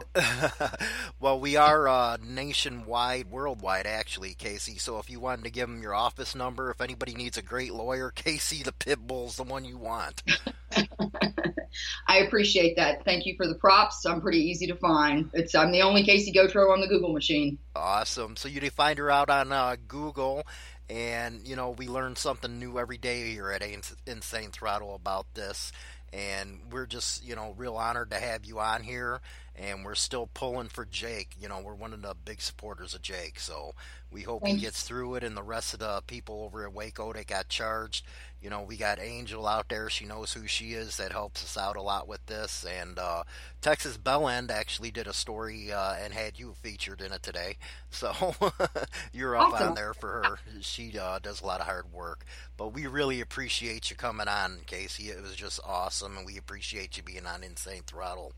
well, 1.20 1.40
we 1.40 1.56
are 1.56 1.88
uh, 1.88 2.18
nationwide, 2.24 3.30
worldwide, 3.30 3.88
actually, 3.88 4.36
Casie. 4.36 4.80
So 4.80 5.00
if 5.00 5.10
you 5.10 5.20
wanted 5.20 5.46
to 5.46 5.52
give 5.52 5.68
them 5.68 5.82
your 5.82 5.96
office 5.96 6.36
number, 6.36 6.70
if 6.70 6.82
anybody 6.82 7.16
needs 7.16 7.38
a 7.38 7.42
great 7.42 7.74
lawyer, 7.74 8.12
Casie 8.16 8.64
the 8.64 8.72
Pitbull's 8.72 9.38
the 9.38 9.44
one 9.44 9.66
you 9.66 9.78
want. 9.78 10.24
I 12.08 12.20
appreciate 12.20 12.76
that. 12.78 13.06
Thank 13.06 13.26
you 13.26 13.36
for 13.36 13.48
the 13.48 13.56
props. 13.56 14.06
I'm 14.06 14.22
pretty 14.22 14.40
easy 14.40 14.68
to 14.68 14.76
find. 14.76 15.30
It's 15.34 15.54
I'm 15.56 15.72
the 15.72 15.82
only 15.82 16.04
Casie 16.04 16.34
Gotro 16.34 16.72
on 16.72 16.82
the 16.82 16.88
Google 16.88 17.14
machine. 17.14 17.58
Awesome. 17.76 18.36
So 18.36 18.48
you 18.48 18.60
can 18.60 18.70
find 18.70 18.98
her 19.00 19.12
out 19.12 19.30
on 19.30 19.52
uh, 19.52 19.76
Google, 19.88 20.46
and 20.90 21.48
you 21.48 21.56
know 21.56 21.72
we 21.72 21.88
learn 21.88 22.16
something 22.16 22.60
new 22.60 22.80
every 22.80 22.98
day 22.98 23.32
here 23.32 23.52
at 23.52 23.64
Insane 24.06 24.52
Throttle 24.52 24.96
about 24.96 25.28
this 25.34 25.72
and 26.14 26.60
we're 26.72 26.86
just 26.86 27.26
you 27.26 27.36
know 27.36 27.54
real 27.58 27.76
honored 27.76 28.12
to 28.12 28.18
have 28.18 28.46
you 28.46 28.60
on 28.60 28.84
here 28.84 29.22
and 29.58 29.84
we're 29.84 29.96
still 29.96 30.30
pulling 30.34 30.70
for 30.70 30.86
jake. 30.86 31.36
You 31.40 31.50
know 31.50 31.60
we're 31.62 31.74
one 31.76 31.94
of 31.94 32.02
the 32.02 32.16
big 32.26 32.42
supporters 32.42 32.94
of 32.94 33.02
jake 33.02 33.40
so 33.40 33.74
we 34.12 34.22
hope 34.22 34.44
Thanks. 34.44 34.60
he 34.60 34.66
gets 34.66 34.84
through 34.84 35.16
it 35.16 35.24
and 35.24 35.36
the 35.36 35.44
rest 35.44 35.74
of 35.74 35.80
the 35.80 36.02
people 36.08 36.44
over 36.44 36.66
at 36.66 36.74
waco 36.74 37.12
that 37.14 37.28
got 37.28 37.50
charged. 37.50 38.06
You 38.42 38.50
know 38.52 38.62
we 38.62 38.78
got 38.78 39.00
angel 39.00 39.48
out 39.48 39.68
there. 39.70 39.90
She 39.90 40.06
knows 40.06 40.34
who 40.34 40.46
she 40.48 40.74
is. 40.74 40.98
That 40.98 41.12
helps 41.12 41.44
us 41.44 41.58
out 41.58 41.76
a 41.76 41.82
lot 41.82 42.08
with 42.08 42.26
this 42.28 42.66
and 42.66 42.98
uh, 43.00 43.24
texas 43.62 43.98
bellend 43.98 44.52
actually 44.52 44.92
did 44.92 45.08
a 45.08 45.14
story 45.14 45.72
uh, 45.72 45.96
and 45.96 46.14
had 46.14 46.38
you 46.40 46.54
featured 46.62 47.02
in 47.02 47.12
it 47.12 47.24
today. 47.24 47.58
So 47.90 48.36
you're 49.14 49.36
up 49.38 49.54
Awesome. 49.54 49.70
on 49.70 49.76
there 49.76 49.94
for 49.94 50.10
her. 50.10 50.40
She 50.62 51.00
uh, 51.00 51.20
does 51.20 51.42
a 51.42 51.46
lot 51.46 51.62
of 51.62 51.66
hard 51.68 51.92
work. 51.94 52.26
But 52.58 52.74
we 52.74 52.86
really 52.86 53.22
appreciate 53.22 53.90
you 53.90 53.96
coming 53.96 54.28
on 54.28 54.58
casie. 54.68 55.10
It 55.10 55.22
was 55.22 55.36
just 55.36 55.60
awesome 55.66 56.18
and 56.18 56.26
we 56.26 56.38
appreciate 56.38 56.98
you 56.98 57.04
being 57.04 57.26
on 57.26 57.44
insane 57.44 57.84
throttle 57.88 58.34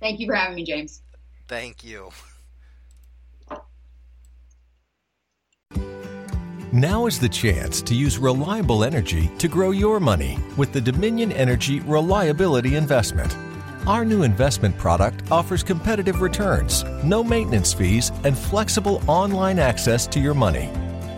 Thank 0.00 0.20
you 0.20 0.26
for 0.26 0.34
having 0.34 0.56
me, 0.56 0.64
James. 0.64 1.02
thank 1.48 1.84
you 1.84 2.10
Now 6.72 7.06
is 7.06 7.18
the 7.18 7.28
chance 7.28 7.80
to 7.80 7.94
use 7.94 8.18
reliable 8.18 8.84
energy 8.84 9.30
to 9.38 9.48
grow 9.48 9.70
your 9.70 9.98
money 9.98 10.38
with 10.58 10.74
the 10.74 10.80
Dominion 10.80 11.32
Energy 11.32 11.80
Reliability 11.80 12.76
Investment. 12.76 13.34
Our 13.86 14.04
new 14.04 14.24
investment 14.24 14.76
product 14.76 15.30
offers 15.30 15.62
competitive 15.62 16.20
returns, 16.20 16.84
no 17.02 17.24
maintenance 17.24 17.72
fees, 17.72 18.12
and 18.24 18.36
flexible 18.36 19.00
online 19.06 19.58
access 19.58 20.06
to 20.08 20.20
your 20.20 20.34
money. 20.34 20.70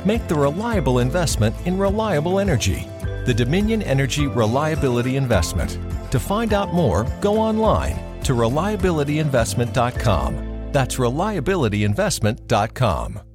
Make 0.05 0.29
the 0.29 0.37
reliable 0.37 1.01
investment 1.01 1.57
in 1.67 1.77
reliable 1.77 2.39
energy. 2.39 2.87
The 3.25 3.35
Dominion 3.35 3.83
Energy 3.83 4.29
Reliability 4.29 5.17
Investment. 5.17 5.77
To 6.13 6.21
find 6.21 6.53
out 6.53 6.73
more, 6.73 7.05
go 7.21 7.37
online 7.37 8.08
to 8.25 8.35
reliabilityinvestment.com. 8.35 10.73
That's 10.73 10.97
reliabilityinvestment.com. 10.97 13.28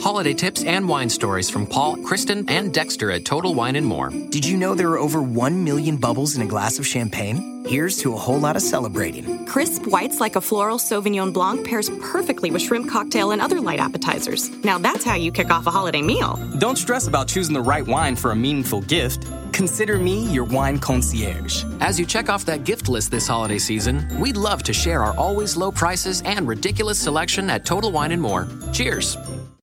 Holiday 0.00 0.32
tips 0.32 0.64
and 0.64 0.88
wine 0.88 1.10
stories 1.10 1.50
from 1.50 1.66
Paul, 1.66 1.98
Kristen, 1.98 2.48
and 2.48 2.72
Dexter 2.72 3.10
at 3.10 3.26
Total 3.26 3.54
Wine 3.54 3.76
and 3.76 3.84
More. 3.84 4.08
Did 4.08 4.46
you 4.46 4.56
know 4.56 4.74
there 4.74 4.88
are 4.92 4.98
over 4.98 5.20
1 5.20 5.62
million 5.62 5.98
bubbles 5.98 6.36
in 6.36 6.42
a 6.42 6.46
glass 6.46 6.78
of 6.78 6.86
champagne? 6.86 7.66
Here's 7.66 7.98
to 7.98 8.14
a 8.14 8.16
whole 8.16 8.38
lot 8.38 8.56
of 8.56 8.62
celebrating. 8.62 9.44
Crisp 9.44 9.86
whites 9.86 10.18
like 10.18 10.36
a 10.36 10.40
floral 10.40 10.78
Sauvignon 10.78 11.34
Blanc 11.34 11.66
pairs 11.66 11.90
perfectly 12.00 12.50
with 12.50 12.62
shrimp 12.62 12.88
cocktail 12.88 13.32
and 13.32 13.42
other 13.42 13.60
light 13.60 13.78
appetizers. 13.78 14.48
Now 14.64 14.78
that's 14.78 15.04
how 15.04 15.16
you 15.16 15.30
kick 15.30 15.50
off 15.50 15.66
a 15.66 15.70
holiday 15.70 16.00
meal. 16.00 16.38
Don't 16.58 16.78
stress 16.78 17.06
about 17.06 17.28
choosing 17.28 17.52
the 17.52 17.60
right 17.60 17.86
wine 17.86 18.16
for 18.16 18.30
a 18.30 18.36
meaningful 18.36 18.80
gift. 18.80 19.26
Consider 19.52 19.98
me 19.98 20.32
your 20.32 20.44
wine 20.44 20.78
concierge. 20.78 21.62
As 21.80 22.00
you 22.00 22.06
check 22.06 22.30
off 22.30 22.46
that 22.46 22.64
gift 22.64 22.88
list 22.88 23.10
this 23.10 23.28
holiday 23.28 23.58
season, 23.58 24.08
we'd 24.18 24.38
love 24.38 24.62
to 24.62 24.72
share 24.72 25.02
our 25.02 25.14
always 25.18 25.58
low 25.58 25.70
prices 25.70 26.22
and 26.22 26.48
ridiculous 26.48 26.98
selection 26.98 27.50
at 27.50 27.66
Total 27.66 27.92
Wine 27.92 28.12
and 28.12 28.22
More. 28.22 28.48
Cheers! 28.72 29.18